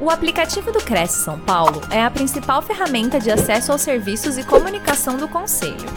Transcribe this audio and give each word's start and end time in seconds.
O 0.00 0.10
aplicativo 0.10 0.70
do 0.70 0.78
Cresce 0.78 1.24
São 1.24 1.40
Paulo 1.40 1.80
é 1.90 2.00
a 2.00 2.08
principal 2.08 2.62
ferramenta 2.62 3.18
de 3.18 3.32
acesso 3.32 3.72
aos 3.72 3.82
serviços 3.82 4.38
e 4.38 4.44
comunicação 4.44 5.16
do 5.16 5.26
Conselho. 5.28 5.88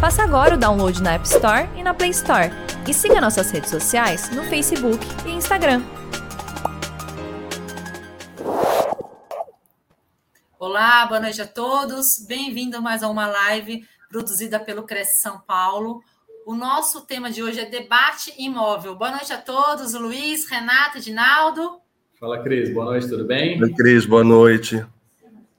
Faça 0.00 0.22
agora 0.22 0.54
o 0.54 0.58
download 0.58 1.02
na 1.02 1.12
App 1.12 1.26
Store 1.26 1.68
e 1.76 1.82
na 1.82 1.92
Play 1.92 2.08
Store. 2.08 2.50
E 2.88 2.94
siga 2.94 3.20
nossas 3.20 3.50
redes 3.50 3.68
sociais 3.68 4.30
no 4.30 4.44
Facebook 4.44 5.04
e 5.26 5.32
Instagram. 5.32 5.82
Olá, 10.58 11.04
boa 11.04 11.20
noite 11.20 11.42
a 11.42 11.46
todos. 11.46 12.06
Bem-vindo 12.26 12.78
a 12.78 12.80
mais 12.80 13.02
uma 13.02 13.26
live 13.26 13.86
produzida 14.08 14.58
pelo 14.58 14.84
Cresce 14.84 15.20
São 15.20 15.38
Paulo. 15.38 16.02
O 16.46 16.54
nosso 16.54 17.02
tema 17.02 17.30
de 17.30 17.42
hoje 17.42 17.60
é 17.60 17.66
debate 17.66 18.32
imóvel. 18.38 18.96
Boa 18.96 19.10
noite 19.10 19.34
a 19.34 19.38
todos, 19.38 19.92
Luiz, 19.92 20.48
Renato, 20.48 20.96
Edinaldo. 20.96 21.78
Fala, 22.20 22.42
Cris. 22.42 22.70
Boa 22.74 22.84
noite, 22.84 23.08
tudo 23.08 23.24
bem? 23.24 23.58
Oi, 23.62 23.72
Cris, 23.72 24.04
boa 24.04 24.22
noite. 24.22 24.84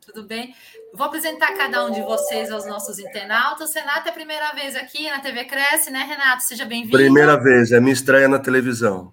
Tudo 0.05 0.21
bem? 0.27 0.53
Vou 0.93 1.07
apresentar 1.07 1.57
cada 1.57 1.83
um 1.83 1.91
de 1.91 2.03
vocês 2.03 2.51
aos 2.51 2.67
nossos 2.67 2.99
internautas. 2.99 3.73
Renato, 3.73 4.07
é 4.07 4.11
a 4.11 4.13
primeira 4.13 4.53
vez 4.53 4.75
aqui 4.75 5.09
na 5.09 5.19
TV 5.19 5.45
Cresce, 5.45 5.89
né, 5.89 6.03
Renato? 6.03 6.43
Seja 6.43 6.63
bem-vindo. 6.63 6.95
Primeira 6.95 7.35
vez, 7.35 7.71
é 7.71 7.79
minha 7.79 7.91
estreia 7.91 8.27
na 8.27 8.37
televisão. 8.37 9.11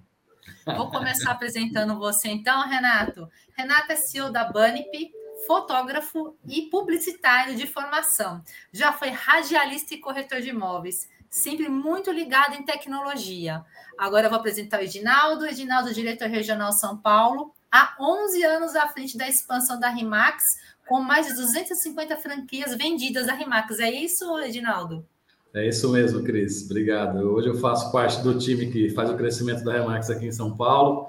Vou 0.66 0.90
começar 0.90 1.30
apresentando 1.30 1.98
você 1.98 2.28
então, 2.28 2.68
Renato. 2.68 3.26
Renato 3.56 3.92
é 3.92 3.96
CEO 3.96 4.30
da 4.30 4.44
Bunip, 4.44 5.10
fotógrafo 5.46 6.36
e 6.46 6.68
publicitário 6.70 7.56
de 7.56 7.66
formação. 7.66 8.42
Já 8.70 8.92
foi 8.92 9.08
radialista 9.08 9.94
e 9.94 9.98
corretor 10.00 10.42
de 10.42 10.50
imóveis, 10.50 11.08
sempre 11.28 11.68
muito 11.68 12.10
ligado 12.10 12.54
em 12.54 12.64
tecnologia. 12.64 13.64
Agora 13.98 14.26
eu 14.26 14.30
vou 14.30 14.38
apresentar 14.38 14.80
o 14.80 14.84
Edinaldo, 14.84 15.46
Edinaldo, 15.46 15.92
diretor 15.92 16.28
regional 16.28 16.72
São 16.72 16.96
Paulo, 16.96 17.52
há 17.70 17.96
11 18.00 18.42
anos 18.44 18.76
à 18.76 18.88
frente 18.88 19.16
da 19.16 19.28
expansão 19.28 19.78
da 19.78 19.88
Rimax, 19.88 20.42
com 20.86 21.00
mais 21.00 21.26
de 21.26 21.34
250 21.34 22.16
franquias 22.16 22.76
vendidas 22.76 23.26
da 23.26 23.34
Rimax. 23.34 23.78
É 23.78 23.90
isso, 23.90 24.38
Edinaldo? 24.40 25.06
É 25.54 25.66
isso 25.66 25.90
mesmo, 25.90 26.22
Cris. 26.22 26.64
Obrigado. 26.64 27.18
Hoje 27.18 27.48
eu 27.48 27.58
faço 27.58 27.90
parte 27.90 28.22
do 28.22 28.38
time 28.38 28.70
que 28.70 28.90
faz 28.90 29.10
o 29.10 29.16
crescimento 29.16 29.64
da 29.64 29.72
Remax 29.72 30.10
aqui 30.10 30.26
em 30.26 30.32
São 30.32 30.56
Paulo 30.56 31.08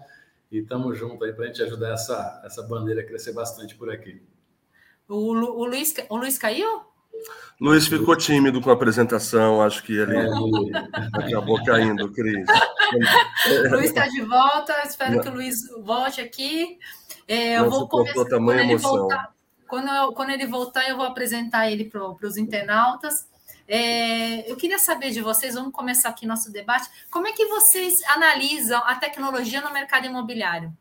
e 0.51 0.59
estamos 0.59 0.97
juntos 0.97 1.21
aí 1.21 1.33
para 1.33 1.45
a 1.45 1.47
gente 1.47 1.61
ajudar 1.61 1.93
essa, 1.93 2.41
essa 2.43 2.63
bandeira 2.63 3.01
a 3.01 3.05
crescer 3.05 3.33
bastante 3.33 3.75
por 3.75 3.91
aqui. 3.91 4.21
O, 5.07 5.33
Lu, 5.33 5.59
o, 5.59 5.65
Luiz, 5.65 5.93
o 6.09 6.17
Luiz 6.17 6.37
caiu? 6.37 6.81
Luiz 7.59 7.87
ficou 7.87 8.15
tímido 8.15 8.61
com 8.61 8.69
a 8.69 8.73
apresentação, 8.73 9.61
acho 9.61 9.83
que 9.83 9.93
ele 9.93 10.15
acabou 11.13 11.61
caindo, 11.65 12.09
Cris. 12.11 12.47
Luiz 13.69 13.85
está 13.85 14.07
de 14.07 14.21
volta, 14.21 14.73
espero 14.85 15.17
Não. 15.17 15.21
que 15.21 15.29
o 15.29 15.33
Luiz 15.33 15.57
volte 15.83 16.21
aqui. 16.21 16.79
É, 17.27 17.59
eu 17.59 17.69
vou 17.69 17.87
começar 17.87 18.25
quando 18.25 18.51
ele, 18.53 18.77
voltar, 18.77 19.33
quando, 19.67 19.89
eu, 19.89 20.13
quando 20.13 20.29
ele 20.29 20.47
voltar, 20.47 20.87
eu 20.87 20.95
vou 20.95 21.05
apresentar 21.05 21.69
ele 21.69 21.85
para 21.85 22.01
os 22.23 22.37
internautas. 22.37 23.27
É, 23.67 24.49
eu 24.49 24.55
queria 24.55 24.79
saber 24.79 25.11
de 25.11 25.21
vocês, 25.21 25.53
vamos 25.53 25.73
começar 25.73 26.09
aqui 26.09 26.25
nosso 26.25 26.51
debate. 26.51 26.89
Como 27.11 27.27
é 27.27 27.33
que 27.33 27.45
vocês 27.45 28.01
analisam 28.07 28.81
a 28.85 28.95
tecnologia 28.95 29.61
no 29.61 29.71
mercado 29.71 30.07
imobiliário? 30.07 30.75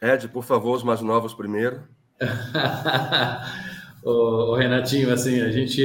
Ed, 0.00 0.28
por 0.28 0.44
favor, 0.44 0.76
os 0.76 0.84
mais 0.84 1.00
novos 1.00 1.34
primeiro. 1.34 1.86
o, 4.04 4.54
Renatinho, 4.54 5.12
assim, 5.12 5.40
a 5.40 5.50
gente, 5.50 5.82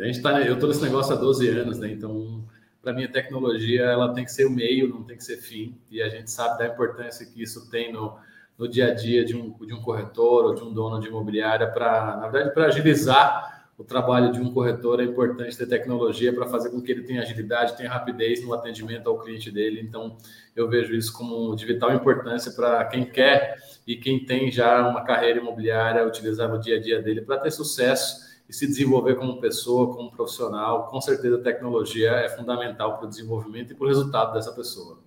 a 0.00 0.06
gente 0.06 0.22
tá, 0.22 0.40
eu 0.40 0.54
estou 0.54 0.68
nesse 0.68 0.82
negócio 0.82 1.12
há 1.12 1.16
12 1.16 1.48
anos, 1.48 1.78
né? 1.78 1.90
Então, 1.90 2.42
para 2.80 2.92
mim, 2.92 3.04
a 3.04 3.08
tecnologia 3.12 3.82
ela 3.82 4.12
tem 4.12 4.24
que 4.24 4.32
ser 4.32 4.46
o 4.46 4.50
meio, 4.50 4.88
não 4.88 5.02
tem 5.02 5.16
que 5.16 5.24
ser 5.24 5.36
fim. 5.36 5.76
E 5.90 6.02
a 6.02 6.08
gente 6.08 6.30
sabe 6.30 6.58
da 6.58 6.66
importância 6.66 7.26
que 7.26 7.42
isso 7.42 7.70
tem 7.70 7.92
no, 7.92 8.16
no 8.58 8.68
dia 8.68 8.88
a 8.88 8.94
dia 8.94 9.24
de 9.24 9.36
um, 9.36 9.54
de 9.66 9.74
um 9.74 9.82
corretor 9.82 10.46
ou 10.46 10.54
de 10.54 10.62
um 10.62 10.72
dono 10.72 10.98
de 10.98 11.08
imobiliária 11.08 11.66
para, 11.66 12.16
na 12.16 12.28
verdade, 12.28 12.54
para 12.54 12.66
agilizar 12.66 13.61
o 13.76 13.84
trabalho 13.84 14.32
de 14.32 14.40
um 14.40 14.52
corretor. 14.52 15.00
É 15.00 15.04
importante 15.04 15.56
ter 15.56 15.66
tecnologia 15.66 16.32
para 16.32 16.46
fazer 16.46 16.70
com 16.70 16.80
que 16.80 16.92
ele 16.92 17.02
tenha 17.02 17.22
agilidade, 17.22 17.76
tenha 17.76 17.90
rapidez 17.90 18.44
no 18.44 18.52
atendimento 18.54 19.08
ao 19.08 19.18
cliente 19.18 19.50
dele. 19.50 19.80
Então, 19.80 20.16
eu 20.54 20.68
vejo 20.68 20.94
isso 20.94 21.12
como 21.12 21.54
de 21.56 21.64
vital 21.64 21.92
importância 21.94 22.52
para 22.52 22.84
quem 22.86 23.04
quer 23.04 23.56
e 23.86 23.96
quem 23.96 24.24
tem 24.24 24.50
já 24.50 24.88
uma 24.88 25.02
carreira 25.02 25.40
imobiliária 25.40 26.06
utilizar 26.06 26.48
no 26.48 26.60
dia 26.60 26.76
a 26.76 26.80
dia 26.80 27.02
dele 27.02 27.22
para 27.22 27.38
ter 27.38 27.50
sucesso 27.50 28.32
e 28.48 28.52
se 28.52 28.66
desenvolver 28.66 29.14
como 29.14 29.40
pessoa, 29.40 29.94
como 29.94 30.10
profissional, 30.10 30.88
com 30.88 31.00
certeza 31.00 31.36
a 31.36 31.42
tecnologia 31.42 32.10
é 32.10 32.28
fundamental 32.28 32.98
para 32.98 33.06
o 33.06 33.08
desenvolvimento 33.08 33.72
e 33.72 33.74
para 33.74 33.84
o 33.84 33.88
resultado 33.88 34.34
dessa 34.34 34.52
pessoa. 34.52 34.98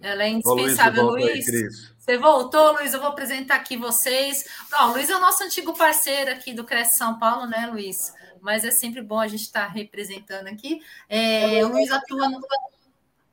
Ela 0.00 0.24
é 0.24 0.28
indispensável, 0.28 1.06
Luiz. 1.06 1.46
Luiz. 1.50 1.95
Você 2.06 2.18
voltou, 2.18 2.74
Luiz? 2.74 2.94
Eu 2.94 3.00
vou 3.00 3.08
apresentar 3.08 3.56
aqui 3.56 3.76
vocês. 3.76 4.44
Não, 4.70 4.90
o 4.90 4.92
Luiz 4.92 5.10
é 5.10 5.16
o 5.16 5.20
nosso 5.20 5.42
antigo 5.42 5.76
parceiro 5.76 6.30
aqui 6.30 6.54
do 6.54 6.62
Cresce 6.62 6.98
São 6.98 7.18
Paulo, 7.18 7.46
né, 7.46 7.66
Luiz? 7.66 8.14
Mas 8.40 8.64
é 8.64 8.70
sempre 8.70 9.02
bom 9.02 9.18
a 9.18 9.26
gente 9.26 9.40
estar 9.40 9.66
representando 9.66 10.46
aqui. 10.46 10.80
É, 11.08 11.64
o 11.64 11.68
Luiz 11.68 11.90
atua 11.90 12.28
no, 12.28 12.40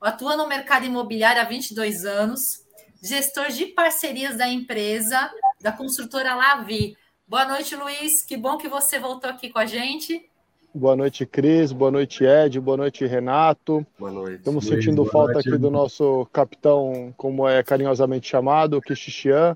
atua 0.01 0.35
no 0.35 0.47
mercado 0.47 0.87
imobiliário 0.87 1.39
há 1.39 1.45
22 1.45 2.03
anos, 2.03 2.65
gestor 2.99 3.49
de 3.49 3.67
parcerias 3.67 4.35
da 4.39 4.47
empresa, 4.47 5.31
da 5.61 5.71
construtora 5.71 6.33
Lavi. 6.33 6.97
Boa 7.27 7.45
noite, 7.45 7.75
Luiz. 7.75 8.23
Que 8.23 8.35
bom 8.35 8.57
que 8.57 8.67
você 8.67 8.97
voltou 8.97 9.29
aqui 9.29 9.51
com 9.51 9.59
a 9.59 9.67
gente. 9.67 10.27
Boa 10.75 10.95
noite, 10.95 11.23
Cris. 11.23 11.71
Boa 11.71 11.91
noite, 11.91 12.23
Ed. 12.23 12.59
Boa 12.59 12.77
noite, 12.77 13.05
Renato. 13.05 13.85
Boa 13.99 14.11
noite. 14.11 14.39
Estamos 14.39 14.65
sentindo 14.65 15.05
falta 15.05 15.33
noite. 15.33 15.49
aqui 15.49 15.57
do 15.59 15.69
nosso 15.69 16.27
capitão, 16.33 17.13
como 17.15 17.47
é 17.47 17.61
carinhosamente 17.61 18.27
chamado, 18.27 18.81
Kishixian. 18.81 19.55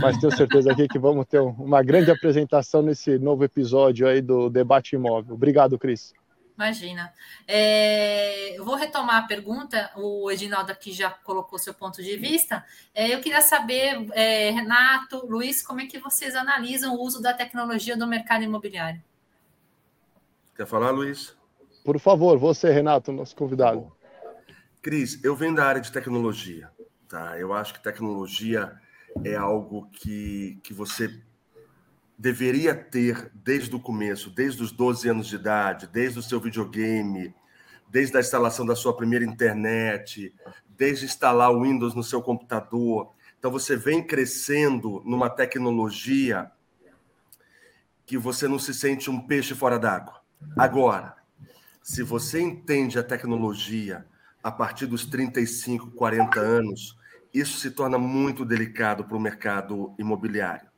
Mas 0.00 0.18
tenho 0.18 0.34
certeza 0.36 0.72
aqui 0.72 0.88
que 0.88 0.98
vamos 0.98 1.26
ter 1.26 1.40
uma 1.40 1.80
grande 1.80 2.10
apresentação 2.10 2.82
nesse 2.82 3.20
novo 3.20 3.44
episódio 3.44 4.08
aí 4.08 4.20
do 4.20 4.50
Debate 4.50 4.96
Imóvel. 4.96 5.34
Obrigado, 5.34 5.78
Cris. 5.78 6.12
Imagina. 6.56 7.12
É, 7.46 8.58
eu 8.58 8.64
vou 8.64 8.74
retomar 8.74 9.18
a 9.18 9.26
pergunta, 9.26 9.92
o 9.96 10.28
Edinaldo 10.28 10.72
aqui 10.72 10.92
já 10.92 11.08
colocou 11.08 11.56
seu 11.56 11.72
ponto 11.72 12.02
de 12.02 12.16
vista. 12.16 12.64
É, 12.92 13.14
eu 13.14 13.20
queria 13.20 13.42
saber, 13.42 14.08
é, 14.12 14.50
Renato, 14.50 15.24
Luiz, 15.24 15.62
como 15.62 15.80
é 15.80 15.86
que 15.86 16.00
vocês 16.00 16.34
analisam 16.34 16.96
o 16.96 17.00
uso 17.00 17.22
da 17.22 17.32
tecnologia 17.32 17.96
no 17.96 18.08
mercado 18.08 18.42
imobiliário? 18.42 19.00
Quer 20.54 20.66
falar, 20.66 20.90
Luiz? 20.90 21.36
Por 21.84 21.98
favor, 21.98 22.38
você, 22.38 22.70
Renato, 22.70 23.10
nosso 23.10 23.34
convidado. 23.34 23.90
Cris, 24.82 25.22
eu 25.24 25.34
venho 25.34 25.54
da 25.54 25.64
área 25.64 25.80
de 25.80 25.90
tecnologia. 25.90 26.70
Tá? 27.08 27.38
Eu 27.38 27.52
acho 27.52 27.74
que 27.74 27.82
tecnologia 27.82 28.72
é 29.24 29.34
algo 29.34 29.88
que, 29.90 30.58
que 30.62 30.72
você 30.72 31.20
deveria 32.18 32.74
ter 32.74 33.30
desde 33.34 33.74
o 33.74 33.80
começo, 33.80 34.30
desde 34.30 34.62
os 34.62 34.72
12 34.72 35.08
anos 35.08 35.26
de 35.26 35.36
idade, 35.36 35.86
desde 35.86 36.18
o 36.18 36.22
seu 36.22 36.40
videogame, 36.40 37.34
desde 37.88 38.16
a 38.16 38.20
instalação 38.20 38.64
da 38.64 38.76
sua 38.76 38.96
primeira 38.96 39.24
internet, 39.24 40.34
desde 40.68 41.04
instalar 41.04 41.50
o 41.50 41.62
Windows 41.62 41.94
no 41.94 42.02
seu 42.02 42.22
computador. 42.22 43.12
Então 43.38 43.50
você 43.50 43.76
vem 43.76 44.02
crescendo 44.06 45.02
numa 45.04 45.28
tecnologia 45.28 46.50
que 48.06 48.16
você 48.16 48.46
não 48.46 48.58
se 48.58 48.72
sente 48.72 49.10
um 49.10 49.20
peixe 49.20 49.54
fora 49.54 49.78
d'água. 49.78 50.21
Agora, 50.56 51.16
se 51.82 52.02
você 52.02 52.40
entende 52.40 52.98
a 52.98 53.02
tecnologia 53.02 54.06
a 54.42 54.50
partir 54.50 54.86
dos 54.86 55.06
35, 55.06 55.90
40 55.92 56.40
anos, 56.40 56.96
isso 57.32 57.58
se 57.58 57.70
torna 57.70 57.98
muito 57.98 58.44
delicado 58.44 59.04
para 59.04 59.16
o 59.16 59.20
mercado 59.20 59.94
imobiliário. 59.98 60.68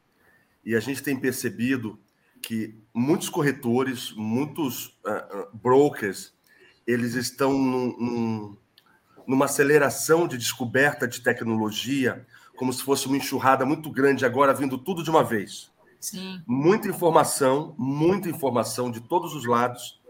E 0.65 0.75
a 0.75 0.81
gente 0.81 1.03
tem 1.03 1.19
percebido 1.19 1.99
que 2.41 2.79
muitos 2.93 3.29
corretores, 3.29 4.13
muitos 4.13 4.89
uh, 5.05 5.57
brokers, 5.57 6.33
eles 6.87 7.15
estão 7.15 7.53
num, 7.53 7.97
num, 7.99 8.57
numa 9.27 9.47
aceleração 9.47 10.29
de 10.29 10.37
descoberta 10.37 11.09
de 11.09 11.21
tecnologia, 11.21 12.27
como 12.57 12.73
se 12.73 12.83
fosse 12.83 13.07
uma 13.07 13.17
enxurrada 13.17 13.65
muito 13.67 13.91
grande 13.91 14.25
agora 14.25 14.55
vindo 14.55 14.79
tudo 14.79 15.03
de 15.03 15.11
uma 15.11 15.25
vez. 15.25 15.73
Sim. 16.05 16.43
Muita 16.47 16.87
informação, 16.87 17.75
muita 17.79 18.29
informação 18.29 18.91
de 18.91 19.01
todos 19.01 19.35
os 19.35 19.47
lados. 19.47 20.03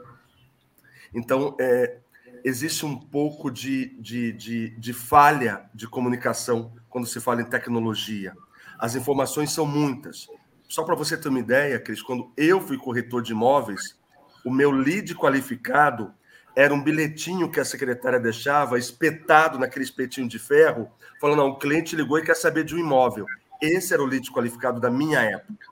Então, 1.15 1.55
é, 1.61 1.99
existe 2.45 2.85
um 2.85 2.99
pouco 2.99 3.49
de, 3.49 3.95
de, 4.01 4.33
de, 4.33 4.71
de 4.71 4.93
falha 4.93 5.71
de 5.73 5.87
comunicação 5.87 6.73
quando 6.91 7.07
se 7.07 7.21
fala 7.21 7.43
em 7.43 7.45
tecnologia. 7.45 8.37
As 8.77 8.97
informações 8.97 9.53
são 9.53 9.65
muitas. 9.65 10.27
Só 10.69 10.83
para 10.83 10.97
você 10.97 11.17
ter 11.17 11.29
uma 11.29 11.39
ideia, 11.39 11.79
Cris, 11.79 12.03
quando 12.03 12.33
eu 12.37 12.61
fui 12.61 12.77
corretor 12.77 13.23
de 13.23 13.31
imóveis, 13.31 13.97
o 14.45 14.51
meu 14.51 14.73
lead 14.73 15.15
qualificado 15.15 16.13
era 16.57 16.75
um 16.75 16.83
bilhetinho 16.83 17.49
que 17.49 17.61
a 17.61 17.65
secretária 17.65 18.19
deixava 18.19 18.81
espetado 18.81 19.61
naquele 19.61 19.85
espetinho 19.85 20.27
de 20.27 20.41
ferro, 20.41 20.91
falando: 21.21 21.39
não, 21.39 21.49
o 21.51 21.59
cliente 21.59 21.95
ligou 21.95 22.19
e 22.19 22.25
quer 22.25 22.35
saber 22.35 22.65
de 22.65 22.75
um 22.75 22.79
imóvel. 22.79 23.27
Esse 23.65 23.95
era 23.95 24.03
o 24.03 24.07
lead 24.07 24.31
qualificado 24.31 24.81
da 24.81 24.91
minha 24.91 25.21
época. 25.21 25.67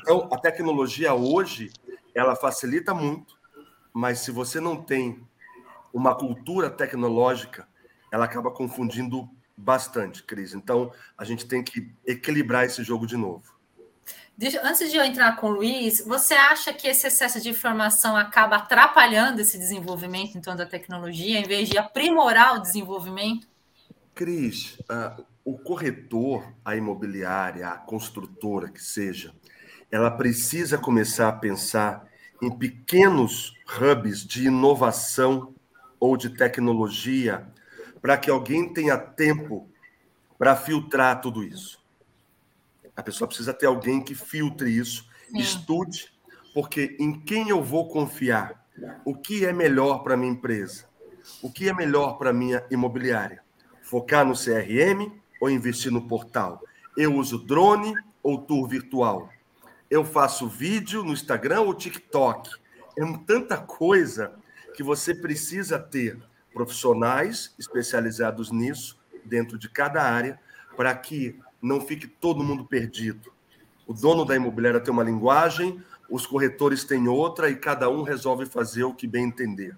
Então, 0.00 0.28
a 0.32 0.38
tecnologia 0.38 1.14
hoje, 1.14 1.72
ela 2.14 2.36
facilita 2.36 2.94
muito, 2.94 3.36
mas 3.92 4.20
se 4.20 4.30
você 4.30 4.60
não 4.60 4.76
tem 4.76 5.26
uma 5.92 6.14
cultura 6.14 6.70
tecnológica, 6.70 7.66
ela 8.12 8.24
acaba 8.24 8.50
confundindo 8.50 9.28
bastante, 9.56 10.22
Cris. 10.22 10.54
Então, 10.54 10.92
a 11.16 11.24
gente 11.24 11.46
tem 11.46 11.62
que 11.62 11.92
equilibrar 12.06 12.64
esse 12.64 12.84
jogo 12.84 13.06
de 13.06 13.16
novo. 13.16 13.56
Antes 14.62 14.90
de 14.90 14.98
eu 14.98 15.02
entrar 15.02 15.36
com 15.36 15.48
o 15.48 15.54
Luiz, 15.54 16.04
você 16.06 16.34
acha 16.34 16.72
que 16.72 16.86
esse 16.86 17.06
excesso 17.06 17.40
de 17.40 17.48
informação 17.48 18.14
acaba 18.14 18.56
atrapalhando 18.56 19.40
esse 19.40 19.58
desenvolvimento 19.58 20.36
então 20.36 20.54
da 20.54 20.66
tecnologia, 20.66 21.40
em 21.40 21.44
vez 21.48 21.70
de 21.70 21.78
aprimorar 21.78 22.56
o 22.56 22.60
desenvolvimento? 22.60 23.48
Cris, 24.14 24.78
uh, 24.90 25.24
o 25.46 25.56
corretor, 25.56 26.52
a 26.64 26.74
imobiliária, 26.74 27.68
a 27.68 27.78
construtora 27.78 28.68
que 28.68 28.82
seja, 28.82 29.32
ela 29.92 30.10
precisa 30.10 30.76
começar 30.76 31.28
a 31.28 31.32
pensar 31.32 32.04
em 32.42 32.50
pequenos 32.50 33.54
hubs 33.78 34.26
de 34.26 34.48
inovação 34.48 35.54
ou 36.00 36.16
de 36.16 36.30
tecnologia 36.30 37.46
para 38.02 38.18
que 38.18 38.28
alguém 38.28 38.72
tenha 38.72 38.98
tempo 38.98 39.70
para 40.36 40.56
filtrar 40.56 41.20
tudo 41.20 41.44
isso. 41.44 41.80
A 42.96 43.02
pessoa 43.02 43.28
precisa 43.28 43.54
ter 43.54 43.66
alguém 43.66 44.02
que 44.02 44.16
filtre 44.16 44.68
isso, 44.68 45.08
Sim. 45.30 45.38
estude, 45.38 46.12
porque 46.52 46.96
em 46.98 47.20
quem 47.20 47.50
eu 47.50 47.62
vou 47.62 47.88
confiar? 47.88 48.66
O 49.04 49.14
que 49.14 49.46
é 49.46 49.52
melhor 49.52 50.02
para 50.02 50.16
minha 50.16 50.32
empresa? 50.32 50.86
O 51.40 51.52
que 51.52 51.68
é 51.68 51.72
melhor 51.72 52.18
para 52.18 52.32
minha 52.32 52.66
imobiliária? 52.68 53.44
Focar 53.80 54.26
no 54.26 54.34
CRM 54.34 55.24
ou 55.40 55.50
investir 55.50 55.92
no 55.92 56.02
portal? 56.02 56.62
Eu 56.96 57.14
uso 57.14 57.38
drone 57.38 57.94
ou 58.22 58.38
tour 58.38 58.68
virtual? 58.68 59.28
Eu 59.90 60.04
faço 60.04 60.48
vídeo 60.48 61.02
no 61.02 61.12
Instagram 61.12 61.60
ou 61.60 61.74
TikTok? 61.74 62.50
É 62.98 63.04
tanta 63.26 63.56
coisa 63.56 64.32
que 64.74 64.82
você 64.82 65.14
precisa 65.14 65.78
ter 65.78 66.18
profissionais 66.52 67.54
especializados 67.58 68.50
nisso 68.50 68.98
dentro 69.24 69.58
de 69.58 69.68
cada 69.68 70.02
área 70.02 70.40
para 70.76 70.94
que 70.94 71.38
não 71.60 71.80
fique 71.80 72.06
todo 72.06 72.42
mundo 72.42 72.64
perdido. 72.64 73.32
O 73.86 73.92
dono 73.92 74.24
da 74.24 74.34
imobiliária 74.34 74.80
tem 74.80 74.92
uma 74.92 75.02
linguagem, 75.02 75.82
os 76.08 76.26
corretores 76.26 76.84
têm 76.84 77.08
outra 77.08 77.50
e 77.50 77.56
cada 77.56 77.88
um 77.90 78.02
resolve 78.02 78.46
fazer 78.46 78.84
o 78.84 78.94
que 78.94 79.06
bem 79.06 79.24
entender. 79.24 79.76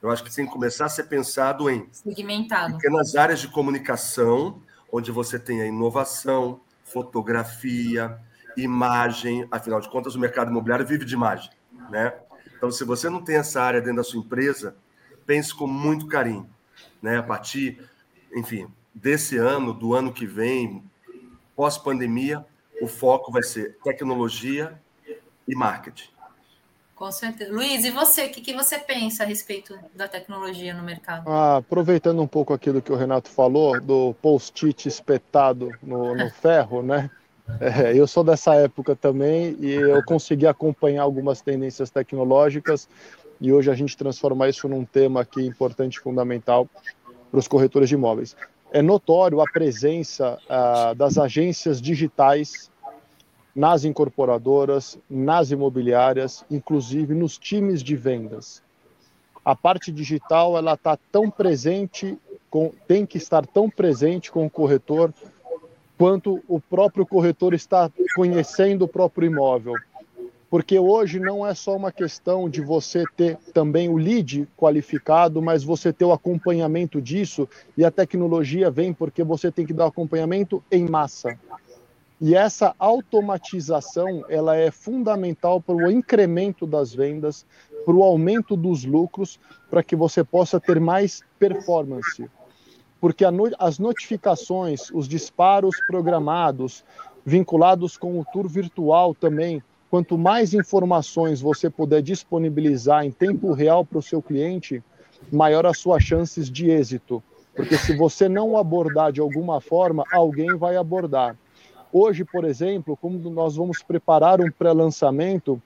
Eu 0.00 0.10
acho 0.10 0.22
que 0.22 0.34
tem 0.34 0.46
que 0.46 0.52
começar 0.52 0.86
a 0.86 0.88
ser 0.88 1.04
pensado 1.04 1.68
em 1.68 1.88
segmentado 1.90 2.76
pequenas 2.76 3.16
áreas 3.16 3.40
de 3.40 3.48
comunicação, 3.48 4.62
onde 4.90 5.10
você 5.10 5.38
tem 5.38 5.60
a 5.60 5.66
inovação, 5.66 6.60
fotografia, 6.84 8.18
imagem. 8.56 9.46
Afinal 9.50 9.80
de 9.80 9.88
contas, 9.88 10.14
o 10.14 10.18
mercado 10.18 10.50
imobiliário 10.50 10.86
vive 10.86 11.04
de 11.04 11.14
imagem, 11.14 11.50
né? 11.90 12.14
Então, 12.56 12.70
se 12.70 12.84
você 12.84 13.08
não 13.08 13.22
tem 13.22 13.36
essa 13.36 13.62
área 13.62 13.80
dentro 13.80 13.98
da 13.98 14.04
sua 14.04 14.20
empresa, 14.20 14.76
pense 15.24 15.54
com 15.54 15.66
muito 15.66 16.06
carinho, 16.06 16.48
né? 17.00 17.18
A 17.18 17.22
partir, 17.22 17.80
enfim, 18.34 18.68
desse 18.94 19.36
ano, 19.36 19.72
do 19.72 19.94
ano 19.94 20.12
que 20.12 20.26
vem, 20.26 20.82
pós-pandemia, 21.54 22.44
o 22.80 22.86
foco 22.86 23.30
vai 23.30 23.42
ser 23.42 23.76
tecnologia 23.84 24.80
e 25.46 25.54
marketing. 25.54 26.10
Com 26.98 27.12
certeza. 27.12 27.52
Luiz, 27.52 27.84
e 27.84 27.92
você, 27.92 28.24
o 28.24 28.28
que, 28.28 28.40
que, 28.40 28.52
você 28.52 28.76
pensa 28.76 29.22
a 29.22 29.26
respeito 29.26 29.78
da 29.94 30.08
tecnologia 30.08 30.74
no 30.74 30.82
mercado? 30.82 31.30
Ah, 31.30 31.58
aproveitando 31.58 32.20
um 32.20 32.26
pouco 32.26 32.52
aquilo 32.52 32.82
que 32.82 32.90
o 32.90 32.96
Renato 32.96 33.30
falou, 33.30 33.80
do 33.80 34.14
post-it 34.20 34.88
espetado 34.88 35.70
no, 35.80 36.16
no 36.16 36.28
ferro, 36.34 36.82
né? 36.82 37.08
É, 37.60 37.96
eu 37.96 38.04
sou 38.08 38.24
dessa 38.24 38.56
época 38.56 38.96
também 38.96 39.56
e 39.60 39.72
eu 39.72 40.04
consegui 40.04 40.46
acompanhar 40.48 41.02
algumas 41.02 41.40
tendências 41.40 41.88
tecnológicas 41.88 42.88
e 43.40 43.52
hoje 43.52 43.70
a 43.70 43.74
gente 43.74 43.96
transforma 43.96 44.48
isso 44.48 44.68
num 44.68 44.84
tema 44.84 45.20
aqui 45.20 45.46
importante 45.46 45.94
e 45.94 46.00
fundamental 46.00 46.68
para 47.30 47.38
os 47.38 47.46
corretores 47.46 47.88
de 47.88 47.94
imóveis 47.94 48.36
é 48.70 48.82
notório 48.82 49.40
a 49.40 49.44
presença 49.44 50.38
ah, 50.48 50.94
das 50.94 51.18
agências 51.18 51.80
digitais 51.80 52.70
nas 53.58 53.84
incorporadoras, 53.84 54.96
nas 55.10 55.50
imobiliárias, 55.50 56.44
inclusive 56.48 57.12
nos 57.12 57.36
times 57.36 57.82
de 57.82 57.96
vendas. 57.96 58.62
A 59.44 59.56
parte 59.56 59.90
digital 59.90 60.56
ela 60.56 60.74
está 60.74 60.96
tão 61.10 61.28
presente, 61.28 62.16
com, 62.48 62.70
tem 62.86 63.04
que 63.04 63.18
estar 63.18 63.44
tão 63.44 63.68
presente 63.68 64.30
com 64.30 64.46
o 64.46 64.50
corretor 64.50 65.12
quanto 65.98 66.40
o 66.46 66.60
próprio 66.60 67.04
corretor 67.04 67.52
está 67.52 67.90
conhecendo 68.14 68.84
o 68.84 68.88
próprio 68.88 69.26
imóvel 69.26 69.74
porque 70.50 70.78
hoje 70.78 71.20
não 71.20 71.46
é 71.46 71.54
só 71.54 71.76
uma 71.76 71.92
questão 71.92 72.48
de 72.48 72.62
você 72.62 73.04
ter 73.16 73.36
também 73.52 73.88
o 73.88 73.96
lead 73.96 74.48
qualificado, 74.56 75.42
mas 75.42 75.62
você 75.62 75.92
ter 75.92 76.06
o 76.06 76.12
acompanhamento 76.12 77.02
disso 77.02 77.46
e 77.76 77.84
a 77.84 77.90
tecnologia 77.90 78.70
vem 78.70 78.92
porque 78.94 79.22
você 79.22 79.52
tem 79.52 79.66
que 79.66 79.74
dar 79.74 79.86
acompanhamento 79.86 80.62
em 80.70 80.88
massa. 80.88 81.38
E 82.20 82.34
essa 82.34 82.74
automatização 82.78 84.24
ela 84.28 84.56
é 84.56 84.72
fundamental 84.72 85.60
para 85.60 85.76
o 85.76 85.90
incremento 85.90 86.66
das 86.66 86.92
vendas, 86.92 87.46
para 87.84 87.94
o 87.94 88.02
aumento 88.02 88.56
dos 88.56 88.84
lucros, 88.84 89.38
para 89.70 89.84
que 89.84 89.94
você 89.94 90.24
possa 90.24 90.58
ter 90.58 90.80
mais 90.80 91.22
performance. 91.38 92.28
Porque 93.00 93.28
no, 93.30 93.48
as 93.58 93.78
notificações, 93.78 94.90
os 94.92 95.06
disparos 95.06 95.76
programados, 95.86 96.84
vinculados 97.24 97.96
com 97.96 98.18
o 98.18 98.24
tour 98.24 98.48
virtual 98.48 99.14
também, 99.14 99.62
quanto 99.88 100.18
mais 100.18 100.52
informações 100.52 101.40
você 101.40 101.70
puder 101.70 102.02
disponibilizar 102.02 103.04
em 103.04 103.12
tempo 103.12 103.52
real 103.52 103.84
para 103.84 103.98
o 103.98 104.02
seu 104.02 104.20
cliente, 104.20 104.82
maior 105.30 105.66
as 105.66 105.78
suas 105.78 106.02
chances 106.02 106.50
de 106.50 106.68
êxito. 106.68 107.22
Porque 107.54 107.76
se 107.78 107.96
você 107.96 108.28
não 108.28 108.56
abordar 108.56 109.12
de 109.12 109.20
alguma 109.20 109.60
forma, 109.60 110.04
alguém 110.12 110.56
vai 110.56 110.76
abordar. 110.76 111.36
Hoje, 111.92 112.24
por 112.24 112.44
exemplo, 112.44 112.96
como 112.96 113.18
nós 113.30 113.56
vamos 113.56 113.82
preparar 113.82 114.40
um 114.40 114.50
pré-lançamento, 114.50 115.60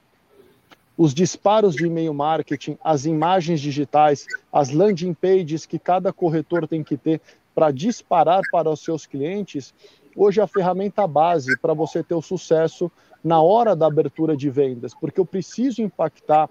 os 0.96 1.12
disparos 1.12 1.74
de 1.74 1.86
e-mail 1.86 2.14
marketing, 2.14 2.78
as 2.82 3.04
imagens 3.06 3.60
digitais, 3.60 4.26
as 4.52 4.70
landing 4.70 5.14
pages 5.14 5.66
que 5.66 5.78
cada 5.78 6.12
corretor 6.12 6.68
tem 6.68 6.84
que 6.84 6.96
ter 6.96 7.20
para 7.54 7.70
disparar 7.70 8.42
para 8.50 8.70
os 8.70 8.80
seus 8.80 9.04
clientes, 9.04 9.74
hoje 10.16 10.40
é 10.40 10.42
a 10.42 10.46
ferramenta 10.46 11.06
base 11.06 11.56
para 11.58 11.74
você 11.74 12.02
ter 12.02 12.14
o 12.14 12.22
sucesso 12.22 12.90
na 13.22 13.40
hora 13.40 13.74
da 13.74 13.86
abertura 13.86 14.36
de 14.36 14.48
vendas, 14.50 14.94
porque 14.94 15.20
eu 15.20 15.26
preciso 15.26 15.82
impactar 15.82 16.48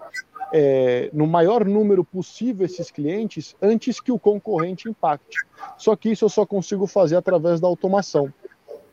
é, 0.52 1.08
no 1.12 1.26
maior 1.26 1.64
número 1.64 2.04
possível 2.04 2.66
esses 2.66 2.90
clientes 2.90 3.56
antes 3.60 4.00
que 4.00 4.12
o 4.12 4.18
concorrente 4.18 4.88
impacte. 4.88 5.38
Só 5.78 5.96
que 5.96 6.10
isso 6.10 6.24
eu 6.24 6.28
só 6.28 6.44
consigo 6.44 6.86
fazer 6.86 7.16
através 7.16 7.60
da 7.60 7.66
automação. 7.66 8.32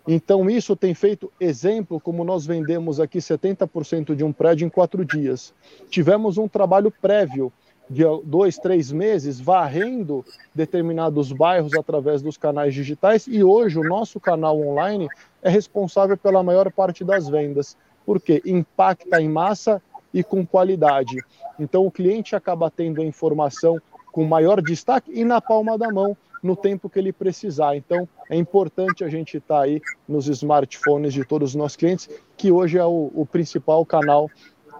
Então, 0.08 0.50
isso 0.50 0.76
tem 0.76 0.94
feito 0.94 1.32
exemplo, 1.40 2.00
como 2.00 2.24
nós 2.24 2.46
vendemos 2.46 3.00
aqui 3.00 3.20
70% 3.20 4.16
de 4.16 4.24
um 4.24 4.34
prédio 4.34 4.66
em 4.66 4.70
quatro 4.70 5.06
dias. 5.06 5.54
Tivemos 5.90 6.38
um 6.38 6.48
trabalho 6.48 6.92
prévio 6.92 7.52
de 7.90 8.04
dois, 8.24 8.58
três 8.58 8.92
meses 8.92 9.40
varrendo 9.40 10.24
determinados 10.54 11.32
bairros 11.32 11.74
através 11.74 12.22
dos 12.22 12.38
canais 12.38 12.74
digitais 12.74 13.26
e 13.28 13.44
hoje 13.44 13.80
o 13.80 13.84
nosso 13.84 14.20
canal 14.20 14.60
online 14.62 15.08
é 15.42 15.50
responsável 15.50 16.16
pela 16.16 16.44
maior 16.44 16.72
parte 16.72 17.04
das 17.04 17.28
vendas, 17.28 17.76
porque 18.06 18.42
impacta 18.46 19.20
em 19.20 19.28
massa 19.28 19.82
e 20.14 20.24
com 20.24 20.46
qualidade. 20.46 21.18
Então 21.60 21.86
o 21.86 21.92
cliente 21.92 22.36
acaba 22.36 22.70
tendo 22.70 23.02
a 23.02 23.06
informação 23.06 23.82
com 24.12 24.24
maior 24.24 24.62
destaque 24.62 25.12
e 25.14 25.24
na 25.24 25.42
palma 25.42 25.78
da 25.78 25.92
mão 25.92 26.16
no 26.42 26.56
tempo 26.56 26.90
que 26.90 27.00
ele 27.00 27.12
precisar. 27.14 27.76
Então 27.76 28.08
é 28.30 28.36
importante 28.36 29.04
a 29.04 29.10
gente 29.10 29.38
estar 29.38 29.58
tá 29.58 29.62
aí 29.64 29.82
nos 30.08 30.28
smartphones 30.28 31.14
de 31.14 31.24
todos 31.24 31.52
os 31.52 31.56
nossos 31.56 31.76
clientes, 31.76 32.10
que 32.38 32.52
hoje 32.52 32.78
é 32.78 32.86
o, 32.86 33.12
o 33.14 33.26
principal 33.26 33.86
canal 33.86 34.30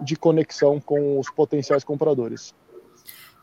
de 0.00 0.16
conexão 0.16 0.80
com 0.80 1.18
os 1.18 1.30
potenciais 1.30 1.84
compradores. 1.84 2.54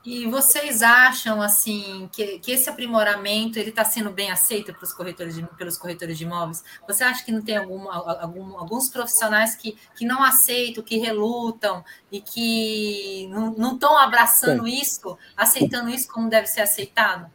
E 0.10 0.26
vocês 0.26 0.82
acham 0.82 1.42
assim 1.42 2.10
que, 2.14 2.40
que 2.40 2.54
esse 2.54 2.70
aprimoramento 2.70 3.60
ele 3.60 3.72
está 3.72 3.84
sendo 3.84 4.10
bem 4.10 4.32
aceito 4.32 4.74
pelos 4.74 4.94
corretores 4.94 5.36
de, 5.36 5.46
pelos 5.58 5.78
corretores 5.78 6.18
de 6.18 6.24
imóveis? 6.24 6.64
Você 6.88 7.04
acha 7.04 7.26
que 7.26 7.32
não 7.34 7.42
tem 7.42 7.58
algum, 7.58 7.92
algum, 7.92 8.58
alguns 8.58 8.88
profissionais 8.88 9.56
que, 9.56 9.78
que 9.98 10.06
não 10.06 10.24
aceitam, 10.24 10.82
que 10.82 10.98
relutam 10.98 11.84
e 12.10 12.22
que 12.22 13.28
não 13.28 13.74
estão 13.74 13.98
abraçando 13.98 14.64
tem. 14.64 14.82
isso, 14.82 15.18
aceitando 15.36 15.90
isso 15.90 16.08
como 16.08 16.30
deve 16.30 16.48
ser 16.48 16.62
aceitado? 16.62 17.30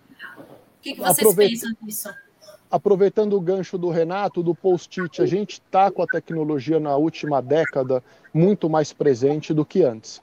O 0.82 0.84
que, 0.84 0.94
que 0.94 1.00
vocês 1.00 1.18
Aproveita... 1.18 1.52
pensam 1.52 1.72
disso? 1.80 2.08
aproveitando 2.68 3.36
o 3.36 3.40
gancho 3.40 3.76
do 3.76 3.90
Renato, 3.90 4.42
do 4.42 4.54
post-it, 4.54 5.20
a 5.20 5.26
gente 5.26 5.60
está 5.60 5.90
com 5.90 6.02
a 6.02 6.06
tecnologia 6.06 6.80
na 6.80 6.96
última 6.96 7.42
década 7.42 8.02
muito 8.32 8.68
mais 8.68 8.94
presente 8.94 9.52
do 9.52 9.62
que 9.62 9.84
antes. 9.84 10.22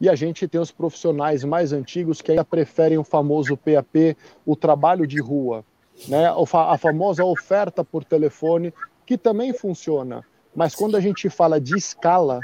E 0.00 0.08
a 0.08 0.14
gente 0.14 0.48
tem 0.48 0.58
os 0.58 0.72
profissionais 0.72 1.44
mais 1.44 1.74
antigos 1.74 2.22
que 2.22 2.30
ainda 2.32 2.44
preferem 2.44 2.96
o 2.96 3.04
famoso 3.04 3.54
PAP, 3.54 4.16
o 4.46 4.56
trabalho 4.56 5.06
de 5.06 5.20
rua, 5.20 5.62
né? 6.08 6.32
a 6.54 6.78
famosa 6.78 7.22
oferta 7.22 7.84
por 7.84 8.02
telefone, 8.02 8.72
que 9.04 9.18
também 9.18 9.52
funciona. 9.52 10.24
Mas 10.56 10.74
quando 10.74 10.96
a 10.96 11.00
gente 11.00 11.28
fala 11.28 11.60
de 11.60 11.76
escala, 11.76 12.40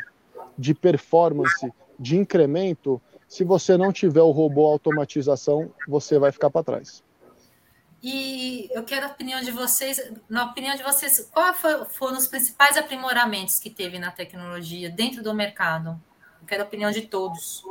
de 0.57 0.75
performance, 0.75 1.73
de 1.99 2.19
incremento, 2.19 3.01
se 3.27 3.43
você 3.43 3.77
não 3.79 3.91
tiver 3.91 4.23
o 4.23 4.31
robô 4.31 4.67
automatização, 4.67 5.71
você 5.89 6.19
vai 6.19 6.31
ficar 6.31 6.51
para 6.51 6.63
trás. 6.63 7.06
E 8.09 8.71
eu 8.73 8.85
quero 8.85 9.05
a 9.05 9.09
opinião 9.09 9.41
de 9.41 9.51
vocês, 9.51 10.01
na 10.29 10.45
opinião 10.45 10.77
de 10.77 10.83
vocês, 10.85 11.29
quais 11.33 11.57
foram 11.91 12.17
os 12.17 12.29
principais 12.29 12.77
aprimoramentos 12.77 13.59
que 13.59 13.69
teve 13.69 13.99
na 13.99 14.13
tecnologia 14.13 14.89
dentro 14.89 15.25
do 15.25 15.35
mercado? 15.35 16.01
Eu 16.41 16.47
quero 16.47 16.63
a 16.63 16.67
opinião 16.67 16.93
de 16.93 17.03
todos. 17.03 17.65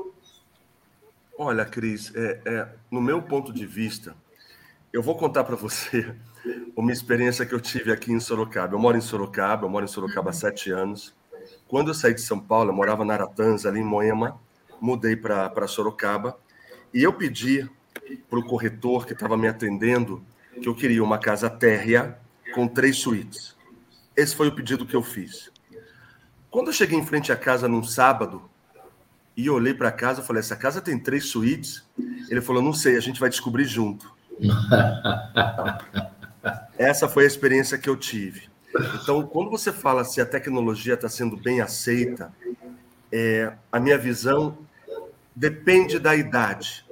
Olha, 1.40 1.64
Cris, 1.64 2.14
é, 2.14 2.42
é, 2.44 2.68
no 2.92 3.00
meu 3.00 3.22
ponto 3.22 3.54
de 3.54 3.66
vista, 3.66 4.14
eu 4.92 5.02
vou 5.02 5.16
contar 5.16 5.46
para 5.46 5.56
você 5.56 6.14
uma 6.76 6.92
experiência 6.92 7.46
que 7.46 7.56
eu 7.56 7.62
tive 7.62 7.94
aqui 7.94 8.12
em 8.12 8.20
Sorocaba. 8.20 8.76
Eu 8.76 8.80
moro 8.80 8.98
em 8.98 9.02
Sorocaba, 9.02 9.66
eu 9.66 9.70
moro 9.70 9.86
em 9.86 9.88
Sorocaba 9.88 10.32
há 10.32 10.34
uhum. 10.34 10.38
sete 10.38 10.70
anos. 10.70 11.16
Quando 11.66 11.92
eu 11.92 11.94
saí 11.94 12.14
de 12.14 12.20
São 12.20 12.42
Paulo, 12.42 12.72
eu 12.72 12.76
morava 12.76 13.06
na 13.06 13.14
Aratanza, 13.14 13.70
ali 13.70 13.80
em 13.80 13.86
Moema, 13.86 14.38
mudei 14.82 15.16
para 15.16 15.66
Sorocaba, 15.66 16.38
e 16.94 17.02
eu 17.02 17.14
pedi 17.14 17.70
para 18.30 18.40
o 18.40 18.44
corretor 18.44 19.06
que 19.06 19.14
estava 19.14 19.38
me 19.38 19.48
atendendo 19.48 20.24
que 20.62 20.68
eu 20.68 20.76
queria 20.76 21.04
uma 21.04 21.18
casa 21.18 21.50
térrea 21.50 22.18
com 22.54 22.68
três 22.68 22.98
suítes. 22.98 23.56
Esse 24.16 24.36
foi 24.36 24.48
o 24.48 24.56
pedido 24.56 24.86
que 24.86 24.96
eu 24.96 25.04
fiz. 25.04 25.52
Quando 26.50 26.68
eu 26.68 26.74
cheguei 26.74 26.98
em 26.98 27.06
frente 27.06 27.32
à 27.32 27.36
casa 27.36 27.68
num 27.68 27.84
sábado 27.84 28.50
e 29.36 29.50
olhei 29.50 29.74
para 29.74 29.90
a 29.90 29.92
casa, 29.92 30.22
falei: 30.22 30.40
essa 30.40 30.56
casa 30.56 30.82
tem 30.82 30.98
três 30.98 31.26
suítes? 31.26 31.84
Ele 32.30 32.42
falou: 32.42 32.62
não 32.62 32.74
sei, 32.74 32.96
a 32.96 33.02
gente 33.02 33.20
vai 33.20 33.30
descobrir 33.30 33.66
junto. 33.66 34.14
Essa 36.78 37.10
foi 37.10 37.24
a 37.24 37.28
experiência 37.28 37.78
que 37.78 37.90
eu 37.90 37.98
tive. 37.98 38.50
Então, 39.02 39.26
quando 39.26 39.50
você 39.50 39.72
fala 39.72 40.04
se 40.04 40.22
a 40.22 40.26
tecnologia 40.26 40.94
está 40.94 41.10
sendo 41.10 41.38
bem 41.38 41.62
aceita, 41.62 42.32
é, 43.12 43.54
a 43.72 43.80
minha 43.80 43.98
visão 43.98 44.58
depende 45.36 45.98
da 45.98 46.16
idade 46.16 46.85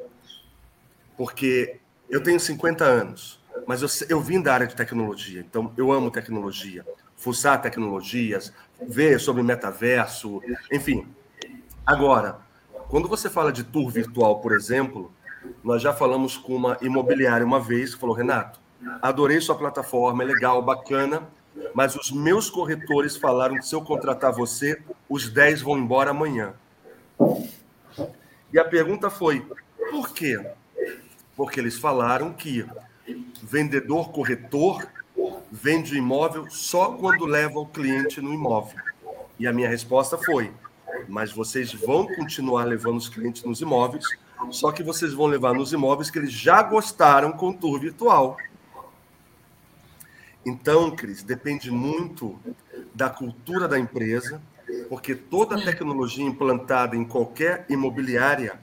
porque 1.17 1.79
eu 2.09 2.21
tenho 2.21 2.39
50 2.39 2.83
anos, 2.83 3.39
mas 3.67 3.81
eu, 3.81 3.89
eu 4.09 4.21
vim 4.21 4.41
da 4.41 4.53
área 4.53 4.67
de 4.67 4.75
tecnologia, 4.75 5.41
então 5.41 5.71
eu 5.77 5.91
amo 5.91 6.11
tecnologia, 6.11 6.85
fuçar 7.15 7.61
tecnologias, 7.61 8.53
ver 8.87 9.19
sobre 9.19 9.43
metaverso, 9.43 10.41
enfim. 10.71 11.07
Agora, 11.85 12.39
quando 12.89 13.07
você 13.07 13.29
fala 13.29 13.51
de 13.51 13.63
tour 13.63 13.89
virtual, 13.89 14.39
por 14.39 14.53
exemplo, 14.53 15.11
nós 15.63 15.81
já 15.81 15.93
falamos 15.93 16.37
com 16.37 16.55
uma 16.55 16.77
imobiliária 16.81 17.45
uma 17.45 17.59
vez 17.59 17.93
que 17.93 18.01
falou: 18.01 18.15
Renato, 18.15 18.59
adorei 19.01 19.39
sua 19.41 19.55
plataforma, 19.55 20.23
é 20.23 20.25
legal, 20.25 20.61
bacana, 20.61 21.27
mas 21.73 21.95
os 21.95 22.11
meus 22.11 22.49
corretores 22.49 23.15
falaram 23.15 23.55
que 23.55 23.65
se 23.65 23.75
eu 23.75 23.81
contratar 23.81 24.31
você, 24.31 24.81
os 25.09 25.29
10 25.29 25.61
vão 25.61 25.77
embora 25.77 26.11
amanhã. 26.11 26.53
E 28.51 28.59
a 28.59 28.65
pergunta 28.65 29.09
foi: 29.09 29.45
por 29.89 30.13
quê? 30.13 30.39
Porque 31.35 31.59
eles 31.59 31.77
falaram 31.77 32.33
que 32.33 32.65
vendedor 33.41 34.11
corretor 34.11 34.87
vende 35.51 35.93
o 35.93 35.97
imóvel 35.97 36.49
só 36.49 36.93
quando 36.93 37.25
leva 37.25 37.59
o 37.59 37.65
cliente 37.65 38.21
no 38.21 38.33
imóvel. 38.33 38.79
E 39.39 39.47
a 39.47 39.53
minha 39.53 39.69
resposta 39.69 40.17
foi: 40.17 40.51
mas 41.07 41.31
vocês 41.31 41.73
vão 41.73 42.07
continuar 42.07 42.65
levando 42.65 42.97
os 42.97 43.09
clientes 43.09 43.43
nos 43.43 43.61
imóveis, 43.61 44.05
só 44.51 44.71
que 44.71 44.83
vocês 44.83 45.13
vão 45.13 45.27
levar 45.27 45.53
nos 45.53 45.73
imóveis 45.73 46.09
que 46.09 46.19
eles 46.19 46.31
já 46.31 46.61
gostaram 46.61 47.31
com 47.31 47.49
o 47.49 47.53
tour 47.53 47.79
virtual. 47.79 48.37
Então, 50.45 50.91
Cris, 50.91 51.23
depende 51.23 51.71
muito 51.71 52.37
da 52.93 53.09
cultura 53.09 53.67
da 53.67 53.79
empresa, 53.79 54.41
porque 54.89 55.15
toda 55.15 55.61
tecnologia 55.61 56.25
implantada 56.25 56.95
em 56.95 57.05
qualquer 57.05 57.65
imobiliária 57.69 58.59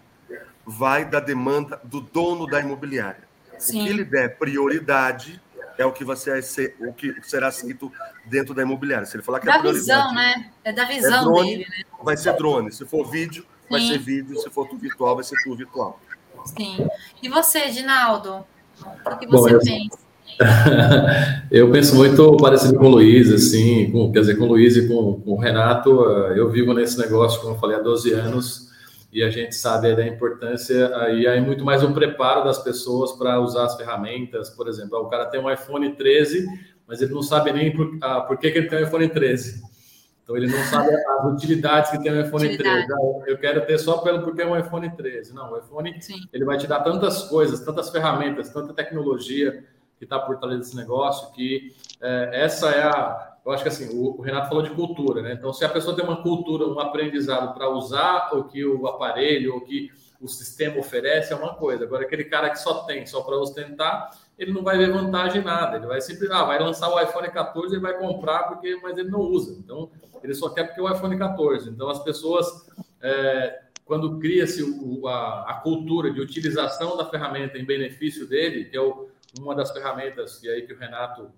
vai 0.71 1.05
da 1.05 1.19
demanda 1.19 1.81
do 1.83 2.01
dono 2.01 2.47
da 2.47 2.61
imobiliária. 2.61 3.29
Sim. 3.59 3.81
O 3.81 3.85
que 3.85 3.91
ele 3.91 4.05
der 4.05 4.39
prioridade 4.39 5.43
é 5.77 5.85
o 5.85 5.93
que 5.93 6.05
vai 6.05 6.17
ser 6.17 6.77
o 6.79 6.93
que 6.93 7.15
será 7.23 7.49
aceito 7.49 7.91
dentro 8.25 8.55
da 8.55 8.63
imobiliária. 8.63 9.05
Se 9.07 9.17
ele 9.17 9.23
falar 9.23 9.41
que 9.41 9.47
da 9.47 9.57
é 9.57 9.63
visão, 9.63 10.15
né? 10.15 10.51
É 10.63 10.73
da 10.73 10.85
visão 10.85 11.21
é 11.21 11.25
drone, 11.25 11.51
dele, 11.51 11.67
né? 11.69 11.85
Vai 12.03 12.17
ser 12.17 12.37
drone. 12.37 12.73
Se 12.73 12.87
for 12.87 13.05
vídeo, 13.11 13.43
Sim. 13.43 13.69
vai 13.69 13.81
ser 13.81 13.99
vídeo. 13.99 14.39
Se 14.41 14.49
for 14.51 14.69
tudo 14.69 14.81
virtual, 14.81 15.17
vai 15.17 15.25
ser 15.25 15.37
tudo 15.43 15.57
virtual. 15.57 15.99
Sim. 16.45 16.87
E 17.23 17.29
você, 17.29 17.71
Ginaldo? 17.71 18.45
O 19.05 19.17
que 19.17 19.27
você 19.27 19.51
Bom, 19.51 19.57
eu... 19.57 19.59
pensa? 19.59 19.99
eu 21.51 21.71
penso 21.71 21.97
muito 21.97 22.37
parecido 22.37 22.79
com 22.79 22.87
o 22.87 22.91
Luiz, 22.91 23.31
assim, 23.31 23.91
com, 23.91 24.11
quer 24.13 24.21
dizer, 24.21 24.37
com 24.37 24.45
o 24.45 24.49
Luiz 24.49 24.77
e 24.77 24.89
com, 24.89 25.21
com 25.21 25.33
o 25.33 25.39
Renato. 25.39 25.91
Eu 26.35 26.51
vivo 26.51 26.73
nesse 26.73 26.99
negócio, 26.99 27.41
como 27.41 27.55
eu 27.55 27.59
falei, 27.59 27.77
há 27.77 27.81
12 27.81 28.13
anos 28.13 28.70
e 29.13 29.23
a 29.23 29.31
gente 29.31 29.55
sabe 29.55 29.95
da 29.95 30.07
importância 30.07 30.91
e 31.13 31.27
aí 31.27 31.41
muito 31.41 31.65
mais 31.65 31.83
o 31.83 31.93
preparo 31.93 32.45
das 32.45 32.59
pessoas 32.59 33.13
para 33.13 33.41
usar 33.41 33.65
as 33.65 33.77
ferramentas, 33.77 34.51
por 34.51 34.69
exemplo, 34.69 34.99
o 34.99 35.09
cara 35.09 35.27
tem 35.27 35.41
um 35.41 35.51
iPhone 35.51 35.95
13, 35.95 36.47
mas 36.87 37.03
ele 37.03 37.13
não 37.13 37.23
sabe 37.23 37.53
nem 37.53 37.75
por, 37.75 37.99
ah, 38.01 38.21
por 38.21 38.39
que, 38.39 38.51
que 38.51 38.59
ele 38.59 38.69
tem 38.69 38.79
um 38.79 38.87
iPhone 38.87 39.09
13. 39.09 39.63
Então 40.23 40.37
ele 40.37 40.47
não 40.47 40.63
sabe 40.65 40.95
as 40.95 41.33
utilidades 41.33 41.91
que 41.91 42.01
tem 42.01 42.13
um 42.13 42.21
iPhone 42.21 42.47
Utilidade. 42.47 42.87
13. 42.87 42.93
Ah, 42.93 43.25
eu 43.27 43.39
quero 43.39 43.67
ter 43.67 43.79
só 43.79 43.99
pelo 43.99 44.23
porque 44.23 44.43
é 44.43 44.47
um 44.47 44.57
iPhone 44.57 44.89
13. 44.89 45.35
Não, 45.35 45.53
o 45.53 45.59
iPhone 45.59 46.01
Sim. 46.01 46.21
ele 46.33 46.45
vai 46.45 46.57
te 46.57 46.69
dar 46.69 46.81
tantas 46.81 47.25
coisas, 47.25 47.61
tantas 47.61 47.91
ferramentas, 47.91 48.49
tanta 48.51 48.73
tecnologia 48.73 49.65
que 49.99 50.05
está 50.05 50.21
por 50.21 50.39
trás 50.39 50.57
desse 50.57 50.77
negócio 50.77 51.33
que 51.33 51.75
é, 52.01 52.45
essa 52.45 52.71
é 52.71 52.83
a 52.85 53.30
eu 53.45 53.53
acho 53.53 53.63
que 53.63 53.69
assim, 53.69 53.97
o, 53.97 54.19
o, 54.19 54.21
Renato 54.21 54.49
falou 54.49 54.63
de 54.63 54.71
cultura, 54.71 55.23
né? 55.23 55.33
Então, 55.33 55.53
se 55.53 55.65
a 55.65 55.69
pessoa 55.69 55.97
tem 55.97 56.05
uma 56.05 56.23
cultura, 56.23 56.67
um 56.67 56.79
aprendizado 56.79 57.55
para 57.55 57.69
usar 57.71 58.31
o 58.35 58.45
que 58.45 58.65
o 58.65 58.87
aparelho, 58.87 59.57
o 59.57 59.61
que 59.63 59.91
o 60.21 60.29
sistema 60.29 60.79
oferece, 60.79 61.33
é 61.33 61.37
uma 61.37 61.55
coisa. 61.55 61.85
Agora, 61.85 62.05
aquele 62.05 62.25
cara 62.25 62.51
que 62.51 62.59
só 62.59 62.85
tem, 62.85 63.07
só 63.07 63.23
para 63.23 63.39
ostentar, 63.39 64.11
ele 64.39 64.53
não 64.53 64.63
vai 64.63 64.77
ver 64.77 64.93
vantagem 64.93 65.41
em 65.41 65.45
nada. 65.45 65.79
Ele 65.79 65.87
vai 65.87 66.01
sempre, 66.03 66.29
ah, 66.31 66.45
vai 66.45 66.59
lançar 66.59 66.93
o 66.93 67.01
iPhone 67.01 67.31
14 67.31 67.75
e 67.75 67.79
vai 67.79 67.99
comprar, 67.99 68.45
porque, 68.45 68.79
mas 68.83 68.99
ele 68.99 69.09
não 69.11 69.21
usa. 69.21 69.59
Então, 69.59 69.91
ele 70.23 70.35
só 70.35 70.51
quer 70.51 70.65
porque 70.65 70.81
é 70.81 70.83
o 70.83 70.93
iPhone 70.93 71.17
14. 71.17 71.71
Então, 71.71 71.89
as 71.89 72.03
pessoas, 72.03 72.67
é, 73.01 73.63
quando 73.87 74.19
cria-se 74.19 74.63
a, 75.07 75.45
a, 75.49 75.55
cultura 75.63 76.11
de 76.11 76.21
utilização 76.21 76.99
da 76.99 77.07
ferramenta 77.07 77.57
em 77.57 77.65
benefício 77.65 78.27
dele, 78.27 78.67
que 78.67 78.77
é 78.77 78.81
o, 78.81 79.09
uma 79.39 79.55
das 79.55 79.71
ferramentas, 79.73 80.43
e 80.43 80.51
aí 80.51 80.63
que 80.63 80.75
o 80.75 80.79
Renato 80.79 81.31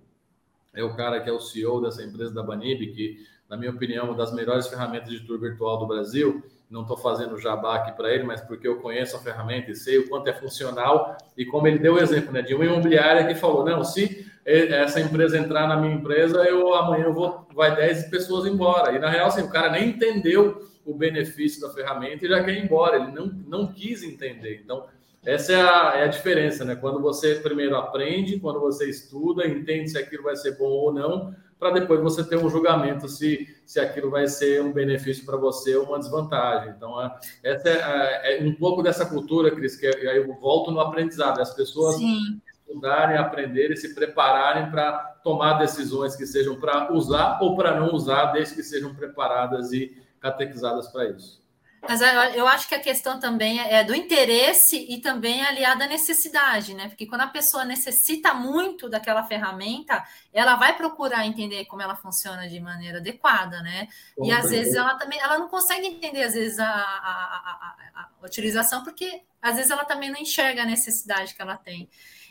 é 0.75 0.83
o 0.83 0.95
cara 0.95 1.21
que 1.21 1.29
é 1.29 1.33
o 1.33 1.41
CEO 1.41 1.81
dessa 1.81 2.03
empresa 2.03 2.33
da 2.33 2.43
Banib, 2.43 2.87
que, 2.93 3.19
na 3.49 3.57
minha 3.57 3.71
opinião, 3.71 4.07
é 4.07 4.09
uma 4.11 4.17
das 4.17 4.33
melhores 4.33 4.67
ferramentas 4.67 5.11
de 5.11 5.21
tour 5.21 5.39
virtual 5.39 5.79
do 5.79 5.87
Brasil. 5.87 6.43
Não 6.71 6.83
estou 6.83 6.97
fazendo 6.97 7.39
jabá 7.39 7.77
aqui 7.77 7.93
para 7.93 8.11
ele, 8.11 8.25
mas 8.25 8.41
porque 8.41 8.67
eu 8.67 8.81
conheço 8.81 9.15
a 9.17 9.21
ferramenta 9.21 9.71
e 9.71 9.77
sei 9.77 9.99
o 9.99 10.09
quanto 10.09 10.29
é 10.29 10.33
funcional. 10.33 11.17
E 11.37 11.45
como 11.45 11.67
ele 11.67 11.79
deu 11.79 11.95
o 11.95 11.99
exemplo 11.99 12.33
né, 12.33 12.41
de 12.41 12.55
uma 12.55 12.65
imobiliária 12.65 13.27
que 13.27 13.35
falou: 13.35 13.65
não, 13.65 13.85
se 13.85 14.27
essa 14.45 15.01
empresa 15.01 15.39
entrar 15.39 15.69
na 15.69 15.77
minha 15.77 15.95
empresa, 15.95 16.43
eu 16.45 16.75
amanhã 16.75 17.05
eu 17.05 17.15
vou, 17.15 17.47
vai 17.55 17.77
10 17.77 18.09
pessoas 18.09 18.47
embora. 18.47 18.93
E 18.93 18.99
na 18.99 19.11
real, 19.11 19.29
assim, 19.29 19.43
o 19.43 19.51
cara 19.51 19.71
nem 19.71 19.91
entendeu 19.91 20.67
o 20.85 20.95
benefício 20.95 21.61
da 21.61 21.71
ferramenta 21.71 22.25
e 22.25 22.29
já 22.29 22.43
quer 22.43 22.55
ir 22.55 22.65
embora. 22.65 22.97
Ele 22.97 23.13
não, 23.13 23.27
não 23.27 23.73
quis 23.73 24.03
entender. 24.03 24.63
Então, 24.65 24.87
essa 25.25 25.53
é 25.53 25.61
a, 25.61 25.93
é 25.99 26.05
a 26.05 26.09
diferença, 26.09 26.65
né? 26.65 26.75
Quando 26.75 27.01
você 27.01 27.37
primeiro 27.37 27.77
aprende, 27.77 28.41
quando 28.41 28.61
você 28.61 28.91
estuda, 28.91 29.47
entende 29.47 29.91
se 29.91 29.99
aquilo 29.99 30.25
vai 30.25 30.35
ser 30.37 30.59
bom 30.59 30.65
ou 30.65 30.93
não, 30.93 31.35
para 31.63 31.71
depois 31.71 32.01
você 32.01 32.25
ter 32.25 32.37
um 32.37 32.51
julgamento 32.51 33.09
se, 33.09 33.47
se 33.65 33.79
aquilo 33.79 34.11
vai 34.11 34.27
ser 34.27 34.61
um 34.61 34.73
benefício 34.73 35.25
para 35.25 35.37
você 35.37 35.77
ou 35.77 35.87
uma 35.87 35.99
desvantagem. 36.01 36.75
Então, 36.77 37.01
é, 37.01 37.17
essa 37.45 37.69
é, 37.69 38.39
é, 38.39 38.43
um 38.43 38.53
pouco 38.53 38.83
dessa 38.83 39.07
cultura, 39.07 39.49
Cris, 39.53 39.77
que 39.77 39.87
aí 39.87 40.17
eu 40.17 40.35
volto 40.41 40.73
no 40.73 40.81
aprendizado, 40.81 41.41
as 41.41 41.55
pessoas 41.55 41.95
Sim. 41.95 42.41
estudarem, 42.53 43.17
aprenderem, 43.17 43.77
se 43.77 43.95
prepararem 43.95 44.73
para 44.73 44.93
tomar 45.23 45.55
decisões 45.55 46.17
que 46.17 46.27
sejam 46.27 46.59
para 46.59 46.93
usar 46.93 47.39
ou 47.41 47.55
para 47.55 47.79
não 47.79 47.95
usar, 47.95 48.33
desde 48.33 48.57
que 48.57 48.63
sejam 48.65 48.93
preparadas 48.93 49.73
e 49.73 49.97
catequizadas 50.19 50.89
para 50.89 51.11
isso. 51.11 51.42
Mas 51.89 52.01
eu 52.35 52.47
acho 52.47 52.69
que 52.69 52.77
a 52.77 52.81
questão 52.81 53.19
também 53.19 53.59
é 53.59 53.83
do 53.83 53.93
interesse 53.93 54.87
e 54.89 55.01
também 55.01 55.43
aliada 55.43 55.85
à 55.85 55.89
necessidade, 55.89 56.75
né? 56.75 56.89
Porque 56.89 57.07
quando 57.07 57.23
a 57.23 57.27
pessoa 57.27 57.65
necessita 57.65 58.33
muito 58.33 58.89
daquela 58.89 59.25
ferramenta, 59.25 60.05
ela 60.33 60.55
vai 60.55 60.77
procurar 60.77 61.27
entender 61.27 61.65
como 61.65 61.83
ela 61.83 61.97
funciona 61.97 62.49
de 62.49 62.61
maneira 62.61 62.99
adequada, 62.99 63.61
né? 63.63 63.89
e 64.23 64.31
às 64.31 64.49
vezes 64.49 64.75
ela 64.75 64.95
também 64.95 65.19
ela 65.19 65.39
não 65.39 65.49
consegue 65.49 65.87
entender, 65.87 66.23
às 66.23 66.35
vezes, 66.35 66.59
a, 66.61 66.67
a, 66.67 66.71
a, 66.71 68.09
a 68.23 68.27
utilização, 68.27 68.85
porque 68.85 69.23
às 69.41 69.57
vezes 69.57 69.71
ela 69.71 69.85
também 69.85 70.11
não 70.11 70.21
enxerga 70.21 70.63
a 70.63 70.67
necessidade 70.67 71.35
que 71.35 71.43
ela 71.43 71.57
tem. 71.57 71.89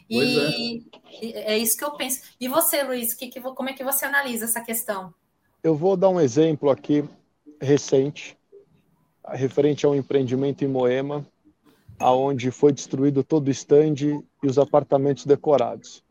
E 0.09 0.83
é. 1.21 1.53
é. 1.53 1.57
isso 1.57 1.77
que 1.77 1.83
eu 1.83 1.91
penso. 1.91 2.21
E 2.39 2.47
você, 2.47 2.83
Luiz, 2.83 3.13
que, 3.13 3.27
que, 3.27 3.41
como 3.41 3.69
é 3.69 3.73
que 3.73 3.83
você 3.83 4.05
analisa 4.05 4.45
essa 4.45 4.61
questão? 4.61 5.13
Eu 5.61 5.75
vou 5.75 5.97
dar 5.97 6.09
um 6.09 6.19
exemplo 6.19 6.69
aqui 6.69 7.03
recente 7.61 8.37
referente 9.27 9.85
a 9.85 9.89
um 9.89 9.95
empreendimento 9.95 10.63
em 10.63 10.67
Moema, 10.67 11.25
aonde 11.99 12.51
foi 12.51 12.71
destruído 12.71 13.23
todo 13.23 13.47
o 13.47 13.51
estande 13.51 14.19
e 14.43 14.47
os 14.47 14.57
apartamentos 14.57 15.25
decorados. 15.25 16.03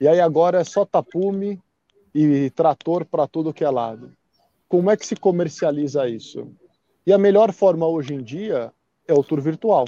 E 0.00 0.06
aí 0.06 0.20
agora 0.20 0.60
é 0.60 0.64
só 0.64 0.84
tapume 0.84 1.60
e 2.14 2.50
trator 2.50 3.04
para 3.04 3.26
tudo 3.26 3.52
que 3.52 3.64
é 3.64 3.70
lado. 3.70 4.12
Como 4.68 4.90
é 4.90 4.96
que 4.96 5.06
se 5.06 5.16
comercializa 5.16 6.08
isso? 6.08 6.52
E 7.06 7.12
a 7.12 7.18
melhor 7.18 7.52
forma 7.52 7.86
hoje 7.86 8.14
em 8.14 8.22
dia 8.22 8.72
é 9.06 9.14
o 9.14 9.24
tour 9.24 9.40
virtual. 9.40 9.86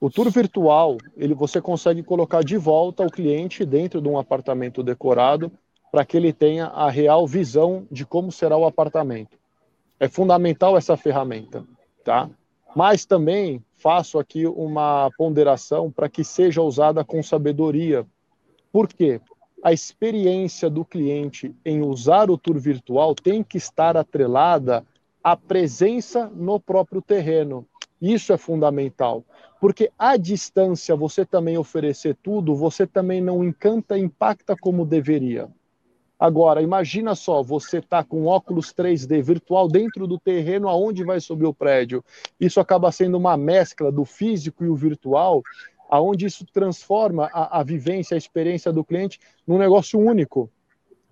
O 0.00 0.10
tour 0.10 0.28
virtual, 0.30 0.98
ele 1.16 1.32
você 1.32 1.60
consegue 1.60 2.02
colocar 2.02 2.42
de 2.42 2.56
volta 2.56 3.04
o 3.04 3.10
cliente 3.10 3.64
dentro 3.64 4.00
de 4.00 4.08
um 4.08 4.18
apartamento 4.18 4.82
decorado 4.82 5.52
para 5.92 6.04
que 6.04 6.16
ele 6.16 6.32
tenha 6.32 6.66
a 6.66 6.90
real 6.90 7.24
visão 7.24 7.86
de 7.88 8.04
como 8.04 8.32
será 8.32 8.56
o 8.56 8.66
apartamento. 8.66 9.38
É 10.02 10.08
fundamental 10.08 10.76
essa 10.76 10.96
ferramenta, 10.96 11.64
tá? 12.04 12.28
Mas 12.74 13.04
também 13.04 13.64
faço 13.76 14.18
aqui 14.18 14.48
uma 14.48 15.08
ponderação 15.16 15.92
para 15.92 16.08
que 16.08 16.24
seja 16.24 16.60
usada 16.60 17.04
com 17.04 17.22
sabedoria. 17.22 18.04
Por 18.72 18.88
quê? 18.88 19.20
A 19.62 19.72
experiência 19.72 20.68
do 20.68 20.84
cliente 20.84 21.54
em 21.64 21.82
usar 21.82 22.30
o 22.30 22.36
tour 22.36 22.58
virtual 22.58 23.14
tem 23.14 23.44
que 23.44 23.56
estar 23.56 23.96
atrelada 23.96 24.84
à 25.22 25.36
presença 25.36 26.28
no 26.34 26.58
próprio 26.58 27.00
terreno. 27.00 27.64
Isso 28.00 28.32
é 28.32 28.36
fundamental, 28.36 29.24
porque 29.60 29.88
à 29.96 30.16
distância 30.16 30.96
você 30.96 31.24
também 31.24 31.56
oferecer 31.56 32.16
tudo, 32.20 32.56
você 32.56 32.88
também 32.88 33.20
não 33.20 33.44
encanta, 33.44 33.96
impacta 33.96 34.56
como 34.60 34.84
deveria. 34.84 35.48
Agora, 36.22 36.62
imagina 36.62 37.16
só, 37.16 37.42
você 37.42 37.78
está 37.78 38.04
com 38.04 38.26
óculos 38.26 38.72
3D 38.72 39.20
virtual 39.20 39.66
dentro 39.66 40.06
do 40.06 40.16
terreno 40.16 40.68
aonde 40.68 41.02
vai 41.02 41.20
subir 41.20 41.46
o 41.46 41.52
prédio. 41.52 42.04
Isso 42.38 42.60
acaba 42.60 42.92
sendo 42.92 43.18
uma 43.18 43.36
mescla 43.36 43.90
do 43.90 44.04
físico 44.04 44.64
e 44.64 44.68
o 44.68 44.76
virtual, 44.76 45.42
aonde 45.90 46.26
isso 46.26 46.46
transforma 46.52 47.28
a, 47.32 47.58
a 47.58 47.64
vivência, 47.64 48.14
a 48.14 48.18
experiência 48.18 48.72
do 48.72 48.84
cliente 48.84 49.18
num 49.44 49.58
negócio 49.58 49.98
único 49.98 50.48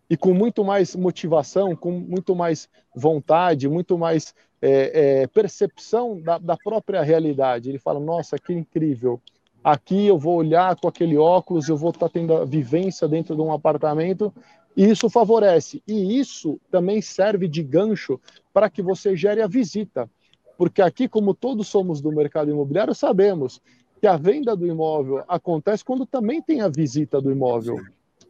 e 0.08 0.16
com 0.16 0.32
muito 0.32 0.64
mais 0.64 0.94
motivação, 0.94 1.74
com 1.74 1.90
muito 1.90 2.36
mais 2.36 2.68
vontade, 2.94 3.68
muito 3.68 3.98
mais 3.98 4.32
é, 4.62 5.22
é, 5.22 5.26
percepção 5.26 6.20
da, 6.20 6.38
da, 6.38 6.56
própria 6.56 7.02
realidade. 7.02 7.68
Ele 7.68 7.80
fala: 7.80 7.98
Nossa, 7.98 8.38
que 8.38 8.52
incrível! 8.52 9.20
Aqui 9.62 10.06
eu 10.06 10.16
vou 10.16 10.36
olhar 10.36 10.76
com 10.76 10.86
aquele 10.86 11.18
óculos, 11.18 11.68
eu 11.68 11.76
vou 11.76 11.90
estar 11.90 12.06
tá 12.06 12.12
tendo 12.12 12.32
a 12.32 12.44
vivência 12.44 13.08
dentro 13.08 13.34
de 13.34 13.42
um 13.42 13.52
apartamento 13.52 14.32
e 14.76 14.88
isso 14.88 15.10
favorece. 15.10 15.82
E 15.86 16.18
isso 16.18 16.60
também 16.70 17.02
serve 17.02 17.48
de 17.48 17.62
gancho 17.62 18.20
para 18.52 18.70
que 18.70 18.82
você 18.82 19.16
gere 19.16 19.42
a 19.42 19.46
visita. 19.46 20.08
Porque 20.56 20.82
aqui, 20.82 21.08
como 21.08 21.34
todos 21.34 21.68
somos 21.68 22.00
do 22.00 22.12
mercado 22.12 22.50
imobiliário, 22.50 22.94
sabemos 22.94 23.60
que 24.00 24.06
a 24.06 24.16
venda 24.16 24.56
do 24.56 24.66
imóvel 24.66 25.24
acontece 25.28 25.84
quando 25.84 26.06
também 26.06 26.40
tem 26.40 26.60
a 26.60 26.68
visita 26.68 27.20
do 27.20 27.30
imóvel. 27.30 27.76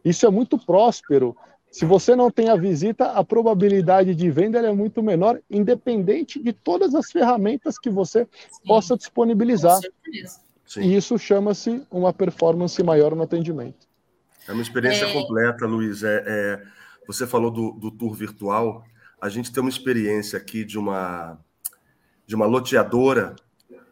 Isso 0.03 0.25
é 0.25 0.29
muito 0.29 0.57
próspero. 0.57 1.35
Se 1.69 1.85
você 1.85 2.15
não 2.15 2.29
tem 2.29 2.49
a 2.49 2.55
visita, 2.55 3.11
a 3.11 3.23
probabilidade 3.23 4.13
de 4.13 4.29
venda 4.29 4.59
é 4.59 4.73
muito 4.73 5.01
menor, 5.01 5.39
independente 5.49 6.41
de 6.41 6.51
todas 6.51 6.93
as 6.93 7.09
ferramentas 7.09 7.79
que 7.79 7.89
você 7.89 8.27
Sim, 8.49 8.67
possa 8.67 8.97
disponibilizar. 8.97 9.79
E 10.77 10.95
isso 10.95 11.17
chama-se 11.17 11.81
uma 11.89 12.11
performance 12.11 12.81
maior 12.83 13.15
no 13.15 13.23
atendimento. 13.23 13.90
É 14.47 14.53
uma 14.53 14.61
experiência 14.61 15.05
é... 15.05 15.13
completa, 15.13 15.65
Luiz. 15.65 16.03
É, 16.03 16.23
é, 16.25 16.63
você 17.05 17.27
falou 17.27 17.51
do, 17.51 17.71
do 17.71 17.91
tour 17.91 18.13
virtual. 18.13 18.83
A 19.19 19.29
gente 19.29 19.51
tem 19.51 19.61
uma 19.61 19.69
experiência 19.69 20.37
aqui 20.37 20.63
de 20.63 20.77
uma, 20.77 21.37
de 22.25 22.35
uma 22.35 22.45
loteadora 22.45 23.35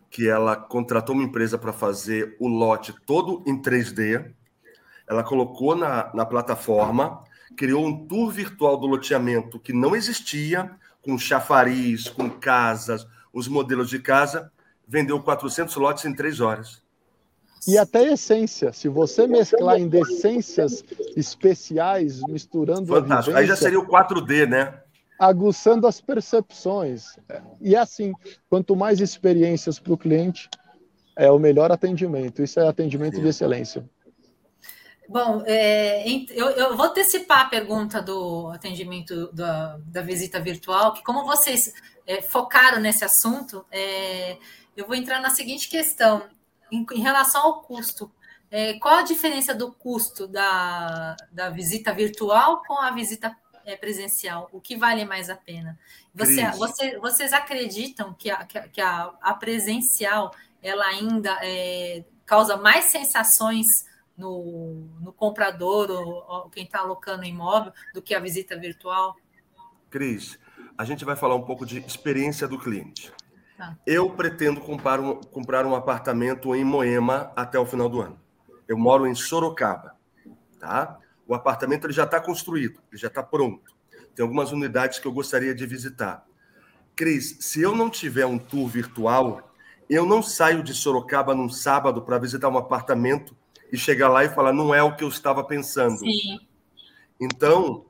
que 0.10 0.27
ela 0.27 0.56
contratou 0.56 1.13
uma 1.13 1.24
empresa 1.24 1.58
para 1.58 1.72
fazer 1.72 2.36
o 2.39 2.48
lote 2.48 2.94
todo 3.06 3.44
em 3.46 3.62
3D. 3.62 4.34
Ela 5.08 5.24
colocou 5.24 5.75
na, 5.75 6.12
na 6.13 6.25
plataforma, 6.25 7.24
criou 7.56 7.86
um 7.86 8.08
tour 8.08 8.32
virtual 8.32 8.77
do 8.77 8.88
loteamento 8.88 9.60
que 9.60 9.72
não 9.72 9.96
existia, 9.96 10.72
com 11.01 11.18
chafariz, 11.18 12.10
com 12.10 12.29
casas, 12.29 13.08
os 13.32 13.48
modelos 13.48 13.89
de 13.89 14.00
casa, 14.00 14.51
vendeu 14.88 15.22
400 15.22 15.75
lotes 15.75 16.06
em 16.06 16.13
três 16.13 16.39
horas 16.39 16.82
e 17.68 17.78
até 17.78 18.04
essência. 18.13 18.72
Se 18.72 18.88
você 18.88 19.28
mesclar 19.28 19.78
em 19.80 19.88
decências 19.88 20.84
especiais, 21.16 22.22
misturando 22.24 22.88
Fantástico. 22.88 23.36
Vivência, 23.36 23.38
Aí 23.38 23.46
já 23.48 23.56
seria 23.56 23.80
o 23.80 23.88
4D, 23.88 24.48
né? 24.48 24.82
Aguçando 25.20 25.86
as 25.86 26.00
percepções. 26.00 27.18
E 27.60 27.75
assim, 27.75 28.13
quanto 28.50 28.76
mais 28.76 29.02
experiências 29.02 29.80
para 29.80 29.93
o 29.93 29.98
cliente, 29.98 30.50
é 31.15 31.30
o 31.30 31.38
melhor 31.38 31.72
atendimento. 31.72 32.41
Isso 32.41 32.60
é 32.60 32.67
atendimento 32.67 33.17
Sim. 33.17 33.24
de 33.24 33.28
excelência. 33.28 33.89
Bom, 35.10 35.43
é, 35.45 36.08
eu, 36.30 36.52
eu, 36.52 36.78
vou 36.78 36.86
antecipar 36.86 37.41
a 37.41 37.50
pergunta 37.50 38.00
do 38.00 38.50
atendimento 38.54 39.32
da, 39.34 39.78
da 39.88 40.02
visita 40.02 40.39
virtual, 40.39 40.93
que 40.93 41.04
como 41.04 41.26
vocês 41.26 41.74
é, 42.06 42.22
focaram 42.22 42.80
nesse 42.80 43.04
assunto, 43.04 43.65
é, 43.72 44.38
eu 44.78 44.86
vou 44.86 44.95
entrar 44.95 45.19
na 45.19 45.32
seguinte 45.32 45.67
questão 45.67 46.22
em, 46.71 46.86
em 46.91 47.01
relação 47.01 47.41
ao 47.41 47.62
custo, 47.62 48.12
é, 48.51 48.73
qual 48.79 48.95
a 48.95 49.03
diferença 49.03 49.53
do 49.53 49.71
custo 49.71 50.27
da, 50.27 51.15
da 51.32 51.49
visita 51.49 51.93
virtual 51.93 52.63
com 52.65 52.79
a 52.79 52.91
visita 52.91 53.36
é, 53.65 53.75
presencial? 53.75 54.49
O 54.51 54.60
que 54.60 54.75
vale 54.75 55.05
mais 55.05 55.29
a 55.29 55.36
pena? 55.36 55.77
Você, 56.13 56.45
você, 56.51 56.97
vocês 56.97 57.32
acreditam 57.34 58.13
que 58.13 58.29
a, 58.29 58.43
que 58.45 58.82
a, 58.82 59.13
a 59.21 59.34
presencial 59.34 60.32
ela 60.62 60.86
ainda 60.86 61.38
é, 61.43 62.03
causa 62.25 62.58
mais 62.58 62.86
sensações 62.86 63.67
no, 64.17 64.88
no 64.99 65.13
comprador 65.13 65.89
ou, 65.89 66.25
ou 66.27 66.49
quem 66.49 66.65
está 66.65 66.79
alocando 66.79 67.23
imóvel 67.23 67.71
do 67.93 68.01
que 68.01 68.13
a 68.13 68.19
visita 68.19 68.58
virtual? 68.60 69.15
Cris, 69.89 70.38
a 70.77 70.84
gente 70.84 71.05
vai 71.05 71.15
falar 71.15 71.36
um 71.36 71.43
pouco 71.43 71.65
de 71.65 71.79
experiência 71.79 72.47
do 72.47 72.60
cliente. 72.60 73.12
Tá. 73.60 73.78
Eu 73.86 74.10
pretendo 74.12 74.62
comprar 74.62 75.02
um, 75.02 75.15
comprar 75.15 75.65
um 75.65 75.76
apartamento 75.76 76.56
em 76.56 76.63
Moema 76.63 77.30
até 77.36 77.60
o 77.60 77.65
final 77.65 77.89
do 77.89 78.00
ano. 78.00 78.17
Eu 78.65 78.78
moro 78.78 79.06
em 79.06 79.13
Sorocaba, 79.13 79.98
tá? 80.58 80.98
O 81.28 81.36
apartamento 81.36 81.86
ele 81.86 81.91
já 81.91 82.06
está 82.06 82.22
construído, 82.22 82.80
ele 82.89 83.02
já 83.02 83.10
está 83.10 83.22
pronto. 83.22 83.76
Tem 84.15 84.24
algumas 84.24 84.54
unidades 84.54 84.98
que 84.98 85.06
eu 85.06 85.12
gostaria 85.12 85.54
de 85.54 85.65
visitar. 85.65 86.26
Cris, 86.95 87.36
se 87.41 87.62
eu 87.62 87.76
não 87.76 87.89
tiver 87.89 88.26
um 88.26 88.39
tour 88.39 88.65
virtual, 88.65 89.52
eu 89.89 90.06
não 90.06 90.24
saio 90.24 90.63
de 90.63 90.74
Sorocaba 90.74 91.36
num 91.36 91.50
sábado 91.50 92.02
para 92.02 92.17
visitar 92.17 92.48
um 92.48 92.58
apartamento 92.58 93.36
e 93.74 93.78
chegar 93.78 94.08
lá 94.08 94.24
e 94.24 94.30
falar 94.30 94.54
não 94.54 94.74
é 94.74 94.82
o 94.82 94.95
que 94.95 95.04
eu 95.04 95.10
estava 95.10 95.43
pensando. 95.43 95.98
Sim. 95.98 96.39
Então, 97.19 97.86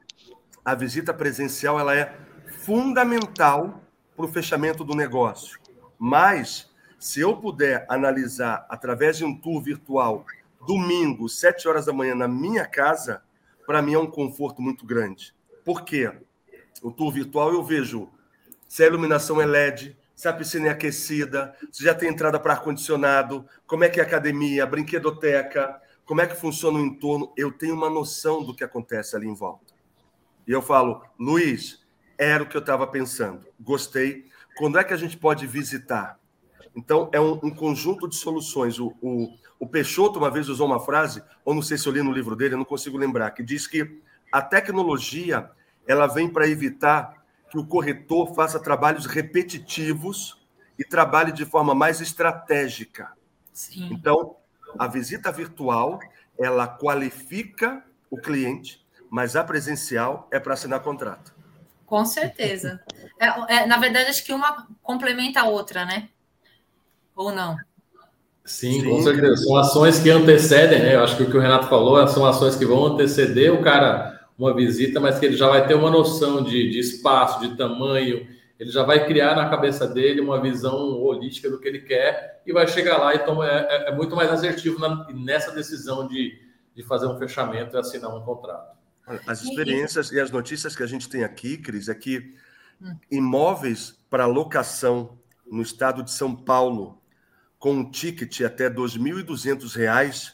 a 0.66 0.74
visita 0.74 1.14
presencial 1.14 1.80
ela 1.80 1.96
é 1.96 2.18
fundamental 2.48 3.84
para 4.20 4.26
o 4.26 4.30
fechamento 4.30 4.84
do 4.84 4.94
negócio. 4.94 5.58
Mas, 5.98 6.70
se 7.00 7.22
eu 7.22 7.38
puder 7.38 7.86
analisar 7.88 8.66
através 8.68 9.16
de 9.16 9.24
um 9.24 9.34
tour 9.34 9.62
virtual, 9.64 10.26
domingo, 10.68 11.30
sete 11.30 11.70
horas 11.70 11.86
da 11.86 11.94
manhã, 11.94 12.14
na 12.14 12.28
minha 12.28 12.66
casa, 12.66 13.24
para 13.66 13.82
mim 13.82 13.94
é 13.94 13.98
um 13.98 14.12
conforto 14.12 14.62
muito 14.62 14.86
grande. 14.86 15.34
Por 15.64 15.86
quê? 15.86 16.12
O 16.84 16.92
tour 16.92 17.14
virtual 17.14 17.54
eu 17.54 17.64
vejo 17.64 18.10
se 18.68 18.84
a 18.84 18.88
iluminação 18.88 19.42
é 19.42 19.46
LED, 19.46 19.98
se 20.14 20.28
a 20.28 20.34
piscina 20.34 20.68
é 20.68 20.72
aquecida, 20.72 21.56
se 21.72 21.82
já 21.82 21.96
tem 21.96 22.10
entrada 22.10 22.38
para 22.38 22.56
ar-condicionado, 22.56 23.48
como 23.66 23.86
é 23.86 23.90
que 23.90 24.02
é 24.02 24.04
a 24.04 24.06
academia, 24.06 24.64
a 24.64 24.68
brinquedoteca, 24.68 25.82
como 26.04 26.20
é 26.20 26.28
que 26.28 26.36
funciona 26.36 26.78
o 26.78 26.86
entorno. 26.86 27.32
Eu 27.38 27.54
tenho 27.54 27.74
uma 27.74 27.90
noção 27.90 28.44
do 28.44 28.54
que 28.54 28.66
acontece 28.66 29.16
ali 29.16 29.30
em 29.30 29.34
volta. 29.34 29.74
E 30.46 30.52
eu 30.52 30.62
falo, 30.62 31.06
Luiz, 31.18 31.80
era 32.20 32.44
o 32.44 32.46
que 32.46 32.58
eu 32.58 32.60
estava 32.60 32.86
pensando. 32.86 33.46
Gostei. 33.58 34.26
Quando 34.58 34.78
é 34.78 34.84
que 34.84 34.94
a 34.94 34.98
gente 34.98 35.16
pode 35.16 35.48
visitar? 35.48 36.20
Então, 36.76 37.10
é 37.14 37.20
um, 37.20 37.40
um 37.42 37.50
conjunto 37.50 38.10
de 38.10 38.16
soluções. 38.18 38.78
O, 38.78 38.94
o, 39.02 39.34
o, 39.58 39.66
Peixoto 39.66 40.20
uma 40.20 40.30
vez 40.30 40.50
usou 40.50 40.68
uma 40.68 40.82
frase, 40.82 41.24
ou 41.46 41.56
não 41.56 41.62
sei 41.62 41.78
se 41.78 41.88
eu 41.88 41.94
li 41.94 42.04
no 42.04 42.12
livro 42.12 42.36
dele, 42.36 42.56
eu 42.56 42.58
não 42.58 42.66
consigo 42.66 42.98
lembrar, 42.98 43.32
que 43.32 43.42
diz 43.42 43.66
que 43.66 44.02
a 44.30 44.42
tecnologia 44.42 45.50
ela 45.88 46.08
vem 46.08 46.30
para 46.30 46.48
evitar 46.48 47.24
que 47.50 47.58
o 47.58 47.66
corretor 47.66 48.36
faça 48.36 48.60
trabalhos 48.60 49.06
repetitivos 49.06 50.38
e 50.78 50.84
trabalhe 50.84 51.32
de 51.32 51.46
forma 51.46 51.74
mais 51.74 52.02
estratégica. 52.02 53.14
Sim. 53.54 53.90
Então, 53.92 54.36
a 54.78 54.88
visita 54.88 55.32
virtual, 55.32 56.00
ela 56.38 56.68
qualifica 56.68 57.84
o 58.12 58.18
cliente, 58.18 58.86
mas 59.10 59.36
a 59.36 59.44
presencial 59.44 60.28
é 60.32 60.40
para 60.40 60.54
assinar 60.54 60.82
contrato. 60.82 61.39
Com 61.90 62.06
certeza. 62.06 62.80
É, 63.20 63.56
é, 63.56 63.66
na 63.66 63.78
verdade, 63.78 64.12
acho 64.12 64.24
que 64.24 64.32
uma 64.32 64.68
complementa 64.84 65.42
a 65.42 65.46
outra, 65.46 65.86
né? 65.86 66.08
Ou 67.16 67.32
não? 67.32 67.58
Sim, 68.46 68.82
Sim, 68.82 68.90
com 68.90 69.02
certeza. 69.02 69.38
São 69.38 69.56
ações 69.58 70.00
que 70.00 70.12
antecedem, 70.12 70.84
né? 70.84 70.94
Eu 70.94 71.04
acho 71.04 71.18
que 71.18 71.24
o 71.24 71.32
que 71.32 71.36
o 71.36 71.42
Renato 71.42 71.68
falou 71.68 72.08
são 72.08 72.28
ações 72.28 72.56
que 72.56 72.64
vão 72.64 72.86
anteceder 72.86 73.52
o 73.52 73.64
cara 73.64 74.20
uma 74.38 74.54
visita, 74.56 75.00
mas 75.00 75.18
que 75.18 75.26
ele 75.26 75.36
já 75.36 75.50
vai 75.50 75.66
ter 75.66 75.74
uma 75.74 75.90
noção 75.90 76.44
de, 76.44 76.70
de 76.70 76.80
espaço, 76.80 77.40
de 77.42 77.58
tamanho, 77.58 78.28
ele 78.60 78.70
já 78.70 78.84
vai 78.84 79.08
criar 79.08 79.36
na 79.36 79.50
cabeça 79.50 79.88
dele 79.88 80.22
uma 80.22 80.40
visão 80.40 81.02
holística 81.02 81.50
do 81.50 81.60
que 81.60 81.68
ele 81.68 81.80
quer 81.80 82.44
e 82.46 82.54
vai 82.54 82.68
chegar 82.68 82.98
lá 82.98 83.16
e 83.16 83.20
toma, 83.20 83.50
é, 83.50 83.68
é, 83.68 83.90
é 83.90 83.96
muito 83.96 84.16
mais 84.16 84.30
assertivo 84.30 84.80
na, 84.80 85.08
nessa 85.12 85.52
decisão 85.52 86.08
de, 86.08 86.40
de 86.76 86.84
fazer 86.84 87.08
um 87.08 87.18
fechamento 87.18 87.76
e 87.76 87.80
assinar 87.80 88.16
um 88.16 88.22
contrato. 88.22 88.78
As 89.26 89.42
experiências 89.42 90.12
e 90.12 90.20
as 90.20 90.30
notícias 90.30 90.76
que 90.76 90.84
a 90.84 90.88
gente 90.88 91.10
tem 91.10 91.24
aqui, 91.24 91.58
Cris, 91.58 91.90
é 91.90 91.96
que 91.96 92.36
imóveis 93.10 93.98
para 94.10 94.26
locação 94.26 95.18
no 95.50 95.62
estado 95.62 96.04
de 96.04 96.12
São 96.12 96.36
Paulo 96.36 97.02
com 97.58 97.74
um 97.74 97.92
ticket 97.92 98.42
até 98.42 98.68
R$ 98.68 98.76
2.200 98.76 100.34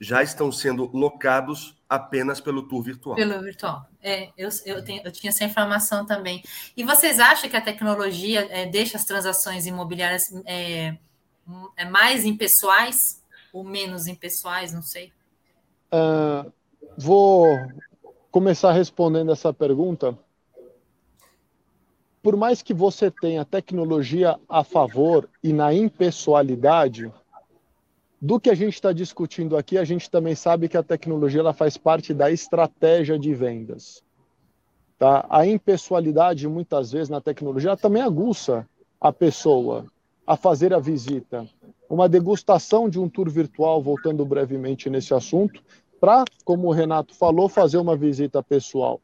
já 0.00 0.22
estão 0.22 0.50
sendo 0.50 0.90
locados 0.92 1.76
apenas 1.88 2.40
pelo 2.40 2.66
tour 2.66 2.82
virtual. 2.82 3.14
Pelo 3.14 3.40
virtual. 3.40 3.88
É, 4.02 4.30
eu, 4.36 4.48
eu, 4.66 4.84
tenho, 4.84 5.02
eu 5.04 5.12
tinha 5.12 5.30
essa 5.30 5.44
informação 5.44 6.04
também. 6.04 6.42
E 6.76 6.82
vocês 6.82 7.20
acham 7.20 7.48
que 7.48 7.56
a 7.56 7.60
tecnologia 7.60 8.46
é, 8.50 8.66
deixa 8.66 8.96
as 8.96 9.04
transações 9.04 9.66
imobiliárias 9.66 10.24
é, 10.44 10.96
é 11.76 11.84
mais 11.84 12.24
impessoais 12.24 13.22
ou 13.52 13.62
menos 13.62 14.06
impessoais? 14.06 14.72
Não 14.72 14.82
sei. 14.82 15.12
Uh, 15.92 16.52
vou 16.98 17.56
começar 18.34 18.72
respondendo 18.72 19.30
essa 19.30 19.52
pergunta. 19.52 20.18
Por 22.20 22.36
mais 22.36 22.62
que 22.62 22.74
você 22.74 23.08
tenha 23.08 23.44
tecnologia 23.44 24.36
a 24.48 24.64
favor 24.64 25.28
e 25.40 25.52
na 25.52 25.72
impessoalidade, 25.72 27.12
do 28.20 28.40
que 28.40 28.50
a 28.50 28.54
gente 28.56 28.74
está 28.74 28.92
discutindo 28.92 29.56
aqui, 29.56 29.78
a 29.78 29.84
gente 29.84 30.10
também 30.10 30.34
sabe 30.34 30.68
que 30.68 30.76
a 30.76 30.82
tecnologia 30.82 31.38
ela 31.38 31.52
faz 31.52 31.76
parte 31.76 32.12
da 32.12 32.28
estratégia 32.28 33.16
de 33.16 33.32
vendas. 33.32 34.02
Tá? 34.98 35.24
A 35.30 35.46
impessoalidade, 35.46 36.48
muitas 36.48 36.90
vezes, 36.90 37.08
na 37.08 37.20
tecnologia, 37.20 37.76
também 37.76 38.02
aguça 38.02 38.68
a 39.00 39.12
pessoa 39.12 39.86
a 40.26 40.36
fazer 40.36 40.74
a 40.74 40.80
visita. 40.80 41.46
Uma 41.88 42.08
degustação 42.08 42.88
de 42.88 42.98
um 42.98 43.08
tour 43.08 43.30
virtual, 43.30 43.80
voltando 43.80 44.26
brevemente 44.26 44.90
nesse 44.90 45.14
assunto, 45.14 45.62
para, 46.04 46.22
como 46.44 46.68
o 46.68 46.70
Renato 46.70 47.14
falou, 47.14 47.48
fazer 47.48 47.78
uma 47.78 47.96
visita 47.96 48.42
pessoal. 48.42 49.00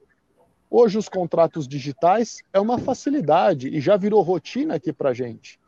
Hoje, 0.70 0.98
os 0.98 1.08
contratos 1.08 1.66
digitais 1.66 2.42
é 2.52 2.60
uma 2.60 2.76
facilidade 2.76 3.68
e 3.68 3.80
já 3.80 3.96
virou 3.96 4.20
rotina 4.20 4.74
aqui 4.74 4.92
para 4.92 5.08
a 5.08 5.14
gente. 5.14 5.58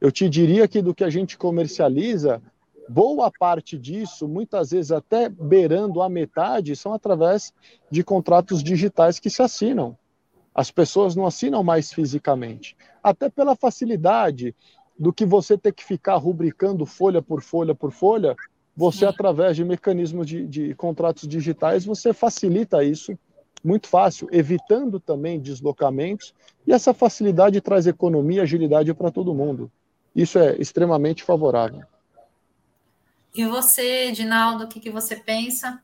Eu 0.00 0.12
te 0.12 0.28
diria 0.28 0.68
que 0.68 0.80
do 0.80 0.94
que 0.94 1.02
a 1.02 1.10
gente 1.10 1.36
comercializa, 1.36 2.40
boa 2.88 3.32
parte 3.36 3.76
disso, 3.76 4.28
muitas 4.28 4.70
vezes 4.70 4.92
até 4.92 5.28
beirando 5.28 6.00
a 6.00 6.08
metade, 6.08 6.76
são 6.76 6.94
através 6.94 7.52
de 7.90 8.04
contratos 8.04 8.62
digitais 8.62 9.18
que 9.18 9.28
se 9.28 9.42
assinam. 9.42 9.98
As 10.54 10.70
pessoas 10.70 11.16
não 11.16 11.26
assinam 11.26 11.64
mais 11.64 11.92
fisicamente, 11.92 12.76
até 13.02 13.28
pela 13.28 13.56
facilidade 13.56 14.54
do 14.96 15.12
que 15.12 15.26
você 15.26 15.58
ter 15.58 15.72
que 15.72 15.82
ficar 15.82 16.14
rubricando 16.14 16.86
folha 16.86 17.20
por 17.20 17.42
folha 17.42 17.74
por 17.74 17.90
folha, 17.90 18.36
você, 18.76 19.00
Sim. 19.00 19.06
através 19.06 19.56
de 19.56 19.64
mecanismos 19.64 20.26
de, 20.26 20.46
de 20.46 20.74
contratos 20.74 21.26
digitais, 21.26 21.84
você 21.84 22.12
facilita 22.12 22.84
isso 22.84 23.18
muito 23.64 23.88
fácil, 23.88 24.28
evitando 24.30 25.00
também 25.00 25.40
deslocamentos, 25.40 26.34
e 26.66 26.72
essa 26.72 26.94
facilidade 26.94 27.60
traz 27.60 27.86
economia 27.86 28.38
e 28.38 28.40
agilidade 28.40 28.92
para 28.94 29.10
todo 29.10 29.34
mundo. 29.34 29.70
Isso 30.14 30.38
é 30.38 30.56
extremamente 30.56 31.24
favorável. 31.24 31.82
E 33.34 33.44
você, 33.44 34.12
Dinaldo, 34.12 34.64
o 34.64 34.68
que, 34.68 34.78
que 34.78 34.90
você 34.90 35.16
pensa? 35.16 35.80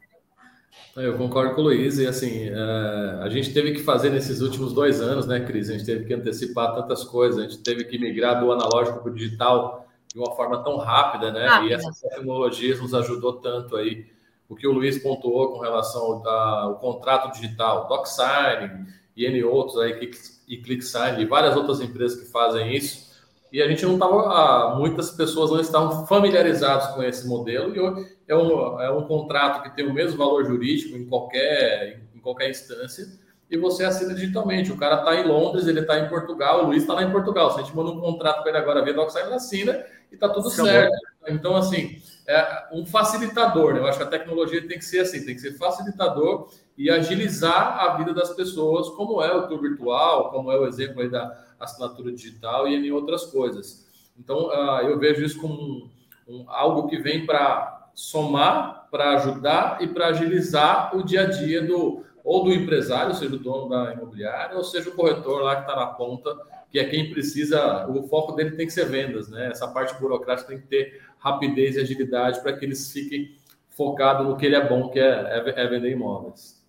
Eu 0.96 1.16
concordo 1.16 1.54
com 1.54 1.60
o 1.60 1.64
Luiz, 1.64 1.98
e 1.98 2.06
assim, 2.06 2.48
é, 2.48 3.18
a 3.22 3.28
gente 3.30 3.52
teve 3.52 3.72
que 3.72 3.82
fazer 3.82 4.10
nesses 4.10 4.40
últimos 4.40 4.72
dois 4.72 5.00
anos, 5.00 5.26
né, 5.26 5.40
Cris? 5.40 5.68
A 5.68 5.72
gente 5.72 5.84
teve 5.84 6.04
que 6.04 6.14
antecipar 6.14 6.74
tantas 6.74 7.02
coisas, 7.02 7.38
a 7.38 7.42
gente 7.48 7.58
teve 7.58 7.84
que 7.84 7.98
migrar 7.98 8.40
do 8.40 8.52
analógico 8.52 9.00
para 9.00 9.10
o 9.10 9.14
digital 9.14 9.81
de 10.12 10.18
uma 10.18 10.34
forma 10.34 10.62
tão 10.62 10.76
rápida, 10.76 11.32
né? 11.32 11.46
Rápida. 11.46 11.70
E 11.70 11.74
essas 11.74 12.00
tecnologias 12.00 12.80
nos 12.80 12.94
ajudou 12.94 13.34
tanto 13.34 13.76
aí. 13.76 14.06
O 14.48 14.54
que 14.54 14.66
o 14.66 14.72
Luiz 14.72 15.02
pontuou 15.02 15.52
com 15.52 15.60
relação 15.60 16.02
ao, 16.02 16.28
ao 16.28 16.74
contrato 16.76 17.32
digital, 17.32 17.88
DocSign 17.88 18.86
e 19.16 19.24
N 19.24 19.44
outros 19.44 19.78
aí, 19.78 20.10
e 20.46 20.56
ClickSign 20.58 21.22
e 21.22 21.26
várias 21.26 21.56
outras 21.56 21.80
empresas 21.80 22.20
que 22.20 22.30
fazem 22.30 22.74
isso, 22.74 23.12
e 23.50 23.62
a 23.62 23.68
gente 23.68 23.84
não 23.84 23.94
estava, 23.94 24.74
muitas 24.76 25.10
pessoas 25.10 25.50
não 25.50 25.60
estavam 25.60 26.06
familiarizadas 26.06 26.94
com 26.94 27.02
esse 27.02 27.26
modelo, 27.26 27.74
e 27.74 28.06
é 28.26 28.36
um, 28.36 28.80
é 28.80 28.90
um 28.90 29.06
contrato 29.06 29.62
que 29.62 29.74
tem 29.76 29.86
o 29.86 29.92
mesmo 29.92 30.18
valor 30.18 30.44
jurídico 30.44 30.96
em 30.96 31.06
qualquer, 31.06 32.02
em 32.14 32.20
qualquer 32.20 32.50
instância, 32.50 33.06
e 33.52 33.58
você 33.58 33.84
assina 33.84 34.14
digitalmente. 34.14 34.72
O 34.72 34.78
cara 34.78 35.00
está 35.00 35.14
em 35.14 35.28
Londres, 35.28 35.66
ele 35.66 35.80
está 35.80 35.98
em 35.98 36.08
Portugal, 36.08 36.64
o 36.64 36.66
Luiz 36.68 36.82
está 36.82 36.94
lá 36.94 37.02
em 37.02 37.12
Portugal. 37.12 37.50
Se 37.50 37.60
a 37.60 37.62
gente 37.62 37.76
manda 37.76 37.90
um 37.90 38.00
contrato 38.00 38.40
para 38.40 38.48
ele 38.48 38.58
agora 38.58 38.82
via 38.82 38.94
DocSign, 38.94 39.26
ele 39.26 39.34
assina 39.34 39.84
e 40.10 40.14
está 40.14 40.26
tudo 40.26 40.48
Acabou. 40.48 40.64
certo. 40.64 40.96
Então, 41.28 41.54
assim, 41.54 42.00
é 42.26 42.68
um 42.72 42.86
facilitador, 42.86 43.74
né? 43.74 43.80
Eu 43.80 43.86
acho 43.86 43.98
que 43.98 44.04
a 44.04 44.08
tecnologia 44.08 44.66
tem 44.66 44.78
que 44.78 44.84
ser 44.86 45.00
assim, 45.00 45.26
tem 45.26 45.34
que 45.34 45.40
ser 45.42 45.52
facilitador 45.58 46.48
e 46.78 46.90
agilizar 46.90 47.78
a 47.78 47.94
vida 47.98 48.14
das 48.14 48.30
pessoas, 48.30 48.88
como 48.88 49.22
é 49.22 49.30
o 49.36 49.46
tour 49.46 49.60
virtual, 49.60 50.30
como 50.30 50.50
é 50.50 50.58
o 50.58 50.66
exemplo 50.66 51.02
aí 51.02 51.10
da 51.10 51.38
assinatura 51.60 52.10
digital 52.10 52.66
e 52.66 52.74
em 52.74 52.90
outras 52.90 53.26
coisas. 53.26 53.86
Então, 54.18 54.46
uh, 54.48 54.80
eu 54.80 54.98
vejo 54.98 55.22
isso 55.22 55.38
como 55.38 55.54
um, 55.54 55.90
um, 56.26 56.44
algo 56.48 56.88
que 56.88 56.96
vem 56.96 57.26
para 57.26 57.90
somar, 57.94 58.88
para 58.90 59.10
ajudar 59.16 59.82
e 59.82 59.88
para 59.88 60.06
agilizar 60.06 60.96
o 60.96 61.02
dia 61.02 61.24
a 61.24 61.26
dia 61.26 61.60
do 61.60 62.02
ou 62.24 62.44
do 62.44 62.52
empresário, 62.52 63.14
seja 63.14 63.34
o 63.34 63.38
dono 63.38 63.68
da 63.68 63.92
imobiliária, 63.92 64.56
ou 64.56 64.64
seja 64.64 64.90
o 64.90 64.94
corretor 64.94 65.42
lá 65.42 65.56
que 65.56 65.62
está 65.62 65.76
na 65.76 65.86
ponta, 65.86 66.36
que 66.70 66.78
é 66.78 66.84
quem 66.84 67.10
precisa, 67.10 67.86
o 67.88 68.08
foco 68.08 68.32
dele 68.32 68.52
tem 68.52 68.66
que 68.66 68.72
ser 68.72 68.86
vendas, 68.86 69.28
né? 69.28 69.50
Essa 69.50 69.68
parte 69.68 69.98
burocrática 70.00 70.48
tem 70.48 70.60
que 70.60 70.66
ter 70.66 71.02
rapidez 71.18 71.76
e 71.76 71.80
agilidade 71.80 72.40
para 72.40 72.52
que 72.52 72.64
eles 72.64 72.90
fiquem 72.92 73.36
focados 73.70 74.26
no 74.26 74.36
que 74.36 74.46
ele 74.46 74.56
é 74.56 74.68
bom, 74.68 74.88
que 74.88 74.98
é, 74.98 75.04
é, 75.04 75.62
é 75.62 75.66
vender 75.68 75.90
imóveis. 75.90 76.62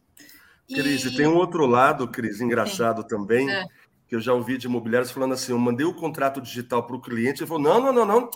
Cris, 0.68 1.06
e 1.06 1.16
tem 1.16 1.28
um 1.28 1.36
outro 1.36 1.66
lado, 1.66 2.08
Cris, 2.08 2.42
engraçado 2.42 3.04
também. 3.04 3.50
É 3.52 3.66
que 4.14 4.16
eu 4.16 4.22
já 4.22 4.32
ouvi 4.32 4.60
de 4.60 4.68
imobiliários 4.68 5.10
falando 5.10 5.34
assim: 5.34 5.54
eu 5.54 5.58
mandei 5.58 5.86
o 5.86 5.94
contrato 5.94 6.40
digital 6.40 6.86
para 6.86 6.96
o 6.96 7.02
cliente, 7.02 7.42
ele 7.42 7.48
falou: 7.48 7.64
não, 7.64 7.82
não, 7.82 7.92
não, 7.92 8.06
não, 8.06 8.30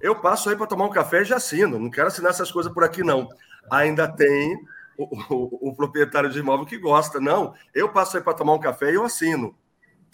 eu 0.00 0.14
passo 0.20 0.48
aí 0.48 0.54
para 0.54 0.66
tomar 0.66 0.84
um 0.84 0.90
café 0.90 1.22
e 1.22 1.24
já 1.24 1.36
assino, 1.36 1.76
não 1.76 1.90
quero 1.90 2.06
assinar 2.06 2.30
essas 2.30 2.52
coisas 2.52 2.72
por 2.72 2.84
aqui, 2.84 3.02
não. 3.02 3.28
Ainda 3.68 4.06
tem 4.06 4.56
o, 4.96 5.34
o, 5.34 5.70
o 5.70 5.74
proprietário 5.74 6.30
de 6.30 6.38
imóvel 6.38 6.66
que 6.66 6.78
gosta, 6.78 7.20
não, 7.20 7.54
eu 7.74 7.88
passo 7.90 8.16
aí 8.16 8.22
para 8.22 8.34
tomar 8.34 8.54
um 8.54 8.60
café 8.60 8.90
e 8.90 8.94
eu 8.94 9.04
assino. 9.04 9.56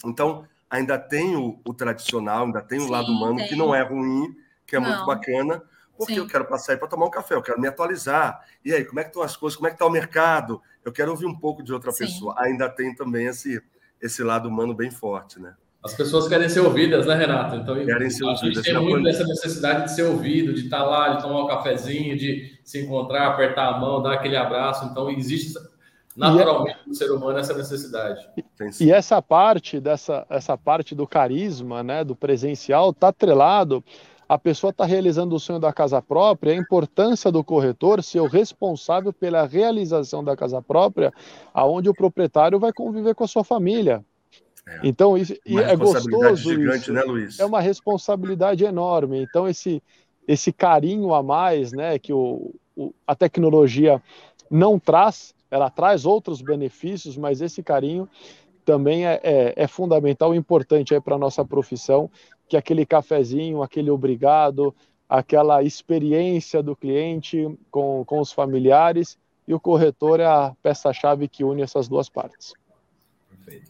Então, 0.04 0.46
ainda 0.68 0.98
tem 0.98 1.36
o, 1.36 1.60
o 1.66 1.74
tradicional, 1.74 2.46
ainda 2.46 2.62
tem 2.62 2.78
o 2.78 2.84
Sim, 2.84 2.90
lado 2.90 3.12
humano, 3.12 3.36
tem. 3.36 3.48
que 3.48 3.56
não 3.56 3.74
é 3.74 3.82
ruim, 3.82 4.34
que 4.66 4.76
é 4.76 4.80
não. 4.80 4.88
muito 4.88 5.04
bacana, 5.04 5.62
porque 5.96 6.14
Sim. 6.14 6.20
eu 6.20 6.26
quero 6.26 6.46
passar 6.46 6.72
aí 6.72 6.78
para 6.78 6.88
tomar 6.88 7.06
um 7.06 7.10
café, 7.10 7.34
eu 7.34 7.42
quero 7.42 7.60
me 7.60 7.68
atualizar. 7.68 8.44
E 8.64 8.72
aí, 8.72 8.84
como 8.84 9.00
é 9.00 9.02
que 9.02 9.10
estão 9.10 9.22
as 9.22 9.36
coisas? 9.36 9.56
Como 9.56 9.66
é 9.66 9.70
que 9.70 9.74
está 9.74 9.84
o 9.84 9.90
mercado? 9.90 10.62
Eu 10.84 10.92
quero 10.92 11.10
ouvir 11.10 11.26
um 11.26 11.38
pouco 11.38 11.62
de 11.62 11.72
outra 11.72 11.92
Sim. 11.92 12.04
pessoa. 12.04 12.34
Ainda 12.38 12.68
tem 12.70 12.94
também 12.94 13.26
esse, 13.26 13.62
esse 14.00 14.22
lado 14.22 14.48
humano 14.48 14.74
bem 14.74 14.90
forte, 14.90 15.38
né? 15.38 15.54
As 15.82 15.94
pessoas 15.94 16.28
querem 16.28 16.48
ser 16.48 16.60
ouvidas, 16.60 17.06
né, 17.06 17.14
Renato? 17.14 17.56
Então, 17.56 17.74
querem 17.74 18.10
ser 18.10 18.24
a 18.24 18.28
ouvidas. 18.28 18.54
gente 18.56 18.62
tem 18.62 18.82
muito 18.82 19.08
essa 19.08 19.24
necessidade 19.24 19.84
de 19.84 19.92
ser 19.92 20.02
ouvido, 20.02 20.52
de 20.52 20.64
estar 20.64 20.82
lá, 20.82 21.14
de 21.14 21.22
tomar 21.22 21.44
um 21.44 21.46
cafezinho, 21.46 22.16
de 22.16 22.58
se 22.62 22.84
encontrar, 22.84 23.28
apertar 23.28 23.68
a 23.68 23.78
mão, 23.78 24.02
dar 24.02 24.12
aquele 24.12 24.36
abraço. 24.36 24.84
Então, 24.84 25.08
existe 25.08 25.58
naturalmente 26.14 26.78
no 26.86 26.94
ser 26.94 27.10
humano 27.10 27.38
essa 27.38 27.54
necessidade. 27.54 28.28
E 28.78 28.92
essa 28.92 29.22
parte 29.22 29.80
dessa 29.80 30.26
essa 30.28 30.58
parte 30.58 30.94
do 30.94 31.06
carisma, 31.06 31.82
né, 31.82 32.04
do 32.04 32.14
presencial, 32.14 32.90
está 32.90 33.08
atrelado 33.08 33.82
a 34.30 34.38
pessoa 34.38 34.70
está 34.70 34.84
realizando 34.84 35.34
o 35.34 35.40
sonho 35.40 35.58
da 35.58 35.72
casa 35.72 36.00
própria, 36.00 36.52
a 36.52 36.56
importância 36.56 37.32
do 37.32 37.42
corretor 37.42 38.00
ser 38.00 38.20
o 38.20 38.28
responsável 38.28 39.12
pela 39.12 39.44
realização 39.44 40.22
da 40.22 40.36
casa 40.36 40.62
própria, 40.62 41.12
aonde 41.52 41.88
o 41.88 41.92
proprietário 41.92 42.56
vai 42.56 42.72
conviver 42.72 43.12
com 43.12 43.24
a 43.24 43.26
sua 43.26 43.42
família. 43.42 44.04
É. 44.70 44.80
Então, 44.84 45.16
isso 45.16 45.34
é 45.46 45.76
gostoso. 45.76 46.36
Gigante, 46.36 46.82
isso. 46.82 46.92
Né, 46.92 47.02
Luiz? 47.02 47.40
É 47.40 47.44
uma 47.44 47.60
responsabilidade 47.60 48.64
enorme. 48.64 49.20
Então, 49.22 49.48
esse, 49.48 49.82
esse 50.26 50.52
carinho 50.52 51.12
a 51.12 51.22
mais 51.22 51.72
né, 51.72 51.98
que 51.98 52.12
o, 52.12 52.54
o, 52.76 52.92
a 53.06 53.14
tecnologia 53.14 54.00
não 54.50 54.78
traz, 54.78 55.34
ela 55.50 55.70
traz 55.70 56.06
outros 56.06 56.40
benefícios, 56.40 57.16
mas 57.16 57.40
esse 57.40 57.62
carinho 57.62 58.08
também 58.64 59.06
é, 59.06 59.20
é, 59.22 59.54
é 59.56 59.66
fundamental 59.66 60.34
e 60.34 60.38
importante 60.38 60.98
para 61.00 61.16
a 61.16 61.18
nossa 61.18 61.44
profissão 61.44 62.10
que 62.48 62.56
aquele 62.56 62.84
cafezinho, 62.84 63.62
aquele 63.62 63.90
obrigado, 63.90 64.74
aquela 65.08 65.62
experiência 65.62 66.62
do 66.62 66.76
cliente 66.76 67.48
com, 67.70 68.04
com 68.04 68.20
os 68.20 68.32
familiares 68.32 69.18
e 69.46 69.54
o 69.54 69.60
corretor 69.60 70.20
é 70.20 70.26
a 70.26 70.54
peça-chave 70.62 71.26
que 71.26 71.42
une 71.42 71.62
essas 71.62 71.88
duas 71.88 72.08
partes. 72.08 72.52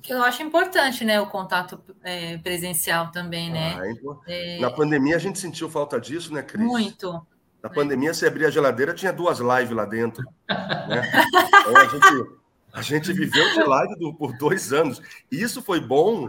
Eu 0.09 0.23
acho 0.23 0.43
importante, 0.43 1.05
né, 1.05 1.21
o 1.21 1.27
contato 1.27 1.81
é, 2.03 2.39
presencial 2.39 3.11
também, 3.11 3.51
né? 3.51 3.77
Ah, 3.79 4.21
é... 4.27 4.59
Na 4.59 4.71
pandemia 4.71 5.17
a 5.17 5.19
gente 5.19 5.39
sentiu 5.39 5.71
falta 5.71 6.01
disso, 6.01 6.33
né, 6.33 6.43
Cris? 6.43 6.65
Muito. 6.65 7.27
Na 7.63 7.69
pandemia, 7.69 8.15
você 8.15 8.27
abria 8.27 8.49
a 8.49 8.51
geladeira, 8.51 8.95
tinha 8.95 9.13
duas 9.13 9.39
lives 9.39 9.71
lá 9.71 9.85
dentro. 9.85 10.25
Né? 10.49 11.03
Então, 11.61 11.77
a, 11.77 11.85
gente, 11.87 12.31
a 12.73 12.83
gente 12.83 13.13
viveu 13.13 13.53
de 13.53 13.63
live 13.63 13.95
do, 13.97 14.15
por 14.15 14.37
dois 14.39 14.73
anos. 14.73 15.01
E 15.31 15.41
isso 15.41 15.63
foi 15.63 15.79
bom 15.79 16.29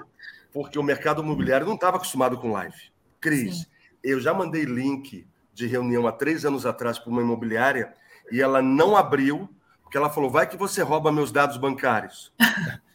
porque 0.51 0.77
o 0.77 0.83
mercado 0.83 1.23
imobiliário 1.23 1.65
não 1.65 1.75
estava 1.75 1.95
acostumado 1.95 2.37
com 2.37 2.51
live. 2.51 2.75
Cris, 3.19 3.59
Sim. 3.59 3.65
eu 4.03 4.19
já 4.19 4.33
mandei 4.33 4.65
link 4.65 5.25
de 5.53 5.67
reunião 5.67 6.05
há 6.05 6.11
três 6.11 6.45
anos 6.45 6.65
atrás 6.65 6.99
para 6.99 7.09
uma 7.09 7.21
imobiliária 7.21 7.93
e 8.29 8.41
ela 8.41 8.61
não 8.61 8.95
abriu, 8.95 9.49
porque 9.81 9.97
ela 9.97 10.09
falou: 10.09 10.29
vai 10.29 10.47
que 10.47 10.57
você 10.57 10.83
rouba 10.83 11.11
meus 11.11 11.31
dados 11.31 11.57
bancários. 11.57 12.33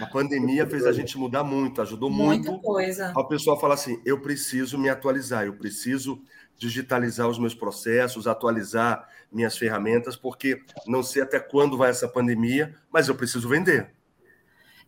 A 0.00 0.06
pandemia 0.12 0.66
fez 0.66 0.86
a 0.86 0.92
gente 0.92 1.18
mudar 1.18 1.42
muito, 1.42 1.82
ajudou 1.82 2.10
Muita 2.10 2.50
muito 2.50 2.62
coisa. 2.62 3.12
ao 3.14 3.26
pessoal 3.26 3.58
falar 3.58 3.74
assim: 3.74 4.00
eu 4.04 4.20
preciso 4.20 4.78
me 4.78 4.88
atualizar, 4.88 5.44
eu 5.44 5.54
preciso 5.54 6.22
digitalizar 6.56 7.28
os 7.28 7.38
meus 7.38 7.54
processos, 7.54 8.26
atualizar 8.26 9.08
minhas 9.32 9.56
ferramentas, 9.56 10.16
porque 10.16 10.60
não 10.86 11.02
sei 11.02 11.22
até 11.22 11.40
quando 11.40 11.76
vai 11.76 11.90
essa 11.90 12.08
pandemia, 12.08 12.74
mas 12.92 13.08
eu 13.08 13.14
preciso 13.14 13.48
vender. 13.48 13.90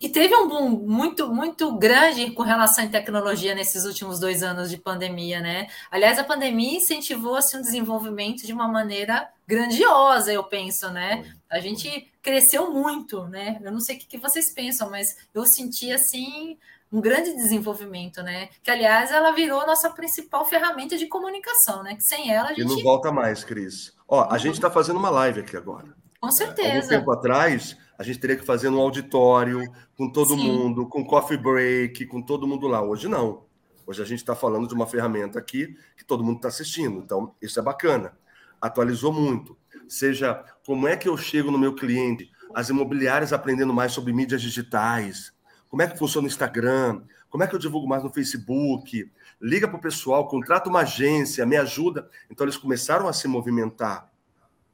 E 0.02 0.08
teve 0.08 0.34
um 0.34 0.48
boom 0.48 0.68
muito, 0.68 1.32
muito 1.32 1.78
grande 1.78 2.32
com 2.32 2.42
relação 2.42 2.84
à 2.84 2.88
tecnologia 2.88 3.54
nesses 3.54 3.84
últimos 3.84 4.18
dois 4.18 4.42
anos 4.42 4.68
de 4.68 4.76
pandemia, 4.76 5.40
né? 5.40 5.68
Aliás, 5.92 6.18
a 6.18 6.24
pandemia 6.24 6.76
incentivou 6.76 7.36
assim, 7.36 7.58
um 7.58 7.62
desenvolvimento 7.62 8.44
de 8.44 8.52
uma 8.52 8.66
maneira 8.66 9.28
grandiosa, 9.46 10.32
eu 10.32 10.42
penso, 10.42 10.90
né? 10.90 11.32
A 11.48 11.60
gente 11.60 12.10
cresceu 12.20 12.72
muito, 12.72 13.28
né? 13.28 13.60
Eu 13.62 13.70
não 13.70 13.78
sei 13.78 13.94
o 13.94 13.98
que 14.00 14.18
vocês 14.18 14.52
pensam, 14.52 14.90
mas 14.90 15.16
eu 15.32 15.46
senti 15.46 15.92
assim 15.92 16.58
um 16.90 17.00
grande 17.00 17.36
desenvolvimento, 17.36 18.24
né? 18.24 18.48
Que 18.60 18.72
aliás 18.72 19.12
ela 19.12 19.30
virou 19.30 19.64
nossa 19.64 19.88
principal 19.88 20.44
ferramenta 20.44 20.96
de 20.96 21.06
comunicação, 21.06 21.84
né? 21.84 21.94
Que 21.94 22.02
sem 22.02 22.28
ela 22.28 22.48
a 22.48 22.54
gente 22.54 22.62
e 22.62 22.64
não 22.64 22.82
volta 22.82 23.12
mais, 23.12 23.44
Cris. 23.44 23.92
Ó, 24.08 24.26
a 24.28 24.36
gente 24.36 24.54
está 24.54 24.68
fazendo 24.68 24.98
uma 24.98 25.10
live 25.10 25.42
aqui 25.42 25.56
agora. 25.56 25.94
Com 26.20 26.32
certeza. 26.32 26.92
Há 26.92 26.96
um 26.96 27.00
tempo 27.00 27.12
atrás 27.12 27.76
a 28.02 28.04
gente 28.04 28.18
teria 28.18 28.36
que 28.36 28.44
fazer 28.44 28.68
um 28.68 28.80
auditório 28.80 29.62
com 29.96 30.10
todo 30.10 30.34
Sim. 30.34 30.44
mundo, 30.44 30.88
com 30.88 31.04
coffee 31.04 31.36
break, 31.36 32.04
com 32.06 32.20
todo 32.20 32.48
mundo 32.48 32.66
lá. 32.66 32.82
Hoje 32.82 33.06
não. 33.06 33.44
Hoje 33.86 34.02
a 34.02 34.04
gente 34.04 34.18
está 34.18 34.34
falando 34.34 34.66
de 34.66 34.74
uma 34.74 34.88
ferramenta 34.88 35.38
aqui 35.38 35.76
que 35.96 36.04
todo 36.04 36.24
mundo 36.24 36.36
está 36.36 36.48
assistindo. 36.48 36.98
Então, 36.98 37.32
isso 37.40 37.60
é 37.60 37.62
bacana. 37.62 38.12
Atualizou 38.60 39.12
muito. 39.12 39.56
Seja 39.88 40.44
como 40.66 40.88
é 40.88 40.96
que 40.96 41.08
eu 41.08 41.16
chego 41.16 41.52
no 41.52 41.58
meu 41.58 41.76
cliente, 41.76 42.28
as 42.52 42.70
imobiliárias 42.70 43.32
aprendendo 43.32 43.72
mais 43.72 43.92
sobre 43.92 44.12
mídias 44.12 44.42
digitais, 44.42 45.32
como 45.68 45.82
é 45.82 45.86
que 45.86 45.96
funciona 45.96 46.26
o 46.26 46.28
Instagram, 46.28 47.02
como 47.30 47.44
é 47.44 47.46
que 47.46 47.54
eu 47.54 47.58
divulgo 47.58 47.86
mais 47.88 48.02
no 48.02 48.12
Facebook, 48.12 49.08
liga 49.40 49.68
para 49.68 49.76
o 49.76 49.80
pessoal, 49.80 50.26
contrata 50.26 50.68
uma 50.68 50.80
agência, 50.80 51.46
me 51.46 51.56
ajuda. 51.56 52.10
Então, 52.28 52.44
eles 52.44 52.56
começaram 52.56 53.06
a 53.06 53.12
se 53.12 53.28
movimentar. 53.28 54.10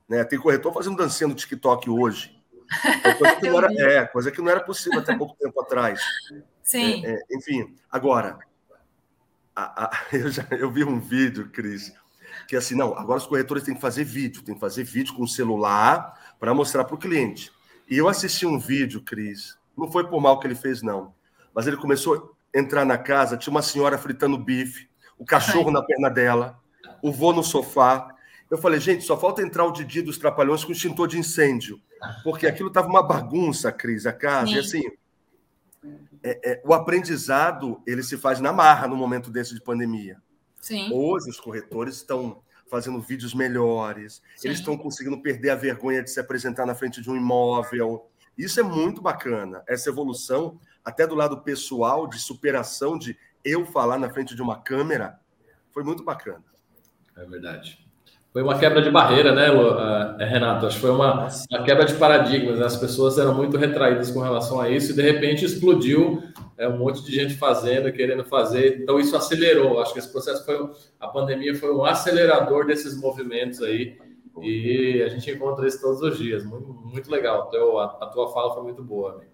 Né? 0.09 0.25
Tem 0.25 0.39
corretor 0.39 0.73
fazendo 0.73 0.97
dancinha 0.97 1.29
no 1.29 1.35
TikTok 1.35 1.91
hoje. 1.91 2.38
É 3.05 3.15
coisa, 3.15 3.37
que 3.37 3.49
não 3.51 3.59
era, 3.59 3.73
é, 3.73 4.07
coisa 4.07 4.31
que 4.31 4.43
não 4.43 4.51
era 4.51 4.61
possível 4.61 4.99
até 5.01 5.17
pouco 5.17 5.37
tempo 5.37 5.61
atrás. 5.61 6.01
Sim. 6.63 7.05
É, 7.05 7.13
é, 7.13 7.21
enfim, 7.33 7.75
agora, 7.91 8.39
a, 9.55 9.87
a, 9.87 9.91
eu, 10.13 10.31
já, 10.31 10.47
eu 10.51 10.71
vi 10.71 10.85
um 10.85 11.01
vídeo, 11.01 11.49
Cris, 11.51 11.93
que 12.47 12.55
é 12.55 12.59
assim, 12.59 12.75
não, 12.75 12.97
agora 12.97 13.19
os 13.19 13.27
corretores 13.27 13.63
têm 13.63 13.75
que 13.75 13.81
fazer 13.81 14.05
vídeo, 14.05 14.43
tem 14.43 14.55
que 14.55 14.61
fazer 14.61 14.85
vídeo 14.85 15.15
com 15.15 15.23
o 15.23 15.29
celular 15.29 16.35
para 16.39 16.55
mostrar 16.55 16.85
para 16.85 16.95
o 16.95 16.99
cliente. 16.99 17.51
E 17.89 17.97
eu 17.97 18.09
assisti 18.09 18.47
um 18.47 18.59
vídeo, 18.59 19.03
Cris, 19.03 19.59
não 19.77 19.91
foi 19.91 20.07
por 20.09 20.21
mal 20.21 20.39
que 20.39 20.47
ele 20.47 20.55
fez, 20.55 20.83
não, 20.83 21.15
mas 21.55 21.67
ele 21.67 21.77
começou 21.77 22.37
a 22.55 22.59
entrar 22.59 22.85
na 22.85 22.99
casa, 22.99 23.37
tinha 23.37 23.51
uma 23.51 23.63
senhora 23.63 23.97
fritando 23.97 24.37
bife, 24.37 24.89
o 25.19 25.25
cachorro 25.25 25.69
Ai. 25.69 25.73
na 25.73 25.83
perna 25.83 26.09
dela, 26.11 26.61
o 27.03 27.11
vô 27.11 27.33
no 27.33 27.43
sofá, 27.43 28.15
eu 28.51 28.57
falei, 28.57 28.81
gente, 28.81 29.05
só 29.05 29.19
falta 29.19 29.43
entrar 29.43 29.65
o 29.65 29.73
Didi 29.73 30.01
dos 30.01 30.19
Trapalhões 30.19 30.65
com 30.65 30.73
extintor 30.73 31.09
de 31.09 31.19
incêndio, 31.19 31.81
porque 32.23 32.47
aquilo 32.47 32.69
estava 32.69 32.89
uma 32.89 33.03
bagunça, 33.03 33.73
Cris, 33.73 34.07
a 34.07 34.13
casa. 34.13 34.49
Sim. 34.49 34.57
E 34.57 34.59
assim, 34.59 34.83
é, 36.23 36.53
é, 36.53 36.63
o 36.65 36.75
aprendizado 36.75 37.83
ele 37.87 38.03
se 38.03 38.17
faz 38.17 38.41
na 38.41 38.53
marra 38.53 38.87
no 38.87 38.97
momento 38.97 39.31
desse 39.31 39.55
de 39.55 39.61
pandemia. 39.61 40.21
Sim. 40.61 40.93
Hoje 40.93 41.31
os 41.31 41.41
corretores 41.41 41.97
estão 41.97 42.43
fazendo 42.69 43.01
vídeos 43.01 43.33
melhores, 43.33 44.23
Sim. 44.37 44.49
eles 44.49 44.59
estão 44.59 44.77
conseguindo 44.77 45.21
perder 45.23 45.51
a 45.51 45.57
vergonha 45.57 46.03
de 46.03 46.11
se 46.11 46.21
apresentar 46.21 46.67
na 46.67 46.75
frente 46.75 47.01
de 47.01 47.11
um 47.11 47.17
imóvel. 47.17 48.11
Isso 48.37 48.61
é 48.61 48.63
muito 48.63 49.01
bacana, 49.01 49.63
essa 49.67 49.89
evolução, 49.89 50.61
até 50.85 51.07
do 51.07 51.15
lado 51.15 51.41
pessoal, 51.43 52.07
de 52.07 52.19
superação, 52.19 52.99
de 52.99 53.17
eu 53.45 53.65
falar 53.65 53.99
na 53.99 54.11
frente 54.11 54.35
de 54.35 54.43
uma 54.43 54.61
câmera, 54.61 55.19
foi 55.71 55.83
muito 55.83 56.05
bacana. 56.05 56.45
É 57.17 57.25
verdade. 57.25 57.88
Foi 58.33 58.43
uma 58.43 58.59
quebra 58.59 58.83
de 58.83 58.91
barreira, 58.91 59.35
né, 59.35 59.47
é, 60.19 60.25
Renato? 60.25 60.67
Acho 60.67 60.77
que 60.77 60.83
foi 60.83 60.91
uma, 60.91 61.29
uma 61.51 61.63
quebra 61.65 61.85
de 61.87 61.95
paradigmas. 61.95 62.59
Né? 62.59 62.67
As 62.67 62.77
pessoas 62.77 63.19
eram 63.19 63.35
muito 63.35 63.57
retraídas 63.57 64.11
com 64.11 64.21
relação 64.21 64.61
a 64.61 64.69
isso 64.69 64.93
e 64.93 64.95
de 64.95 65.03
repente 65.03 65.45
explodiu 65.45 66.23
é, 66.57 66.69
um 66.69 66.79
monte 66.79 67.03
de 67.03 67.13
gente 67.13 67.35
fazendo, 67.35 67.91
querendo 67.91 68.25
fazer. 68.25 68.81
Então 68.83 69.01
isso 69.01 69.17
acelerou. 69.17 69.81
Acho 69.81 69.95
que 69.95 69.99
esse 69.99 70.13
processo 70.13 70.45
foi 70.45 70.71
a 71.01 71.09
pandemia 71.09 71.55
foi 71.55 71.75
um 71.75 71.85
acelerador 71.85 72.67
desses 72.67 73.01
movimentos 73.01 73.63
aí 73.63 73.97
e 74.43 75.03
a 75.03 75.09
gente 75.09 75.31
encontra 75.31 75.67
isso 75.67 75.81
todos 75.81 76.01
os 76.03 76.19
dias. 76.19 76.45
Muito, 76.45 76.69
muito 76.69 77.11
legal. 77.11 77.47
Então, 77.49 77.79
a, 77.79 77.87
a 77.87 78.07
tua 78.07 78.33
fala 78.33 78.55
foi 78.55 78.63
muito 78.63 78.83
boa. 78.83 79.15
Amigo. 79.15 79.31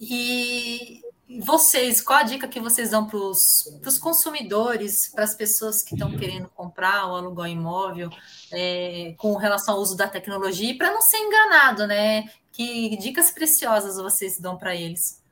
E 0.00 1.00
vocês, 1.40 2.00
qual 2.02 2.18
a 2.18 2.22
dica 2.22 2.46
que 2.46 2.60
vocês 2.60 2.90
dão 2.90 3.06
para 3.06 3.18
os 3.18 3.98
consumidores, 3.98 5.10
para 5.12 5.24
as 5.24 5.34
pessoas 5.34 5.82
que 5.82 5.94
estão 5.94 6.16
querendo 6.16 6.48
comprar 6.48 7.06
ou 7.06 7.16
alugar 7.16 7.46
um 7.46 7.52
imóvel 7.52 8.10
é, 8.52 9.14
com 9.16 9.34
relação 9.34 9.74
ao 9.74 9.80
uso 9.80 9.96
da 9.96 10.06
tecnologia 10.06 10.70
e 10.70 10.76
para 10.76 10.92
não 10.92 11.00
ser 11.00 11.18
enganado, 11.18 11.86
né? 11.86 12.28
Que 12.52 12.96
dicas 12.98 13.30
preciosas 13.30 13.96
vocês 13.96 14.38
dão 14.38 14.56
para 14.56 14.76
eles? 14.76 15.22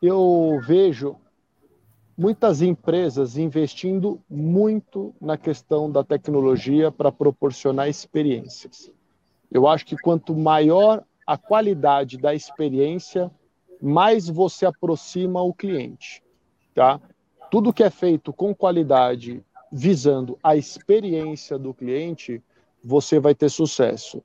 Eu 0.00 0.60
vejo 0.66 1.16
muitas 2.16 2.62
empresas 2.62 3.36
investindo 3.36 4.20
muito 4.30 5.14
na 5.20 5.36
questão 5.36 5.90
da 5.90 6.02
tecnologia 6.02 6.90
para 6.90 7.12
proporcionar 7.12 7.88
experiências. 7.88 8.90
Eu 9.50 9.68
acho 9.68 9.84
que 9.84 9.96
quanto 9.96 10.34
maior 10.34 11.04
a 11.26 11.36
qualidade 11.36 12.18
da 12.18 12.34
experiência, 12.34 13.30
mais 13.84 14.30
você 14.30 14.64
aproxima 14.64 15.42
o 15.42 15.52
cliente, 15.52 16.22
tá? 16.74 16.98
Tudo 17.50 17.70
que 17.70 17.82
é 17.82 17.90
feito 17.90 18.32
com 18.32 18.54
qualidade, 18.54 19.44
visando 19.70 20.38
a 20.42 20.56
experiência 20.56 21.58
do 21.58 21.74
cliente, 21.74 22.42
você 22.82 23.20
vai 23.20 23.34
ter 23.34 23.50
sucesso. 23.50 24.22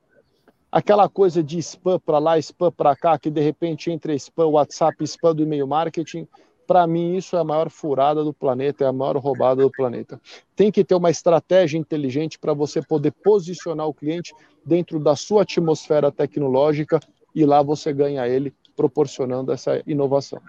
Aquela 0.72 1.10
coisa 1.10 1.42
de 1.42 1.58
spam 1.58 2.00
para 2.00 2.18
lá, 2.18 2.38
spam 2.38 2.72
para 2.72 2.96
cá, 2.96 3.18
que 3.18 3.30
de 3.30 3.42
repente 3.42 3.90
entra 3.90 4.14
spam 4.14 4.46
WhatsApp, 4.46 5.04
spam 5.04 5.34
do 5.34 5.42
e-mail 5.42 5.66
marketing, 5.66 6.26
para 6.66 6.86
mim 6.86 7.16
isso 7.16 7.36
é 7.36 7.40
a 7.40 7.44
maior 7.44 7.68
furada 7.68 8.24
do 8.24 8.32
planeta, 8.32 8.84
é 8.84 8.86
a 8.86 8.92
maior 8.92 9.18
roubada 9.18 9.60
do 9.60 9.70
planeta. 9.70 10.18
Tem 10.56 10.72
que 10.72 10.82
ter 10.82 10.94
uma 10.94 11.10
estratégia 11.10 11.76
inteligente 11.76 12.38
para 12.38 12.54
você 12.54 12.80
poder 12.80 13.12
posicionar 13.12 13.86
o 13.86 13.92
cliente 13.92 14.32
dentro 14.64 14.98
da 14.98 15.14
sua 15.14 15.42
atmosfera 15.42 16.10
tecnológica 16.10 16.98
e 17.34 17.44
lá 17.44 17.62
você 17.62 17.92
ganha 17.92 18.26
ele 18.26 18.54
proporcionando 18.80 19.52
essa 19.52 19.82
inovação. 19.86 20.40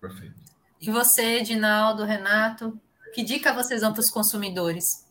Perfeito. 0.00 0.36
E 0.80 0.88
você, 0.88 1.38
Edinaldo, 1.40 2.04
Renato, 2.04 2.78
que 3.12 3.24
dica 3.24 3.52
vocês 3.52 3.80
dão 3.80 3.92
para 3.92 3.98
os 3.98 4.08
consumidores? 4.08 5.04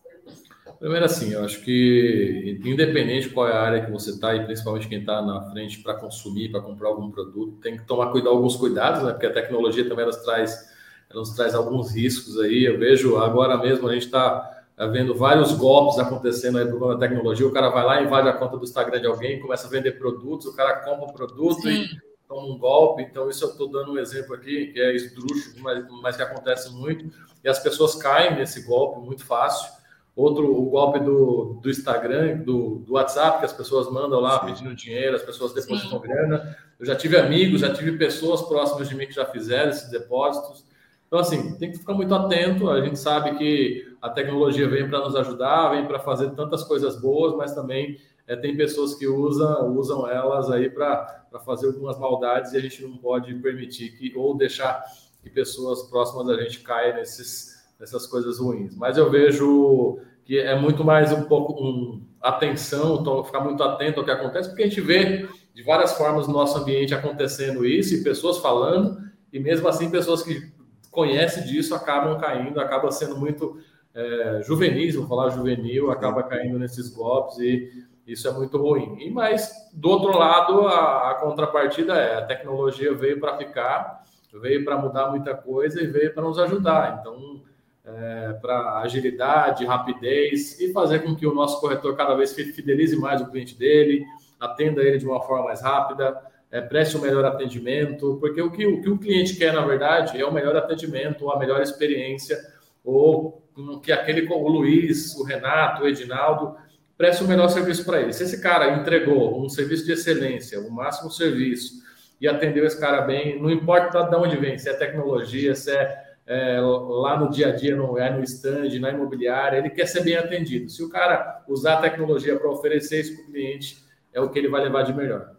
Primeiro, 0.80 1.04
assim, 1.04 1.34
eu 1.34 1.44
acho 1.44 1.62
que, 1.66 2.62
independente 2.64 3.30
qual 3.30 3.50
é 3.50 3.52
a 3.52 3.62
área 3.62 3.86
que 3.86 3.92
você 3.92 4.12
está, 4.12 4.34
e 4.34 4.46
principalmente 4.46 4.88
quem 4.88 5.00
está 5.00 5.22
na 5.22 5.52
frente 5.52 5.80
para 5.84 5.96
consumir, 5.96 6.50
para 6.50 6.62
comprar 6.62 6.88
algum 6.88 7.12
produto, 7.12 7.58
tem 7.62 7.76
que 7.76 7.84
tomar 7.84 8.10
cuidado, 8.12 8.34
alguns 8.34 8.56
cuidados, 8.56 9.04
né? 9.04 9.12
Porque 9.12 9.26
a 9.26 9.34
tecnologia 9.34 9.90
também 9.90 10.06
nos 10.06 10.18
traz, 10.18 10.74
nos 11.14 11.32
traz 11.32 11.54
alguns 11.54 11.94
riscos 11.94 12.40
aí. 12.40 12.64
Eu 12.64 12.80
vejo 12.80 13.18
agora 13.18 13.58
mesmo, 13.58 13.90
a 13.90 13.94
gente 13.94 14.06
está 14.06 14.64
Tá 14.76 14.86
vendo 14.88 15.16
vários 15.16 15.54
golpes 15.54 15.98
acontecendo 15.98 16.58
aí 16.58 16.66
por 16.66 16.78
conta 16.78 16.96
da 16.96 17.08
tecnologia. 17.08 17.48
O 17.48 17.52
cara 17.52 17.70
vai 17.70 17.86
lá, 17.86 18.02
invade 18.02 18.28
a 18.28 18.34
conta 18.34 18.58
do 18.58 18.64
Instagram 18.66 19.00
de 19.00 19.08
alguém, 19.08 19.40
começa 19.40 19.68
a 19.68 19.70
vender 19.70 19.94
produtos, 19.94 20.48
o 20.48 20.56
cara 20.56 20.82
compra 20.82 21.06
o 21.06 21.14
produto 21.14 21.62
Sim. 21.62 21.84
e 21.84 21.88
toma 22.28 22.46
um 22.46 22.58
golpe. 22.58 23.02
Então, 23.02 23.30
isso 23.30 23.46
eu 23.46 23.52
estou 23.52 23.70
dando 23.70 23.94
um 23.94 23.98
exemplo 23.98 24.36
aqui, 24.36 24.68
que 24.68 24.80
é 24.82 24.94
esdrúxulo, 24.94 25.64
mas, 25.64 25.86
mas 26.02 26.18
que 26.18 26.24
acontece 26.24 26.74
muito. 26.74 27.10
E 27.42 27.48
as 27.48 27.58
pessoas 27.60 27.96
caem 27.96 28.36
nesse 28.36 28.64
golpe 28.64 29.00
muito 29.00 29.26
fácil. 29.26 29.74
Outro, 30.14 30.50
o 30.50 30.70
golpe 30.70 31.00
do, 31.00 31.60
do 31.62 31.70
Instagram, 31.70 32.38
do, 32.38 32.80
do 32.80 32.94
WhatsApp, 32.94 33.40
que 33.40 33.46
as 33.46 33.54
pessoas 33.54 33.90
mandam 33.90 34.20
lá 34.20 34.40
Sim. 34.40 34.46
pedindo 34.48 34.76
dinheiro, 34.76 35.16
as 35.16 35.24
pessoas 35.24 35.54
depositam 35.54 36.02
Sim. 36.02 36.08
grana. 36.08 36.58
Eu 36.78 36.86
já 36.86 36.96
tive 36.96 37.18
amigos, 37.18 37.62
já 37.62 37.74
tive 37.74 37.98
pessoas 37.98 38.42
próximas 38.42 38.90
de 38.90 38.96
mim 38.96 39.08
que 39.08 39.14
já 39.14 39.26
fizeram 39.26 39.72
esses 39.72 39.90
depósitos. 39.90 40.66
Então, 41.08 41.20
assim, 41.20 41.56
tem 41.58 41.72
que 41.72 41.78
ficar 41.78 41.94
muito 41.94 42.14
atento. 42.14 42.70
A 42.70 42.82
gente 42.82 42.98
sabe 42.98 43.38
que 43.38 43.95
a 44.06 44.10
tecnologia 44.12 44.70
vem 44.70 44.88
para 44.88 45.00
nos 45.00 45.15
ajudar, 45.15 45.72
vem 45.72 45.88
para 45.88 45.98
fazer 45.98 46.30
tantas 46.36 46.63
coisas 46.63 47.02
boas, 47.02 47.36
mas 47.36 47.56
também 47.56 47.98
é, 48.28 48.36
tem 48.36 48.56
pessoas 48.56 48.94
que 48.94 49.08
usam, 49.08 49.76
usam 49.76 50.08
elas 50.08 50.52
aí 50.52 50.70
para 50.70 51.26
fazer 51.44 51.65
algumas 51.65 51.98
maldades 51.98 52.54
e 52.54 52.58
a 52.58 52.60
gente 52.60 52.84
não 52.84 52.98
pode 52.98 53.34
permitir 53.34 53.98
que, 53.98 54.15
ou 54.15 54.38
deixar 54.38 54.84
que 55.24 55.30
pessoas 55.32 55.89
próximas 55.89 56.28
da 56.28 56.39
gente 56.39 56.60
caiam 56.60 56.98
nesses, 56.98 57.65
nessas 57.80 58.06
coisas 58.06 58.38
ruins. 58.38 58.76
Mas 58.76 58.96
eu 58.96 59.10
vejo 59.10 59.98
que 60.24 60.38
é 60.38 60.56
muito 60.56 60.84
mais 60.84 61.12
um 61.12 61.24
pouco 61.24 61.54
um, 61.60 62.06
atenção, 62.22 63.24
ficar 63.24 63.39
muito 63.39 63.63
atento 63.63 64.00
ao 64.02 64.06
que 64.06 64.12
acontece, 64.12 64.50
porque 64.50 64.63
a 64.63 64.68
gente 64.68 64.82
vê 64.82 65.28
de 65.52 65.63
várias 65.63 65.94
formas 65.94 66.28
no 66.28 66.34
nosso 66.34 66.60
ambiente 66.60 66.94
acontecendo 66.94 67.65
isso 67.65 67.96
e 67.96 68.04
pessoas 68.04 68.38
falando, 68.38 69.02
e 69.34 69.39
mesmo 69.39 69.68
assim 69.68 69.89
pessoas 69.89 70.22
que 70.22 70.54
conhece 70.91 71.44
disso 71.48 71.74
acabam 71.74 72.20
caindo, 72.20 72.60
acaba 72.60 72.91
sendo 72.91 73.18
muito 73.18 73.60
é, 73.96 74.42
juvenis, 74.44 74.96
vou 74.96 75.08
falar 75.08 75.30
juvenil, 75.30 75.90
acaba 75.90 76.22
caindo 76.22 76.60
nesses 76.60 76.90
golpes 76.90 77.38
e 77.40 77.86
isso 78.06 78.28
é 78.28 78.32
muito 78.32 78.58
ruim. 78.58 78.98
E 79.00 79.10
mas 79.10 79.72
do 79.74 79.90
outro 79.90 80.18
lado, 80.18 80.68
a, 80.68 81.12
a 81.12 81.14
contrapartida 81.16 81.94
é 81.94 82.18
a 82.18 82.26
tecnologia 82.26 82.94
veio 82.94 83.20
para 83.20 83.38
ficar, 83.38 84.04
veio 84.34 84.66
para 84.66 84.78
mudar 84.78 85.10
muita 85.10 85.34
coisa 85.34 85.82
e 85.82 85.88
veio 85.88 86.14
para 86.14 86.24
nos 86.24 86.38
ajudar. 86.38 87.00
Então, 87.00 87.42
é, 87.86 88.34
para 88.42 88.80
agilidade, 88.80 89.66
rapidez 89.66 90.60
e 90.60 90.74
fazer 90.74 91.00
com 91.00 91.16
que 91.16 91.26
o 91.26 91.34
nosso 91.34 91.62
corretor 91.62 91.96
cada 91.96 92.16
vez 92.16 92.34
fidelize 92.34 92.98
mais 92.98 93.22
o 93.22 93.30
cliente 93.30 93.58
dele, 93.58 94.04
atenda 94.40 94.82
ele 94.82 94.98
de 94.98 95.06
uma 95.06 95.22
forma 95.22 95.46
mais 95.46 95.62
rápida, 95.62 96.20
é, 96.52 96.60
preste 96.62 96.98
um 96.98 97.02
melhor 97.02 97.24
atendimento, 97.24 98.18
porque 98.20 98.42
o 98.42 98.52
que, 98.52 98.66
o 98.66 98.82
que 98.82 98.90
o 98.90 98.98
cliente 98.98 99.36
quer, 99.36 99.54
na 99.54 99.66
verdade, 99.66 100.20
é 100.20 100.26
o 100.26 100.34
melhor 100.34 100.56
atendimento, 100.56 101.30
a 101.30 101.40
melhor 101.40 101.62
experiência, 101.62 102.38
ou 102.84 103.45
que 103.82 103.91
aquele 103.91 104.28
o 104.28 104.48
Luiz, 104.48 105.15
o 105.15 105.24
Renato, 105.24 105.84
o 105.84 105.88
Edinaldo 105.88 106.56
preste 106.98 107.24
o 107.24 107.28
melhor 107.28 107.50
serviço 107.50 107.86
para 107.86 108.02
ele. 108.02 108.13
Se 108.13 108.24
esse 108.24 108.41
cara 108.41 108.80
entregou 108.80 109.44
um 109.44 109.50
serviço 109.50 109.86
de 109.86 109.94
excelência, 109.94 110.60
o 110.60 110.72
máximo 110.72 111.12
serviço, 111.12 111.84
e 112.20 112.28
atendeu 112.28 112.65
esse 112.65 112.80
cara 112.80 113.02
bem, 113.02 113.41
não 113.41 113.50
importa 113.50 114.04
de 114.04 114.15
onde 114.15 114.38
vem, 114.38 114.58
se 114.58 114.70
é 114.70 114.74
tecnologia, 114.74 115.54
se 115.54 115.72
é, 115.72 116.04
é 116.26 116.60
lá 116.62 117.20
no 117.20 117.30
dia 117.30 117.50
a 117.50 117.52
dia, 117.52 117.76
no, 117.76 117.98
é 117.98 118.10
no 118.10 118.24
stand, 118.24 118.80
na 118.80 118.91
imobiliária, 118.91 119.58
ele 119.58 119.70
quer 119.70 119.86
ser 119.86 120.04
bem 120.04 120.15
atendido. 120.15 120.70
Se 120.70 120.82
o 120.84 120.89
cara 120.89 121.44
usar 121.48 121.76
a 121.76 121.82
tecnologia 121.82 122.38
para 122.38 122.50
oferecer 122.50 123.02
isso 123.02 123.15
para 123.15 123.24
o 123.24 123.28
cliente, 123.28 123.84
é 124.13 124.22
o 124.22 124.30
que 124.30 124.39
ele 124.39 124.48
vai 124.48 124.63
levar 124.63 124.84
de 124.84 124.94
melhor. 124.94 125.35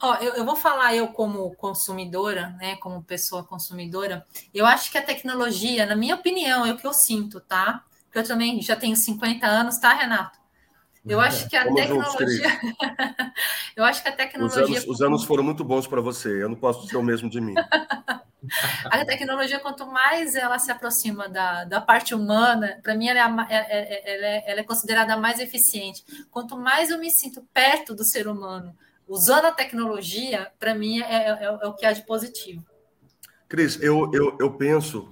Ó, 0.00 0.14
eu, 0.16 0.34
eu, 0.34 0.44
vou 0.44 0.54
falar 0.54 0.94
eu 0.94 1.08
como 1.08 1.54
consumidora, 1.56 2.50
né, 2.50 2.76
como 2.76 3.02
pessoa 3.02 3.42
consumidora, 3.42 4.24
eu 4.54 4.64
acho 4.64 4.92
que 4.92 4.98
a 4.98 5.02
tecnologia, 5.02 5.86
na 5.86 5.96
minha 5.96 6.14
opinião, 6.14 6.64
é 6.64 6.72
o 6.72 6.76
que 6.76 6.86
eu 6.86 6.92
sinto, 6.92 7.40
tá? 7.40 7.82
Porque 8.04 8.18
eu 8.18 8.24
também 8.24 8.62
já 8.62 8.76
tenho 8.76 8.94
50 8.94 9.46
anos, 9.46 9.78
tá, 9.78 9.92
Renato? 9.92 10.38
Eu 11.04 11.20
acho 11.20 11.48
que 11.48 11.56
a 11.56 11.72
tecnologia. 11.72 12.60
eu 13.74 13.84
acho 13.84 14.02
que 14.02 14.08
a 14.08 14.12
tecnologia. 14.12 14.62
Os 14.62 14.70
anos, 14.70 14.86
os 14.86 15.00
anos 15.00 15.24
foram 15.24 15.42
muito 15.42 15.64
bons 15.64 15.86
para 15.86 16.00
você, 16.00 16.42
eu 16.42 16.48
não 16.48 16.56
posso 16.56 16.84
dizer 16.84 16.96
o 16.96 17.02
mesmo 17.02 17.30
de 17.30 17.40
mim. 17.40 17.54
a 18.84 19.04
tecnologia, 19.04 19.58
quanto 19.58 19.86
mais 19.86 20.34
ela 20.34 20.58
se 20.58 20.70
aproxima 20.70 21.28
da, 21.28 21.64
da 21.64 21.80
parte 21.80 22.14
humana, 22.14 22.78
para 22.82 22.94
mim 22.94 23.08
ela 23.08 23.46
é, 23.48 23.56
é, 23.56 23.64
é, 23.70 24.14
ela, 24.14 24.26
é, 24.26 24.50
ela 24.52 24.60
é 24.60 24.64
considerada 24.64 25.16
mais 25.16 25.40
eficiente. 25.40 26.04
Quanto 26.30 26.56
mais 26.56 26.90
eu 26.90 26.98
me 26.98 27.10
sinto 27.10 27.42
perto 27.52 27.94
do 27.94 28.04
ser 28.04 28.28
humano, 28.28 28.76
usando 29.08 29.46
a 29.46 29.52
tecnologia, 29.52 30.52
para 30.58 30.74
mim 30.74 31.00
é, 31.00 31.30
é, 31.30 31.44
é, 31.44 31.66
o 31.66 31.74
que 31.74 31.86
há 31.86 31.92
de 31.92 32.04
positivo. 32.04 32.64
Cris, 33.48 33.80
eu, 33.80 34.10
eu, 34.12 34.36
eu 34.38 34.52
penso 34.52 35.10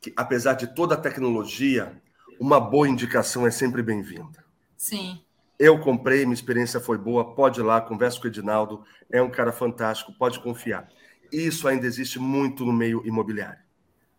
que, 0.00 0.12
apesar 0.16 0.54
de 0.54 0.74
toda 0.74 0.94
a 0.94 0.98
tecnologia, 0.98 2.00
uma 2.40 2.58
boa 2.58 2.88
indicação 2.88 3.46
é 3.46 3.50
sempre 3.50 3.82
bem-vinda. 3.82 4.42
Sim. 4.76 5.22
Eu 5.58 5.78
comprei, 5.78 6.24
minha 6.24 6.34
experiência 6.34 6.80
foi 6.80 6.98
boa. 6.98 7.34
Pode 7.34 7.60
ir 7.60 7.62
lá, 7.62 7.80
conversa 7.80 8.18
com 8.18 8.24
o 8.24 8.30
Edinaldo, 8.30 8.84
é 9.10 9.22
um 9.22 9.30
cara 9.30 9.52
fantástico, 9.52 10.12
pode 10.18 10.40
confiar. 10.40 10.88
Isso 11.30 11.68
ainda 11.68 11.86
existe 11.86 12.18
muito 12.18 12.64
no 12.64 12.72
meio 12.72 13.06
imobiliário. 13.06 13.62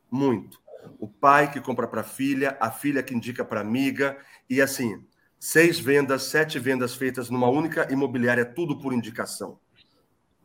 Muito. 0.09 0.61
O 0.99 1.07
pai 1.07 1.51
que 1.51 1.59
compra 1.59 1.88
para 1.88 2.01
a 2.01 2.05
filha, 2.05 2.55
a 2.59 2.71
filha 2.71 3.01
que 3.01 3.15
indica 3.15 3.43
para 3.43 3.61
amiga, 3.61 4.17
e 4.49 4.61
assim, 4.61 5.03
seis 5.39 5.80
vendas, 5.80 6.24
sete 6.24 6.60
vendas 6.60 6.95
feitas 6.95 7.30
numa 7.30 7.50
única 7.50 7.91
imobiliária, 7.91 8.45
tudo 8.45 8.80
por 8.80 8.93
indicação. 8.93 9.60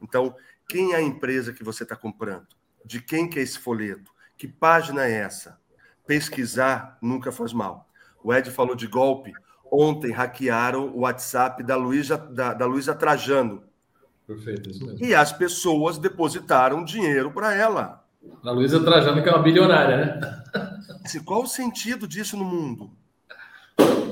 Então, 0.03 0.35
quem 0.68 0.92
é 0.92 0.96
a 0.96 1.03
empresa 1.03 1.53
que 1.53 1.64
você 1.64 1.83
está 1.83 1.96
comprando? 1.96 2.46
De 2.85 3.00
quem 3.00 3.29
que 3.29 3.38
é 3.38 3.42
esse 3.42 3.59
folheto? 3.59 4.11
Que 4.37 4.48
página 4.48 5.05
é 5.05 5.12
essa? 5.12 5.59
Pesquisar 6.07 6.96
nunca 7.03 7.31
faz 7.31 7.53
mal. 7.53 7.88
O 8.22 8.33
Ed 8.33 8.50
falou 8.50 8.74
de 8.74 8.87
golpe. 8.87 9.33
Ontem 9.70 10.11
hackearam 10.11 10.88
o 10.88 11.00
WhatsApp 11.00 11.62
da 11.62 11.76
Luísa 11.76 12.16
da, 12.16 12.55
da 12.55 12.66
Luísa 12.66 12.94
Trajano. 12.94 13.62
Perfeito, 14.26 14.70
isso 14.70 14.85
mesmo. 14.85 15.05
E 15.05 15.14
as 15.14 15.33
pessoas 15.33 15.98
depositaram 15.98 16.85
dinheiro 16.85 17.31
para 17.31 17.55
ela. 17.55 18.05
A 18.44 18.50
Luísa 18.50 18.83
Trajano, 18.83 19.22
que 19.22 19.29
é 19.29 19.33
uma 19.33 19.42
bilionária, 19.42 19.96
né? 19.96 20.42
Assim, 21.05 21.22
qual 21.22 21.42
o 21.42 21.46
sentido 21.46 22.07
disso 22.07 22.37
no 22.37 22.44
mundo? 22.44 22.90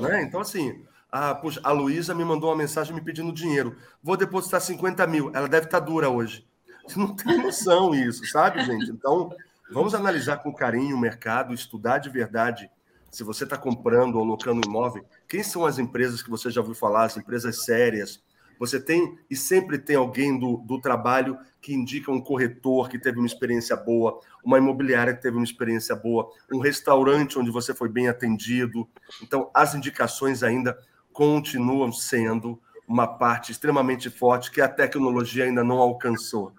Né? 0.01 0.23
Então, 0.23 0.41
assim, 0.41 0.83
a, 1.11 1.41
a 1.63 1.71
Luísa 1.71 2.13
me 2.13 2.23
mandou 2.23 2.49
uma 2.49 2.55
mensagem 2.55 2.93
me 2.93 3.01
pedindo 3.01 3.31
dinheiro. 3.31 3.75
Vou 4.01 4.17
depositar 4.17 4.61
50 4.61 5.05
mil. 5.07 5.31
Ela 5.33 5.47
deve 5.47 5.65
estar 5.65 5.79
tá 5.79 5.85
dura 5.85 6.09
hoje. 6.09 6.47
Não 6.95 7.15
tem 7.15 7.37
noção 7.37 7.93
isso, 7.93 8.25
sabe, 8.25 8.65
gente? 8.65 8.89
Então, 8.89 9.29
vamos 9.71 9.93
analisar 9.93 10.37
com 10.37 10.53
carinho 10.53 10.95
o 10.95 10.99
mercado, 10.99 11.53
estudar 11.53 11.99
de 11.99 12.09
verdade 12.09 12.69
se 13.11 13.23
você 13.23 13.43
está 13.43 13.57
comprando 13.57 14.15
ou 14.15 14.23
locando 14.23 14.65
imóvel, 14.65 15.05
quem 15.27 15.43
são 15.43 15.65
as 15.65 15.79
empresas 15.79 16.21
que 16.21 16.29
você 16.29 16.49
já 16.49 16.61
ouviu 16.61 16.75
falar, 16.75 17.05
as 17.05 17.17
empresas 17.17 17.63
sérias? 17.65 18.21
Você 18.59 18.79
tem, 18.79 19.17
e 19.29 19.35
sempre 19.35 19.79
tem 19.79 19.95
alguém 19.95 20.37
do, 20.37 20.57
do 20.57 20.79
trabalho 20.81 21.39
que 21.61 21.73
indica 21.73 22.11
um 22.11 22.19
corretor 22.19 22.89
que 22.89 22.99
teve 22.99 23.17
uma 23.17 23.25
experiência 23.25 23.75
boa, 23.75 24.19
uma 24.43 24.57
imobiliária 24.57 25.15
que 25.15 25.21
teve 25.21 25.37
uma 25.37 25.45
experiência 25.45 25.95
boa, 25.95 26.29
um 26.51 26.59
restaurante 26.59 27.39
onde 27.39 27.49
você 27.49 27.73
foi 27.73 27.87
bem 27.87 28.09
atendido. 28.09 28.87
Então, 29.23 29.49
as 29.53 29.73
indicações 29.73 30.43
ainda 30.43 30.77
continuam 31.13 31.91
sendo 31.91 32.61
uma 32.87 33.07
parte 33.07 33.51
extremamente 33.51 34.09
forte 34.09 34.51
que 34.51 34.61
a 34.61 34.67
tecnologia 34.67 35.45
ainda 35.45 35.63
não 35.63 35.77
alcançou. 35.77 36.53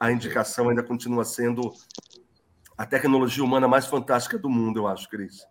A 0.00 0.10
indicação 0.10 0.68
ainda 0.68 0.82
continua 0.82 1.24
sendo 1.24 1.72
a 2.76 2.86
tecnologia 2.86 3.44
humana 3.44 3.68
mais 3.68 3.86
fantástica 3.86 4.38
do 4.38 4.48
mundo, 4.48 4.80
eu 4.80 4.86
acho, 4.86 5.08
Cris. 5.08 5.46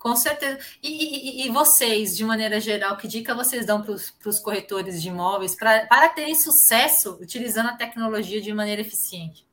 Com 0.00 0.16
certeza. 0.16 0.58
E, 0.82 1.42
e, 1.42 1.46
e, 1.46 1.50
vocês, 1.50 2.16
de 2.16 2.24
maneira 2.24 2.58
geral, 2.58 2.96
que 2.96 3.06
dica 3.06 3.34
vocês 3.34 3.66
dão 3.66 3.82
para 3.82 3.92
os 3.92 4.38
corretores 4.38 5.02
de 5.02 5.08
imóveis 5.08 5.54
pra, 5.54 5.86
para 5.86 6.08
terem 6.08 6.34
sucesso 6.34 7.18
utilizando 7.20 7.68
a 7.68 7.76
tecnologia 7.76 8.40
de 8.40 8.50
maneira 8.50 8.80
eficiente? 8.80 9.46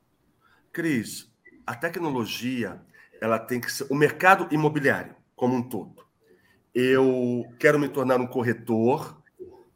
Cris, 0.72 1.30
a 1.66 1.76
tecnologia 1.76 2.82
ela 3.20 3.38
tem 3.38 3.60
que 3.60 3.70
ser 3.70 3.88
o 3.90 3.96
mercado 3.96 4.48
imobiliário 4.50 5.18
como 5.36 5.54
um 5.54 5.62
todo. 5.62 6.08
Eu 6.74 7.46
quero 7.60 7.78
me 7.78 7.90
tornar 7.90 8.22
um 8.22 8.28
corretor, 8.28 9.22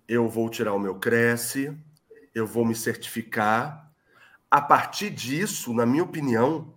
eu 0.07 0.29
vou 0.29 0.49
tirar 0.49 0.73
o 0.73 0.79
meu 0.79 0.95
Cresce, 0.95 1.77
eu 2.33 2.47
vou 2.47 2.63
me 2.63 2.75
certificar. 2.75 3.91
A 4.49 4.61
partir 4.61 5.09
disso, 5.09 5.73
na 5.73 5.85
minha 5.85 6.03
opinião, 6.03 6.73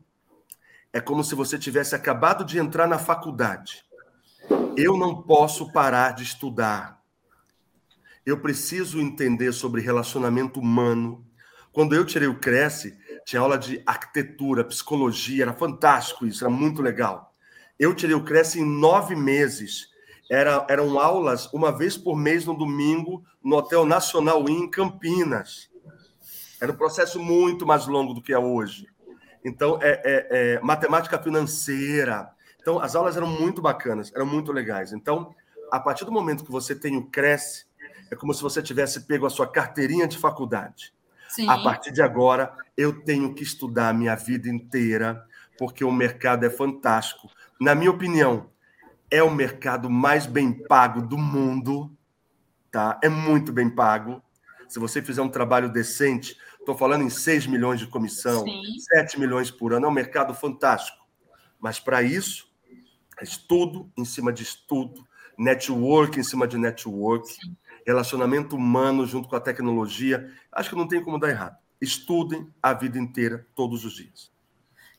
é 0.92 1.00
como 1.00 1.22
se 1.22 1.37
você 1.37 1.57
tivesse 1.59 1.94
acabado 1.94 2.44
de 2.44 2.59
entrar 2.59 2.88
na 2.88 2.98
faculdade. 2.98 3.84
Eu 4.77 4.97
não 4.97 5.23
posso 5.23 5.73
parar 5.73 6.15
de 6.15 6.23
estudar. 6.25 7.01
Eu 8.27 8.41
preciso 8.41 9.01
entender 9.01 9.53
sobre 9.53 9.81
relacionamento 9.81 10.59
humano. 10.59 11.25
Quando 11.73 11.95
eu 11.95 12.05
tirei 12.05 12.27
o 12.27 12.39
Cresce, 12.39 12.97
tinha 13.25 13.41
aula 13.41 13.57
de 13.57 13.83
arquitetura, 13.87 14.65
psicologia, 14.65 15.45
era 15.45 15.53
fantástico 15.53 16.27
isso, 16.27 16.45
era 16.45 16.53
muito 16.53 16.83
legal. 16.83 17.35
Eu 17.79 17.95
tirei 17.95 18.15
o 18.15 18.25
Cresce 18.25 18.61
em 18.61 18.65
nove 18.65 19.15
meses. 19.15 19.89
Era, 20.31 20.67
eram 20.69 20.99
aulas 20.99 21.53
uma 21.53 21.71
vez 21.71 21.97
por 21.97 22.17
mês 22.17 22.47
no 22.47 22.57
domingo 22.57 23.23
no 23.43 23.57
Hotel 23.57 23.85
Nacional 23.85 24.49
em 24.49 24.69
Campinas. 24.71 25.71
Era 26.61 26.73
um 26.73 26.77
processo 26.77 27.21
muito 27.21 27.67
mais 27.67 27.87
longo 27.87 28.15
do 28.15 28.23
que 28.23 28.33
é 28.33 28.39
hoje. 28.39 28.87
Então, 29.45 29.79
é, 29.83 30.01
é, 30.05 30.29
é, 30.31 30.61
matemática 30.61 31.19
financeira. 31.19 32.34
Então, 32.64 32.81
as 32.81 32.96
aulas 32.96 33.14
eram 33.14 33.27
muito 33.27 33.61
bacanas, 33.61 34.11
eram 34.14 34.24
muito 34.24 34.50
legais. 34.50 34.90
Então, 34.94 35.35
a 35.70 35.79
partir 35.79 36.07
do 36.07 36.11
momento 36.11 36.42
que 36.42 36.50
você 36.50 36.74
tem 36.74 36.96
o 36.96 37.05
Cresce, 37.05 37.66
é 38.11 38.16
como 38.16 38.33
se 38.33 38.40
você 38.40 38.62
tivesse 38.62 39.03
pego 39.03 39.27
a 39.27 39.31
sua 39.31 39.46
carteirinha 39.46 40.09
de 40.09 40.16
faculdade. 40.16 40.94
Sim. 41.29 41.46
A 41.46 41.62
partir 41.62 41.92
de 41.92 42.00
agora, 42.00 42.57
eu 42.74 43.05
tenho 43.05 43.35
que 43.35 43.42
estudar 43.42 43.90
a 43.90 43.92
minha 43.92 44.14
vida 44.14 44.48
inteira, 44.48 45.22
porque 45.59 45.85
o 45.85 45.92
mercado 45.92 46.46
é 46.46 46.48
fantástico. 46.48 47.29
Na 47.61 47.74
minha 47.74 47.90
opinião, 47.90 48.50
é 49.11 49.22
o 49.22 49.31
mercado 49.31 49.90
mais 49.90 50.24
bem 50.24 50.50
pago 50.50 51.03
do 51.03 51.18
mundo, 51.18 51.94
tá? 52.70 52.98
É 53.03 53.11
muito 53.11 53.53
bem 53.53 53.68
pago. 53.68 54.22
Se 54.68 54.79
você 54.79 55.03
fizer 55.03 55.20
um 55.20 55.29
trabalho 55.29 55.68
decente, 55.68 56.35
Estou 56.64 56.74
falando 56.74 57.03
em 57.03 57.11
6 57.11 57.46
milhões 57.46 57.79
de 57.79 57.87
comissão, 57.87 58.42
Sim. 58.42 58.62
7 58.94 59.20
milhões 59.20 59.50
por 59.50 59.74
ano. 59.74 59.85
É 59.85 59.88
um 59.88 59.92
mercado 59.92 60.33
fantástico. 60.33 61.07
Mas 61.61 61.79
para 61.79 62.03
isso, 62.03 62.50
estudo 63.22 63.90
em 63.96 64.05
cima 64.05 64.33
de 64.33 64.43
estudo, 64.43 65.07
network 65.39 66.18
em 66.18 66.22
cima 66.22 66.47
de 66.47 66.59
network, 66.59 67.28
Sim. 67.28 67.57
relacionamento 67.86 68.57
humano 68.57 69.07
junto 69.07 69.28
com 69.28 69.36
a 69.36 69.41
tecnologia. 69.41 70.30
Acho 70.51 70.70
que 70.70 70.76
não 70.76 70.89
tem 70.89 71.03
como 71.03 71.18
dar 71.18 71.30
errado. 71.30 71.57
Estudem 71.80 72.49
a 72.62 72.72
vida 72.72 72.99
inteira, 72.99 73.47
todos 73.55 73.84
os 73.84 73.95
dias. 73.95 74.32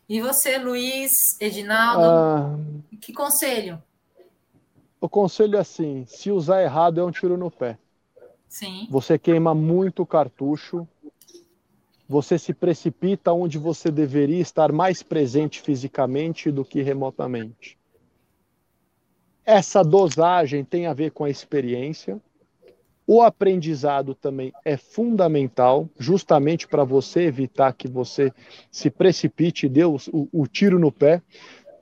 E 0.07 0.21
você, 0.21 0.57
Luiz, 0.57 1.11
Edinaldo, 1.41 2.03
ah, 2.03 2.59
que 3.01 3.11
conselho? 3.11 3.81
O 5.01 5.09
conselho 5.09 5.57
é 5.57 5.59
assim: 5.59 6.05
se 6.07 6.31
usar 6.31 6.61
errado 6.61 6.99
é 6.99 7.03
um 7.03 7.11
tiro 7.11 7.37
no 7.37 7.49
pé. 7.49 7.77
Sim. 8.47 8.87
Você 8.89 9.17
queima 9.17 9.55
muito 9.55 10.05
cartucho, 10.05 10.87
você 12.07 12.37
se 12.37 12.53
precipita 12.53 13.33
onde 13.33 13.57
você 13.57 13.89
deveria 13.89 14.39
estar 14.39 14.71
mais 14.71 15.01
presente 15.01 15.61
fisicamente 15.61 16.51
do 16.51 16.63
que 16.63 16.81
remotamente. 16.81 17.77
Essa 19.45 19.83
dosagem 19.83 20.63
tem 20.65 20.87
a 20.87 20.93
ver 20.93 21.11
com 21.11 21.23
a 21.23 21.29
experiência. 21.29 22.19
O 23.05 23.21
aprendizado 23.21 24.15
também 24.15 24.51
é 24.65 24.75
fundamental, 24.75 25.87
justamente 25.99 26.67
para 26.67 26.83
você 26.83 27.21
evitar 27.21 27.71
que 27.73 27.87
você 27.87 28.33
se 28.71 28.89
precipite 28.89 29.67
e 29.67 29.69
dê 29.69 29.85
o, 29.85 29.97
o, 30.11 30.47
tiro 30.47 30.79
no 30.79 30.91
pé. 30.91 31.21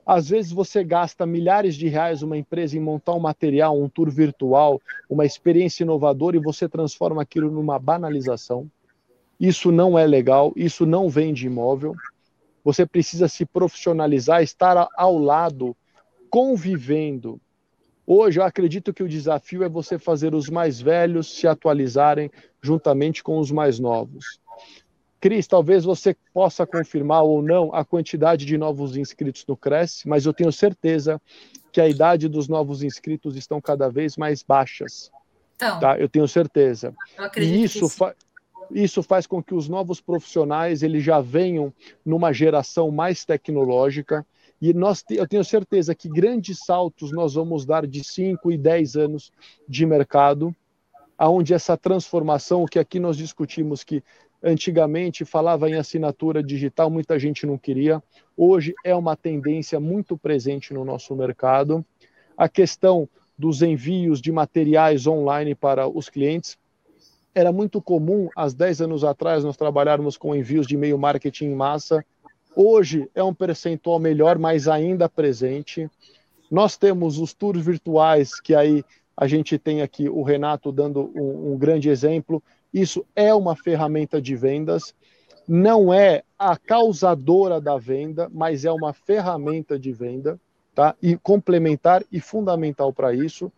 Às 0.04 0.28
vezes 0.28 0.52
você 0.52 0.84
gasta 0.84 1.24
milhares 1.24 1.76
de 1.76 1.88
reais 1.88 2.22
uma 2.22 2.36
empresa 2.36 2.76
em 2.76 2.80
montar 2.80 3.14
um 3.14 3.20
material, 3.20 3.80
um 3.80 3.88
tour 3.88 4.10
virtual, 4.10 4.78
uma 5.08 5.24
experiência 5.24 5.82
inovadora 5.82 6.36
e 6.36 6.40
você 6.42 6.68
transforma 6.68 7.22
aquilo 7.22 7.50
numa 7.50 7.78
banalização. 7.78 8.70
Isso 9.40 9.72
não 9.72 9.98
é 9.98 10.06
legal, 10.06 10.52
isso 10.54 10.84
não 10.84 11.08
vende 11.08 11.46
imóvel. 11.46 11.94
Você 12.62 12.84
precisa 12.84 13.28
se 13.28 13.46
profissionalizar, 13.46 14.42
estar 14.42 14.88
ao 14.94 15.16
lado, 15.16 15.74
convivendo. 16.28 17.40
Hoje 18.06 18.38
eu 18.38 18.44
acredito 18.44 18.92
que 18.92 19.02
o 19.02 19.08
desafio 19.08 19.62
é 19.62 19.68
você 19.68 19.98
fazer 19.98 20.34
os 20.34 20.50
mais 20.50 20.80
velhos 20.80 21.34
se 21.34 21.46
atualizarem 21.46 22.30
juntamente 22.60 23.22
com 23.22 23.38
os 23.38 23.50
mais 23.50 23.78
novos. 23.78 24.38
Cris, 25.20 25.46
talvez 25.46 25.84
você 25.84 26.14
possa 26.34 26.66
confirmar 26.66 27.22
ou 27.22 27.40
não 27.40 27.74
a 27.74 27.82
quantidade 27.82 28.44
de 28.44 28.58
novos 28.58 28.94
inscritos 28.94 29.44
no 29.48 29.56
Cresce, 29.56 30.06
mas 30.06 30.26
eu 30.26 30.34
tenho 30.34 30.52
certeza 30.52 31.18
que 31.72 31.80
a 31.80 31.88
idade 31.88 32.28
dos 32.28 32.46
novos 32.46 32.82
inscritos 32.82 33.34
estão 33.34 33.58
cada 33.58 33.88
vez 33.88 34.18
mais 34.18 34.42
baixas. 34.42 35.10
Então, 35.56 35.80
tá? 35.80 35.98
Eu 35.98 36.10
tenho 36.10 36.28
certeza. 36.28 36.94
Eu 37.16 37.42
e 37.42 37.64
isso, 37.64 37.88
fa 37.88 38.14
isso 38.70 39.02
faz 39.02 39.26
com 39.26 39.42
que 39.42 39.54
os 39.54 39.68
novos 39.68 40.00
profissionais 40.00 40.82
eles 40.82 41.02
já 41.02 41.20
venham 41.20 41.72
numa 42.04 42.32
geração 42.32 42.90
mais 42.90 43.24
tecnológica 43.24 44.26
e 44.60 44.72
nós, 44.72 45.04
eu 45.10 45.26
tenho 45.26 45.44
certeza 45.44 45.94
que 45.94 46.08
grandes 46.08 46.58
saltos 46.64 47.12
nós 47.12 47.34
vamos 47.34 47.64
dar 47.64 47.86
de 47.86 48.02
5 48.02 48.50
e 48.52 48.58
10 48.58 48.96
anos 48.96 49.32
de 49.68 49.84
mercado, 49.84 50.54
aonde 51.16 51.54
essa 51.54 51.76
transformação, 51.76 52.62
o 52.62 52.66
que 52.66 52.78
aqui 52.78 52.98
nós 52.98 53.16
discutimos 53.16 53.84
que 53.84 54.02
Antigamente 54.46 55.24
falava 55.24 55.70
em 55.70 55.74
assinatura 55.74 56.42
digital, 56.42 56.90
muita 56.90 57.18
gente 57.18 57.46
não 57.46 57.56
queria. 57.56 58.02
Hoje 58.36 58.74
é 58.84 58.94
uma 58.94 59.16
tendência 59.16 59.80
muito 59.80 60.18
presente 60.18 60.74
no 60.74 60.84
nosso 60.84 61.16
mercado. 61.16 61.82
A 62.36 62.46
questão 62.46 63.08
dos 63.38 63.62
envios 63.62 64.20
de 64.20 64.30
materiais 64.30 65.06
online 65.06 65.54
para 65.54 65.88
os 65.88 66.10
clientes 66.10 66.58
era 67.34 67.50
muito 67.50 67.80
comum, 67.80 68.28
há 68.36 68.46
10 68.46 68.82
anos 68.82 69.02
atrás, 69.02 69.42
nós 69.42 69.56
trabalharmos 69.56 70.18
com 70.18 70.36
envios 70.36 70.66
de 70.66 70.74
e-mail 70.74 70.98
marketing 70.98 71.46
em 71.46 71.54
massa. 71.54 72.04
Hoje 72.56 73.08
é 73.14 73.22
um 73.22 73.34
percentual 73.34 73.98
melhor, 73.98 74.38
mas 74.38 74.68
ainda 74.68 75.08
presente. 75.08 75.90
Nós 76.50 76.76
temos 76.76 77.18
os 77.18 77.34
tours 77.34 77.64
virtuais, 77.64 78.40
que 78.40 78.54
aí 78.54 78.84
a 79.16 79.26
gente 79.26 79.58
tem 79.58 79.82
aqui 79.82 80.08
o 80.08 80.22
Renato 80.22 80.70
dando 80.72 81.10
um, 81.14 81.52
um 81.52 81.58
grande 81.58 81.88
exemplo, 81.88 82.42
isso 82.72 83.04
é 83.14 83.32
uma 83.32 83.54
ferramenta 83.54 84.20
de 84.20 84.34
vendas, 84.34 84.94
não 85.46 85.92
é 85.92 86.22
a 86.38 86.56
causadora 86.56 87.60
da 87.60 87.76
venda, 87.76 88.28
mas 88.32 88.64
é 88.64 88.72
uma 88.72 88.92
ferramenta 88.92 89.78
de 89.78 89.92
venda, 89.92 90.40
tá? 90.74 90.96
E 91.00 91.16
complementar 91.16 92.02
e 92.10 92.20
fundamental 92.20 92.92
para 92.92 93.14
isso. 93.14 93.52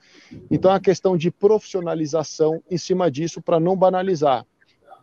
Então, 0.50 0.70
a 0.70 0.80
questão 0.80 1.16
de 1.16 1.30
profissionalização 1.30 2.62
em 2.70 2.76
cima 2.76 3.10
disso 3.10 3.40
para 3.40 3.58
não 3.58 3.76
banalizar. 3.76 4.44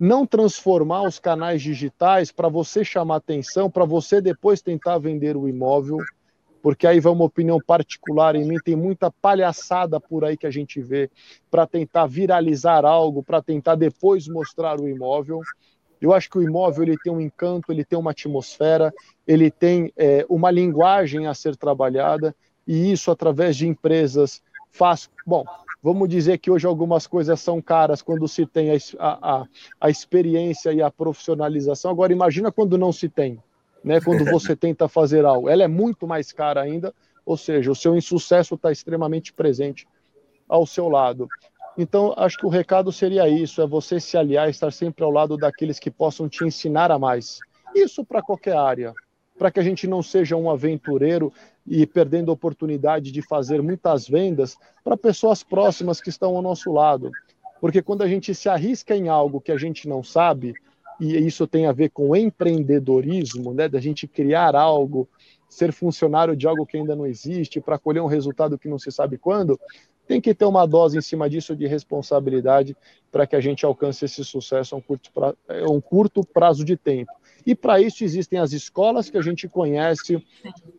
Não 0.04 0.26
transformar 0.28 1.04
os 1.04 1.18
canais 1.18 1.62
digitais 1.62 2.30
para 2.30 2.50
você 2.50 2.84
chamar 2.84 3.16
atenção, 3.16 3.72
para 3.72 3.86
você 3.86 4.20
depois 4.20 4.62
tentar 4.62 4.98
vender 4.98 5.38
o 5.38 5.48
imóvel 5.48 6.00
porque 6.62 6.88
aí 6.88 7.02
vai 7.02 7.12
uma 7.12 7.26
opinião 7.26 7.60
particular 7.60 8.36
em 8.36 8.46
mim, 8.46 8.58
tem 8.58 8.74
muita 8.74 9.12
palhaçada 9.12 10.00
por 10.00 10.24
aí 10.24 10.38
que 10.38 10.48
a 10.48 10.52
gente 10.52 10.82
vê 10.82 11.12
para 11.52 11.68
tentar 11.68 12.06
viralizar 12.08 12.86
algo, 12.86 13.22
para 13.22 13.42
tentar 13.42 13.76
depois 13.76 14.30
mostrar 14.30 14.80
o 14.80 14.88
imóvel. 14.88 15.42
Eu 16.00 16.14
acho 16.14 16.30
que 16.30 16.38
o 16.38 16.42
imóvel 16.42 16.84
ele 16.84 16.98
tem 16.98 17.12
um 17.12 17.20
encanto, 17.20 17.70
ele 17.70 17.84
tem 17.84 18.00
uma 18.00 18.12
atmosfera, 18.12 18.94
ele 19.28 19.52
tem 19.52 19.92
é, 19.98 20.26
uma 20.30 20.52
linguagem 20.52 21.28
a 21.28 21.34
ser 21.34 21.58
trabalhada 21.58 22.34
e 22.66 22.94
isso 22.94 23.12
através 23.12 23.58
de 23.58 23.68
empresas 23.68 24.42
faz. 24.72 25.10
Bom, 25.26 25.44
vamos 25.84 26.08
dizer 26.08 26.38
que 26.38 26.50
hoje 26.50 26.66
algumas 26.66 27.06
coisas 27.06 27.40
são 27.42 27.62
caras 27.62 28.02
quando 28.02 28.28
se 28.28 28.46
tem 28.46 28.72
a, 28.72 28.78
a, 29.00 29.48
a 29.82 29.90
experiência 29.90 30.72
e 30.72 30.82
a 30.82 30.90
profissionalização. 30.90 31.92
Agora 31.92 32.14
imagina 32.14 32.52
quando 32.52 32.78
não 32.78 32.92
se 32.92 33.10
tem 33.10 33.40
né, 33.84 34.00
quando 34.00 34.24
você 34.26 34.56
tenta 34.56 34.88
fazer 34.88 35.26
algo. 35.26 35.50
Ela 35.50 35.64
é 35.64 35.68
muito 35.68 36.08
mais 36.08 36.32
cara 36.32 36.62
ainda, 36.62 36.94
ou 37.26 37.36
seja, 37.36 37.70
o 37.70 37.76
seu 37.76 37.96
insucesso 37.96 38.56
está 38.56 38.72
extremamente 38.72 39.34
presente 39.34 39.88
ao 40.48 40.66
seu 40.66 40.88
lado. 40.88 41.28
Então, 41.78 42.14
acho 42.18 42.38
que 42.38 42.46
o 42.46 42.50
recado 42.50 42.92
seria 42.92 43.28
isso: 43.28 43.62
é 43.62 43.68
você 43.68 44.00
se 44.00 44.16
aliar, 44.16 44.50
estar 44.50 44.72
sempre 44.72 45.04
ao 45.04 45.12
lado 45.12 45.38
daqueles 45.38 45.80
que 45.80 45.92
possam 45.92 46.30
te 46.30 46.46
ensinar 46.46 46.92
a 46.92 47.00
mais. 47.00 47.40
Isso 47.76 48.06
para 48.06 48.22
qualquer 48.22 48.56
área, 48.56 48.94
para 49.38 49.52
que 49.52 49.60
a 49.60 49.64
gente 49.64 49.88
não 49.88 50.02
seja 50.02 50.36
um 50.36 50.50
aventureiro 50.50 51.32
e 51.66 51.86
perdendo 51.86 52.30
a 52.30 52.34
oportunidade 52.34 53.12
de 53.12 53.22
fazer 53.22 53.62
muitas 53.62 54.08
vendas 54.08 54.58
para 54.84 54.98
pessoas 54.98 55.44
próximas 55.44 56.02
que 56.02 56.10
estão 56.10 56.36
ao 56.36 56.42
nosso 56.42 56.72
lado. 56.72 57.12
Porque 57.60 57.82
quando 57.82 58.02
a 58.02 58.08
gente 58.08 58.36
se 58.36 58.50
arrisca 58.50 58.96
em 58.96 59.08
algo 59.08 59.40
que 59.40 59.52
a 59.52 59.58
gente 59.58 59.88
não 59.88 60.04
sabe, 60.04 60.54
e 61.00 61.18
isso 61.18 61.48
tem 61.48 61.66
a 61.66 61.72
ver 61.72 61.90
com 61.90 62.16
empreendedorismo, 62.16 63.54
né, 63.54 63.68
da 63.68 63.80
gente 63.80 64.08
criar 64.08 64.56
algo, 64.56 65.08
ser 65.50 65.72
funcionário 65.72 66.36
de 66.36 66.48
algo 66.48 66.66
que 66.66 66.78
ainda 66.78 66.96
não 66.96 67.06
existe, 67.06 67.62
para 67.62 67.80
colher 67.80 68.02
um 68.02 68.08
resultado 68.08 68.58
que 68.58 68.68
não 68.68 68.78
se 68.78 68.92
sabe 68.92 69.18
quando, 69.18 69.60
tem 70.08 70.20
que 70.20 70.34
ter 70.34 70.46
uma 70.46 70.66
dose 70.66 70.98
em 70.98 71.02
cima 71.02 71.30
disso 71.30 71.56
de 71.56 71.66
responsabilidade 71.66 72.76
para 73.12 73.26
que 73.26 73.36
a 73.36 73.40
gente 73.40 73.66
alcance 73.66 74.04
esse 74.04 74.24
sucesso 74.24 74.76
a 74.76 74.78
um 74.78 74.82
curto, 74.82 75.10
a 75.18 75.72
um 75.72 75.80
curto 75.80 76.26
prazo 76.26 76.66
de 76.66 76.76
tempo. 76.76 77.12
E 77.46 77.54
para 77.54 77.80
isso 77.80 78.04
existem 78.04 78.40
as 78.40 78.54
escolas 78.54 79.10
que 79.10 79.18
a 79.18 79.22
gente 79.22 79.48
conhece, 79.48 80.26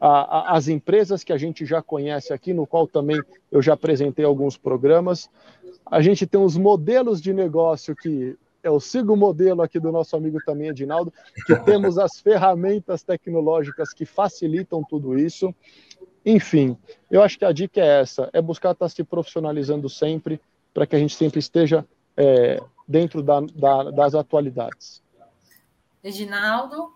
a, 0.00 0.08
a, 0.08 0.56
as 0.56 0.68
empresas 0.68 1.22
que 1.22 1.32
a 1.32 1.38
gente 1.38 1.66
já 1.66 1.82
conhece 1.82 2.32
aqui, 2.32 2.52
no 2.52 2.66
qual 2.66 2.86
também 2.86 3.20
eu 3.50 3.60
já 3.60 3.74
apresentei 3.74 4.24
alguns 4.24 4.56
programas. 4.56 5.28
A 5.84 6.00
gente 6.00 6.26
tem 6.26 6.40
os 6.40 6.56
modelos 6.56 7.20
de 7.20 7.32
negócio 7.32 7.94
que 7.94 8.36
eu 8.62 8.80
sigo 8.80 9.12
o 9.12 9.16
modelo 9.16 9.60
aqui 9.60 9.78
do 9.78 9.92
nosso 9.92 10.16
amigo 10.16 10.38
também, 10.44 10.68
Edinaldo, 10.68 11.12
que 11.46 11.54
temos 11.64 11.98
as 11.98 12.18
ferramentas 12.18 13.02
tecnológicas 13.02 13.92
que 13.92 14.06
facilitam 14.06 14.82
tudo 14.82 15.18
isso. 15.18 15.54
Enfim, 16.24 16.76
eu 17.10 17.22
acho 17.22 17.38
que 17.38 17.44
a 17.44 17.52
dica 17.52 17.80
é 17.80 18.00
essa: 18.00 18.30
é 18.32 18.40
buscar 18.40 18.72
estar 18.72 18.88
se 18.88 19.04
profissionalizando 19.04 19.88
sempre, 19.90 20.40
para 20.72 20.86
que 20.86 20.96
a 20.96 20.98
gente 20.98 21.14
sempre 21.14 21.38
esteja 21.38 21.84
é, 22.16 22.58
dentro 22.88 23.22
da, 23.22 23.40
da, 23.40 23.90
das 23.90 24.14
atualidades. 24.14 25.03
Edinaldo? 26.04 26.92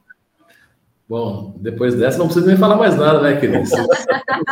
Bom, 1.08 1.54
depois 1.56 1.94
dessa 1.94 2.18
não 2.18 2.26
precisa 2.26 2.46
nem 2.46 2.56
falar 2.58 2.76
mais 2.76 2.94
nada, 2.94 3.22
né? 3.22 3.40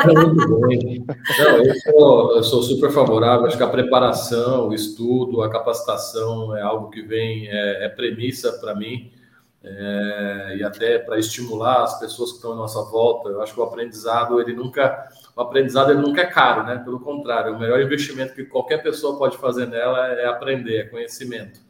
Muito 0.07 0.61
bem. 0.61 1.05
Não, 1.39 1.59
eu 1.63 1.75
sou, 1.75 2.37
eu 2.37 2.43
sou, 2.43 2.63
super 2.63 2.91
favorável, 2.91 3.47
acho 3.47 3.59
que 3.59 3.63
a 3.63 3.69
preparação, 3.69 4.69
o 4.69 4.75
estudo, 4.75 5.43
a 5.43 5.51
capacitação 5.51 6.57
é 6.57 6.63
algo 6.63 6.89
que 6.89 7.03
vem, 7.03 7.47
é, 7.49 7.85
é 7.85 7.89
premissa 7.91 8.53
para 8.53 8.75
mim, 8.75 9.13
é, 9.63 10.57
e 10.59 10.65
até 10.65 10.99
para 10.99 11.19
estimular 11.19 11.83
as 11.83 12.01
pessoas 12.01 12.31
que 12.31 12.37
estão 12.37 12.53
à 12.53 12.57
nossa 12.57 12.83
volta. 12.85 13.29
Eu 13.29 13.43
acho 13.43 13.53
que 13.53 13.61
o 13.61 13.65
aprendizado, 13.65 14.41
ele 14.41 14.55
nunca, 14.55 15.11
o 15.37 15.43
aprendizado 15.43 15.91
ele 15.91 16.01
nunca 16.01 16.23
é 16.23 16.27
caro, 16.27 16.63
né? 16.63 16.79
Pelo 16.83 17.01
contrário, 17.01 17.55
o 17.55 17.59
melhor 17.59 17.83
investimento 17.83 18.33
que 18.33 18.45
qualquer 18.45 18.83
pessoa 18.83 19.19
pode 19.19 19.37
fazer 19.37 19.67
nela 19.67 20.07
é 20.07 20.25
aprender, 20.25 20.79
é 20.79 20.85
conhecimento. 20.85 21.66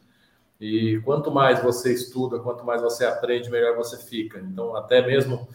E 0.59 0.99
quanto 1.05 1.29
mais 1.29 1.61
você 1.61 1.93
estuda, 1.93 2.39
quanto 2.39 2.65
mais 2.65 2.81
você 2.81 3.05
aprende, 3.05 3.49
melhor 3.49 3.75
você 3.75 3.97
fica. 3.97 4.39
Então, 4.39 4.75
até 4.75 5.05
mesmo 5.05 5.47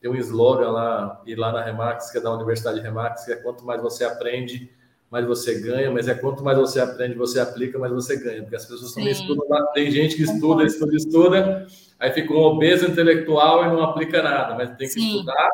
tem 0.00 0.10
um 0.10 0.16
slogan 0.16 0.70
lá, 0.70 1.22
e 1.26 1.34
lá 1.34 1.52
na 1.52 1.62
Remax, 1.62 2.10
que 2.10 2.18
é 2.18 2.20
da 2.20 2.32
Universidade 2.32 2.80
Remax, 2.80 3.24
que 3.24 3.32
é 3.32 3.36
quanto 3.36 3.64
mais 3.64 3.80
você 3.80 4.04
aprende, 4.04 4.70
mais 5.10 5.26
você 5.26 5.60
ganha, 5.60 5.90
mas 5.90 6.06
é 6.06 6.14
quanto 6.14 6.44
mais 6.44 6.58
você 6.58 6.80
aprende, 6.80 7.14
você 7.14 7.40
aplica, 7.40 7.78
mais 7.78 7.92
você 7.92 8.16
ganha. 8.16 8.42
Porque 8.42 8.56
as 8.56 8.66
pessoas 8.66 8.90
Sim. 8.90 9.00
também 9.00 9.12
estudam 9.12 9.46
lá. 9.48 9.66
Tem 9.68 9.90
gente 9.90 10.16
que 10.16 10.22
estuda, 10.22 10.64
estuda, 10.64 10.94
estuda, 10.94 11.66
aí 11.98 12.12
fica 12.12 12.32
um 12.32 12.42
obeso 12.42 12.86
intelectual 12.86 13.64
e 13.64 13.68
não 13.68 13.82
aplica 13.82 14.22
nada, 14.22 14.54
mas 14.54 14.70
tem 14.70 14.88
que 14.88 14.94
Sim. 14.94 15.16
estudar 15.16 15.50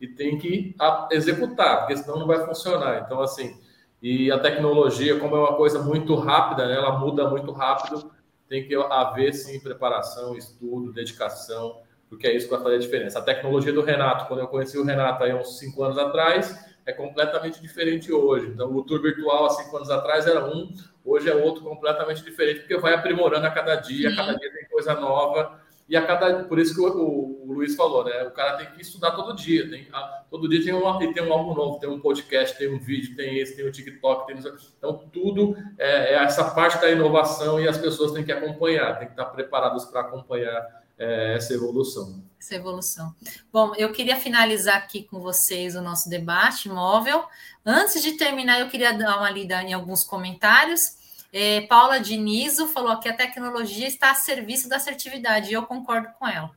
e 0.00 0.06
tem 0.08 0.38
que 0.38 0.74
executar, 1.10 1.80
porque 1.80 1.96
senão 1.96 2.18
não 2.18 2.26
vai 2.26 2.44
funcionar. 2.44 3.02
Então, 3.04 3.20
assim, 3.20 3.56
e 4.02 4.30
a 4.30 4.38
tecnologia, 4.38 5.18
como 5.18 5.36
é 5.36 5.38
uma 5.38 5.54
coisa 5.56 5.82
muito 5.82 6.14
rápida, 6.14 6.66
né, 6.66 6.74
ela 6.74 6.98
muda 6.98 7.30
muito 7.30 7.50
rápido, 7.52 8.10
tem 8.48 8.66
que 8.66 8.74
haver 8.74 9.32
sim 9.32 9.60
preparação, 9.60 10.36
estudo, 10.36 10.92
dedicação, 10.92 11.80
porque 12.08 12.26
é 12.26 12.36
isso 12.36 12.46
que 12.46 12.54
vai 12.54 12.62
fazer 12.62 12.76
a 12.76 12.80
diferença. 12.80 13.18
A 13.18 13.22
tecnologia 13.22 13.72
do 13.72 13.82
Renato, 13.82 14.26
quando 14.26 14.40
eu 14.40 14.48
conheci 14.48 14.78
o 14.78 14.84
Renato 14.84 15.24
aí 15.24 15.34
uns 15.34 15.58
cinco 15.58 15.82
anos 15.82 15.98
atrás, 15.98 16.76
é 16.84 16.92
completamente 16.92 17.60
diferente 17.60 18.12
hoje. 18.12 18.46
Então, 18.46 18.74
o 18.74 18.82
tour 18.84 19.02
virtual 19.02 19.46
há 19.46 19.50
cinco 19.50 19.76
anos 19.76 19.90
atrás 19.90 20.26
era 20.26 20.44
um, 20.44 20.72
hoje 21.04 21.28
é 21.28 21.34
outro 21.34 21.64
completamente 21.64 22.22
diferente, 22.22 22.60
porque 22.60 22.78
vai 22.78 22.94
aprimorando 22.94 23.46
a 23.46 23.50
cada 23.50 23.74
dia, 23.76 24.10
a 24.10 24.16
cada 24.16 24.34
dia 24.34 24.52
tem 24.52 24.68
coisa 24.68 24.94
nova 24.94 25.65
E 25.88 25.96
a 25.96 26.04
cada, 26.04 26.44
por 26.44 26.58
isso 26.58 26.74
que 26.74 26.80
o, 26.80 26.86
o, 26.86 27.48
o, 27.48 27.52
Luiz 27.52 27.76
falou, 27.76 28.04
né? 28.04 28.24
O 28.24 28.32
cara 28.32 28.56
tem 28.56 28.66
que 28.72 28.82
estudar 28.82 29.12
todo 29.12 29.36
dia. 29.36 29.70
Tem, 29.70 29.88
a, 29.92 30.24
todo 30.28 30.48
dia 30.48 30.64
tem 30.64 30.74
um, 30.74 31.12
tem 31.12 31.22
um 31.22 31.32
algo 31.32 31.54
novo, 31.54 31.78
tem 31.78 31.88
um 31.88 32.00
podcast, 32.00 32.58
tem 32.58 32.74
um 32.74 32.78
vídeo, 32.78 33.14
tem 33.14 33.38
esse, 33.38 33.54
tem 33.54 33.66
o 33.66 33.70
TikTok, 33.70 34.26
tem 34.26 34.36
então 34.76 35.08
tudo 35.12 35.56
é, 35.78 36.14
é, 36.14 36.24
essa 36.24 36.50
parte 36.50 36.80
da 36.80 36.90
inovação 36.90 37.60
e 37.60 37.68
as 37.68 37.78
pessoas 37.78 38.10
têm 38.10 38.24
que 38.24 38.32
acompanhar, 38.32 38.98
têm 38.98 39.06
que 39.06 39.12
estar 39.12 39.26
preparadas 39.26 39.84
para 39.84 40.00
acompanhar 40.00 40.66
é, 40.98 41.34
essa 41.36 41.54
evolução. 41.54 42.24
Essa 42.38 42.56
evolução. 42.56 43.14
Bom, 43.52 43.72
eu 43.76 43.92
queria 43.92 44.16
finalizar 44.16 44.76
aqui 44.76 45.04
com 45.04 45.20
vocês 45.20 45.76
o 45.76 45.80
nosso 45.80 46.10
debate 46.10 46.68
móvel. 46.68 47.24
Antes 47.64 48.02
de 48.02 48.12
terminar, 48.12 48.60
eu 48.60 48.68
queria 48.68 48.92
dar 48.92 49.18
uma 49.18 49.30
lida 49.30 49.62
em 49.62 49.72
alguns 49.72 50.02
comentários. 50.02 51.05
É, 51.38 51.60
Paula 51.60 52.00
Dinizo 52.00 52.66
falou 52.66 52.98
que 52.98 53.10
a 53.10 53.12
tecnologia 53.12 53.86
está 53.86 54.10
a 54.10 54.14
serviço 54.14 54.70
da 54.70 54.76
assertividade, 54.76 55.50
e 55.50 55.52
eu 55.52 55.64
concordo 55.64 56.08
com 56.18 56.26
ela. 56.26 56.50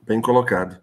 Bem 0.00 0.20
colocado. 0.20 0.78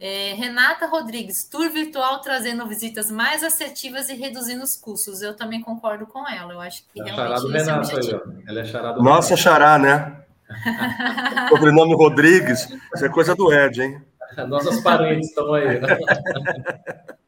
É, 0.00 0.34
Renata 0.34 0.86
Rodrigues, 0.86 1.44
tour 1.44 1.70
virtual 1.70 2.20
trazendo 2.20 2.66
visitas 2.66 3.08
mais 3.08 3.44
assertivas 3.44 4.08
e 4.08 4.14
reduzindo 4.14 4.64
os 4.64 4.74
custos. 4.74 5.22
Eu 5.22 5.36
também 5.36 5.60
concordo 5.60 6.08
com 6.08 6.28
ela. 6.28 6.52
Eu 6.52 6.60
acho 6.60 6.84
que 6.88 7.00
é 7.00 7.04
realmente 7.04 7.96
esse 7.96 8.12
é. 8.12 8.20
Ela 8.48 8.60
é 8.62 8.64
chará 8.64 8.90
do 8.90 9.00
Nossa 9.00 9.36
xará, 9.36 9.78
né? 9.78 10.24
Sobrenome 11.50 11.94
Rodrigues, 11.94 12.68
isso 12.96 13.04
é 13.04 13.08
coisa 13.08 13.36
do 13.36 13.52
Ed, 13.52 13.80
hein? 13.80 14.02
Nossas 14.48 14.80
parentes 14.80 15.28
estão 15.28 15.54
aí. 15.54 15.78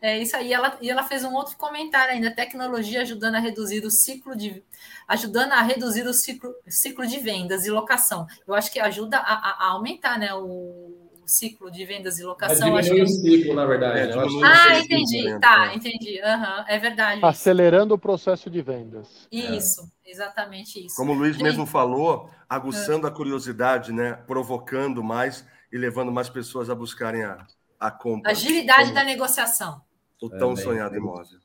É 0.00 0.18
isso 0.18 0.36
aí. 0.36 0.52
Ela, 0.52 0.78
e 0.80 0.88
ela 0.88 1.02
fez 1.02 1.24
um 1.24 1.34
outro 1.34 1.56
comentário 1.56 2.14
ainda: 2.14 2.30
tecnologia 2.30 3.02
ajudando 3.02 3.34
a 3.34 3.40
reduzir 3.40 3.84
o 3.84 3.90
ciclo 3.90 4.36
de 4.36 4.62
ajudando 5.06 5.52
a 5.52 5.62
reduzir 5.62 6.06
o 6.06 6.12
ciclo, 6.12 6.54
ciclo 6.68 7.06
de 7.06 7.18
vendas 7.18 7.66
e 7.66 7.70
locação. 7.70 8.26
Eu 8.46 8.54
acho 8.54 8.70
que 8.70 8.78
ajuda 8.78 9.18
a, 9.18 9.66
a 9.66 9.70
aumentar 9.72 10.18
né, 10.18 10.32
o 10.34 11.08
ciclo 11.28 11.70
de 11.70 11.84
vendas 11.84 12.18
e 12.18 12.24
locação. 12.24 12.78
É 12.78 12.82
diminui 12.82 13.04
que... 13.06 13.12
o 13.12 13.14
ciclo, 13.14 13.54
na 13.54 13.66
verdade. 13.66 13.98
É, 13.98 14.12
ah, 14.44 14.78
entendi. 14.78 15.38
Tá, 15.40 15.74
entendi. 15.74 16.20
Uhum, 16.20 16.64
é 16.66 16.78
verdade. 16.78 17.20
Acelerando 17.24 17.94
o 17.94 17.98
processo 17.98 18.50
de 18.50 18.62
vendas. 18.62 19.28
Isso, 19.30 19.90
é. 20.06 20.10
exatamente 20.10 20.84
isso. 20.84 20.96
Como 20.96 21.12
o 21.12 21.14
Luiz 21.14 21.36
mesmo 21.36 21.66
falou, 21.66 22.30
aguçando 22.48 23.06
a 23.06 23.10
curiosidade, 23.10 23.92
né? 23.92 24.14
Provocando 24.26 25.02
mais 25.02 25.46
e 25.72 25.76
levando 25.76 26.10
mais 26.10 26.28
pessoas 26.28 26.70
a 26.70 26.74
buscarem 26.74 27.24
a, 27.24 27.46
a 27.78 27.90
compra. 27.90 28.30
Agilidade 28.30 28.84
Como... 28.84 28.94
da 28.94 29.04
negociação. 29.04 29.87
O 30.20 30.28
tão 30.28 30.52
é, 30.52 30.56
sonhado 30.56 30.96
imóvel. 30.96 31.38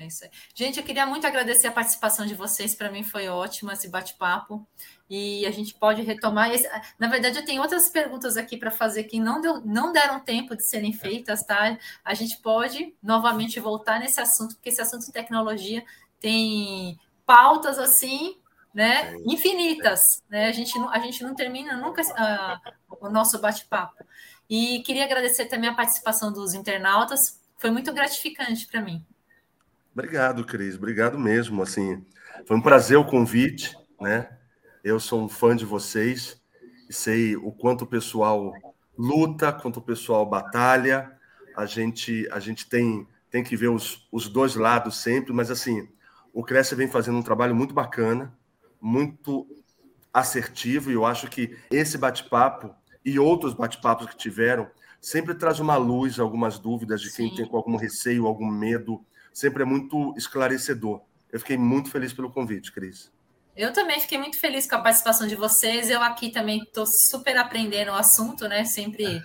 É 0.00 0.06
isso 0.06 0.24
aí. 0.24 0.30
Gente, 0.54 0.78
eu 0.78 0.84
queria 0.84 1.04
muito 1.04 1.26
agradecer 1.26 1.66
a 1.66 1.72
participação 1.72 2.24
de 2.24 2.34
vocês. 2.34 2.74
Para 2.74 2.90
mim 2.90 3.02
foi 3.02 3.28
ótimo 3.28 3.70
esse 3.70 3.88
bate-papo. 3.88 4.66
E 5.08 5.44
a 5.44 5.50
gente 5.50 5.74
pode 5.74 6.00
retomar. 6.00 6.50
Esse... 6.50 6.68
Na 6.98 7.08
verdade, 7.08 7.38
eu 7.38 7.44
tenho 7.44 7.60
outras 7.60 7.90
perguntas 7.90 8.36
aqui 8.38 8.56
para 8.56 8.70
fazer 8.70 9.04
que 9.04 9.20
não, 9.20 9.40
deu, 9.40 9.60
não 9.60 9.92
deram 9.92 10.18
tempo 10.20 10.56
de 10.56 10.64
serem 10.64 10.92
feitas, 10.92 11.42
tá? 11.42 11.76
A 12.02 12.14
gente 12.14 12.38
pode 12.38 12.94
novamente 13.02 13.60
voltar 13.60 13.98
nesse 13.98 14.20
assunto, 14.20 14.54
porque 14.54 14.70
esse 14.70 14.80
assunto 14.80 15.04
de 15.04 15.12
tecnologia 15.12 15.84
tem 16.18 16.98
pautas 17.26 17.78
assim, 17.78 18.38
né? 18.72 19.14
Infinitas. 19.26 20.00
Né? 20.30 20.46
A, 20.46 20.52
gente 20.52 20.78
não, 20.78 20.88
a 20.88 20.98
gente 20.98 21.22
não 21.22 21.34
termina 21.34 21.76
nunca 21.76 22.00
uh, 22.00 22.96
o 23.00 23.10
nosso 23.10 23.38
bate-papo. 23.38 24.02
E 24.48 24.80
queria 24.80 25.04
agradecer 25.04 25.44
também 25.44 25.68
a 25.68 25.74
participação 25.74 26.32
dos 26.32 26.54
internautas 26.54 27.39
foi 27.60 27.70
muito 27.70 27.92
gratificante 27.92 28.66
para 28.66 28.80
mim. 28.80 29.04
Obrigado, 29.92 30.44
Cris. 30.44 30.76
Obrigado 30.76 31.18
mesmo. 31.18 31.62
Assim, 31.62 32.04
foi 32.46 32.56
um 32.56 32.62
prazer 32.62 32.96
o 32.96 33.04
convite, 33.04 33.76
né? 34.00 34.30
Eu 34.82 34.98
sou 34.98 35.22
um 35.22 35.28
fã 35.28 35.54
de 35.54 35.66
vocês 35.66 36.40
e 36.88 36.92
sei 36.92 37.36
o 37.36 37.52
quanto 37.52 37.82
o 37.82 37.86
pessoal 37.86 38.52
luta, 38.96 39.52
quanto 39.52 39.76
o 39.76 39.82
pessoal 39.82 40.24
batalha. 40.24 41.12
A 41.54 41.66
gente, 41.66 42.26
a 42.32 42.40
gente 42.40 42.66
tem, 42.66 43.06
tem 43.30 43.44
que 43.44 43.54
ver 43.56 43.68
os, 43.68 44.08
os 44.10 44.26
dois 44.26 44.54
lados 44.54 44.96
sempre, 44.96 45.30
mas 45.30 45.50
assim, 45.50 45.86
o 46.32 46.42
Cresce 46.42 46.74
vem 46.74 46.88
fazendo 46.88 47.18
um 47.18 47.22
trabalho 47.22 47.54
muito 47.54 47.74
bacana, 47.74 48.34
muito 48.80 49.46
assertivo, 50.14 50.90
e 50.90 50.94
eu 50.94 51.04
acho 51.04 51.28
que 51.28 51.58
esse 51.70 51.98
bate-papo 51.98 52.74
e 53.04 53.18
outros 53.18 53.52
bate-papos 53.52 54.06
que 54.06 54.16
tiveram 54.16 54.66
sempre 55.00 55.34
traz 55.34 55.60
uma 55.60 55.76
luz, 55.76 56.18
algumas 56.18 56.58
dúvidas 56.58 57.00
de 57.00 57.10
quem 57.12 57.30
Sim. 57.30 57.36
tem 57.36 57.48
algum 57.52 57.76
receio, 57.76 58.26
algum 58.26 58.46
medo. 58.46 59.04
Sempre 59.32 59.62
é 59.62 59.66
muito 59.66 60.14
esclarecedor. 60.16 61.00
Eu 61.32 61.38
fiquei 61.38 61.56
muito 61.56 61.90
feliz 61.90 62.12
pelo 62.12 62.30
convite, 62.30 62.72
Cris. 62.72 63.10
Eu 63.56 63.72
também 63.72 64.00
fiquei 64.00 64.18
muito 64.18 64.38
feliz 64.38 64.66
com 64.68 64.76
a 64.76 64.80
participação 64.80 65.26
de 65.26 65.34
vocês. 65.34 65.90
Eu 65.90 66.02
aqui 66.02 66.30
também 66.30 66.62
estou 66.62 66.86
super 66.86 67.36
aprendendo 67.36 67.90
o 67.90 67.94
assunto, 67.94 68.48
né? 68.48 68.64
Sempre 68.64 69.22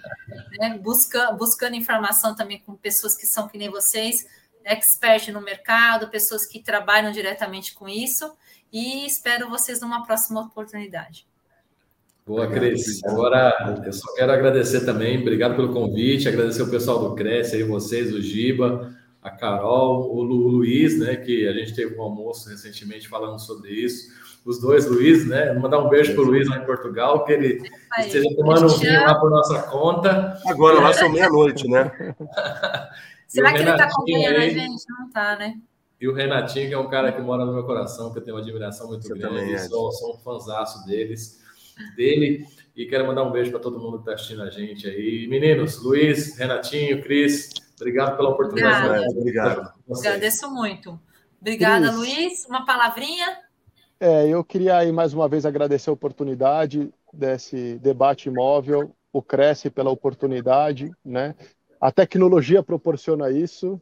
né? 0.59 0.78
Busca, 0.78 1.32
buscando 1.32 1.76
informação 1.76 2.36
também 2.36 2.59
com 2.59 2.76
pessoas 2.76 3.15
que 3.15 3.26
são 3.26 3.47
que 3.47 3.57
nem 3.57 3.69
vocês, 3.69 4.26
expert 4.63 5.30
no 5.32 5.41
mercado, 5.41 6.09
pessoas 6.09 6.45
que 6.45 6.61
trabalham 6.61 7.11
diretamente 7.11 7.73
com 7.73 7.88
isso. 7.88 8.36
E 8.71 9.05
espero 9.05 9.49
vocês 9.49 9.80
numa 9.80 10.03
próxima 10.03 10.41
oportunidade. 10.41 11.26
Boa, 12.28 12.47
Cris. 12.47 13.03
Agora, 13.03 13.84
eu 13.86 13.93
só 13.93 14.11
quero 14.15 14.32
agradecer 14.32 14.84
também, 14.84 15.21
obrigado 15.21 15.55
pelo 15.55 15.71
convite, 15.71 16.28
agradecer 16.28 16.63
o 16.63 16.71
pessoal 16.71 16.97
do 16.97 17.13
Cresce 17.13 17.57
aí, 17.57 17.61
vocês, 17.63 18.11
o 18.11 18.19
Giba, 18.19 18.91
a 19.21 19.30
Carol, 19.30 20.11
o, 20.11 20.23
Lu, 20.23 20.47
o 20.47 20.47
Luiz, 20.47 20.97
né, 20.97 21.17
que 21.17 21.47
a 21.47 21.53
gente 21.53 21.76
teve 21.76 21.95
um 21.95 22.01
almoço 22.01 22.49
recentemente 22.49 23.07
falando 23.07 23.38
sobre 23.38 23.73
isso. 23.73 24.11
Os 24.43 24.59
dois 24.59 24.88
Luiz, 24.88 25.28
né? 25.28 25.53
Mandar 25.53 25.80
um 25.80 25.89
beijo 25.89 26.13
para 26.13 26.23
o 26.23 26.26
Luiz 26.26 26.47
lá 26.47 26.57
em 26.57 26.65
Portugal, 26.65 27.26
que 27.26 27.32
ele 27.32 27.61
esteja 27.99 28.28
tomando 28.36 28.65
um 28.65 28.78
vinho 28.78 29.01
lá 29.01 29.15
por 29.19 29.30
nossa 29.30 29.61
conta. 29.63 30.39
Agora, 30.47 30.80
lá 30.80 30.93
são 30.93 31.11
meia-noite, 31.11 31.67
né? 31.67 31.91
Será 33.28 33.53
que 33.53 33.59
ele 33.59 33.71
está 33.71 33.86
acompanhando 33.86 34.38
a 34.38 34.49
gente? 34.49 34.84
Não 34.89 35.07
está, 35.07 35.36
né? 35.38 35.59
E 35.99 36.07
o 36.07 36.13
Renatinho, 36.13 36.67
que 36.67 36.73
é 36.73 36.78
um 36.78 36.89
cara 36.89 37.11
que 37.11 37.21
mora 37.21 37.45
no 37.45 37.53
meu 37.53 37.63
coração, 37.63 38.11
que 38.11 38.19
eu 38.19 38.23
tenho 38.23 38.36
uma 38.36 38.43
admiração 38.43 38.88
muito 38.88 39.07
Você 39.07 39.13
grande. 39.15 39.53
É. 39.53 39.57
Sou, 39.57 39.91
sou 39.91 40.15
um 40.15 40.17
fãzaço 40.19 40.86
deles 40.86 41.44
dele. 41.95 42.45
E 42.76 42.86
quero 42.86 43.07
mandar 43.07 43.23
um 43.23 43.32
beijo 43.32 43.51
para 43.51 43.59
todo 43.59 43.80
mundo 43.80 43.97
que 43.97 44.03
está 44.03 44.13
assistindo 44.13 44.41
a 44.43 44.49
gente 44.49 44.88
aí. 44.88 45.28
Meninos, 45.28 45.82
Luiz, 45.82 46.38
Renatinho, 46.38 47.01
Cris, 47.01 47.49
obrigado 47.80 48.17
pela 48.17 48.30
oportunidade. 48.30 49.07
Obrigado. 49.17 49.73
Agradeço 49.97 50.51
muito. 50.51 50.99
Obrigada, 51.39 51.88
Cris. 51.88 51.97
Luiz. 51.97 52.45
Uma 52.45 52.65
palavrinha? 52.65 53.39
É, 53.99 54.28
eu 54.28 54.43
queria 54.43 54.78
aí 54.78 54.91
mais 54.91 55.13
uma 55.13 55.28
vez 55.30 55.45
agradecer 55.45 55.89
a 55.89 55.93
oportunidade 55.93 56.93
desse 57.13 57.80
debate 57.80 58.28
imóvel, 58.28 58.93
o 59.11 59.21
Cresce 59.21 59.69
pela 59.69 59.89
oportunidade, 59.89 60.91
né? 61.03 61.34
A 61.80 61.91
tecnologia 61.91 62.61
proporciona 62.61 63.32
isso. 63.32 63.82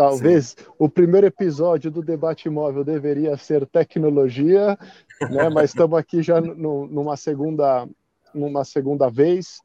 Talvez 0.00 0.56
Sim. 0.58 0.64
o 0.78 0.88
primeiro 0.88 1.26
episódio 1.26 1.90
do 1.90 2.00
debate 2.00 2.48
imóvel 2.48 2.82
deveria 2.82 3.36
ser 3.36 3.66
tecnologia, 3.66 4.78
né? 5.30 5.50
Mas 5.50 5.70
estamos 5.70 5.98
aqui 5.98 6.22
já 6.22 6.40
no, 6.40 6.86
numa 6.86 7.18
segunda, 7.18 7.86
numa 8.32 8.64
segunda 8.64 9.10
vez. 9.10 9.60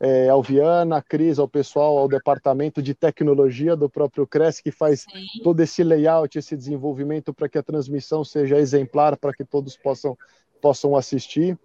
É, 0.00 0.30
ao 0.30 0.42
Viana, 0.42 0.96
a 0.96 1.02
Cris, 1.02 1.38
ao 1.38 1.46
pessoal, 1.46 1.98
ao 1.98 2.08
departamento 2.08 2.82
de 2.82 2.94
tecnologia 2.94 3.76
do 3.76 3.88
próprio 3.88 4.26
Cresce, 4.26 4.62
que 4.62 4.70
faz 4.70 5.02
Sim. 5.02 5.42
todo 5.42 5.60
esse 5.60 5.84
layout, 5.84 6.38
esse 6.38 6.56
desenvolvimento 6.56 7.34
para 7.34 7.48
que 7.48 7.58
a 7.58 7.62
transmissão 7.62 8.24
seja 8.24 8.58
exemplar, 8.58 9.18
para 9.18 9.34
que 9.34 9.44
todos 9.44 9.76
possam, 9.76 10.16
possam 10.62 10.96
assistir. 10.96 11.58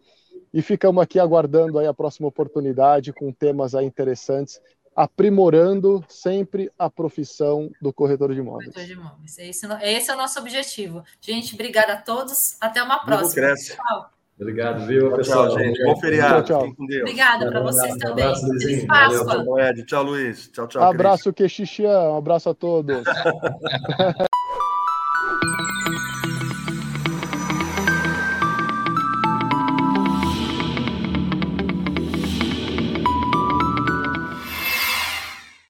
E 0.53 0.61
ficamos 0.61 1.01
aqui 1.01 1.19
aguardando 1.19 1.79
aí 1.79 1.87
a 1.87 1.93
próxima 1.93 2.27
oportunidade 2.27 3.13
com 3.13 3.31
temas 3.31 3.75
aí 3.75 3.85
interessantes 3.85 4.59
aprimorando 4.99 6.03
sempre 6.09 6.69
a 6.77 6.89
profissão 6.89 7.71
do 7.81 7.93
corretor 7.93 8.33
de 8.33 8.39
imóveis. 8.41 8.73
Corretor 8.73 8.85
de 8.85 8.99
imóveis. 8.99 9.39
Esse, 9.39 9.65
esse 9.81 10.11
é 10.11 10.13
o 10.13 10.17
nosso 10.17 10.37
objetivo. 10.41 11.05
Gente, 11.21 11.53
obrigada 11.53 11.93
a 11.93 11.97
todos. 12.01 12.57
Até 12.59 12.83
uma 12.83 12.99
próxima. 12.99 13.55
Tchau. 13.55 14.09
Obrigado, 14.37 14.85
viu, 14.85 15.15
pessoal? 15.15 15.47
Tchau, 15.47 15.59
gente. 15.59 15.81
Bom 15.85 15.95
feriado. 16.01 16.43
Tchau, 16.43 16.63
tchau. 16.63 16.75
Obrigada 17.01 17.49
para 17.49 17.61
vocês 17.61 17.95
também. 17.95 18.25
Um 18.25 18.29
abraço, 18.29 19.25
Páscoa. 19.25 19.73
Tchau, 19.85 20.03
Luiz. 20.03 20.49
Tchau, 20.49 20.67
tchau. 20.67 20.83
Abraço, 20.83 21.31
Quexixian. 21.31 22.11
Um 22.11 22.17
abraço 22.17 22.49
a 22.49 22.53
todos. 22.53 23.01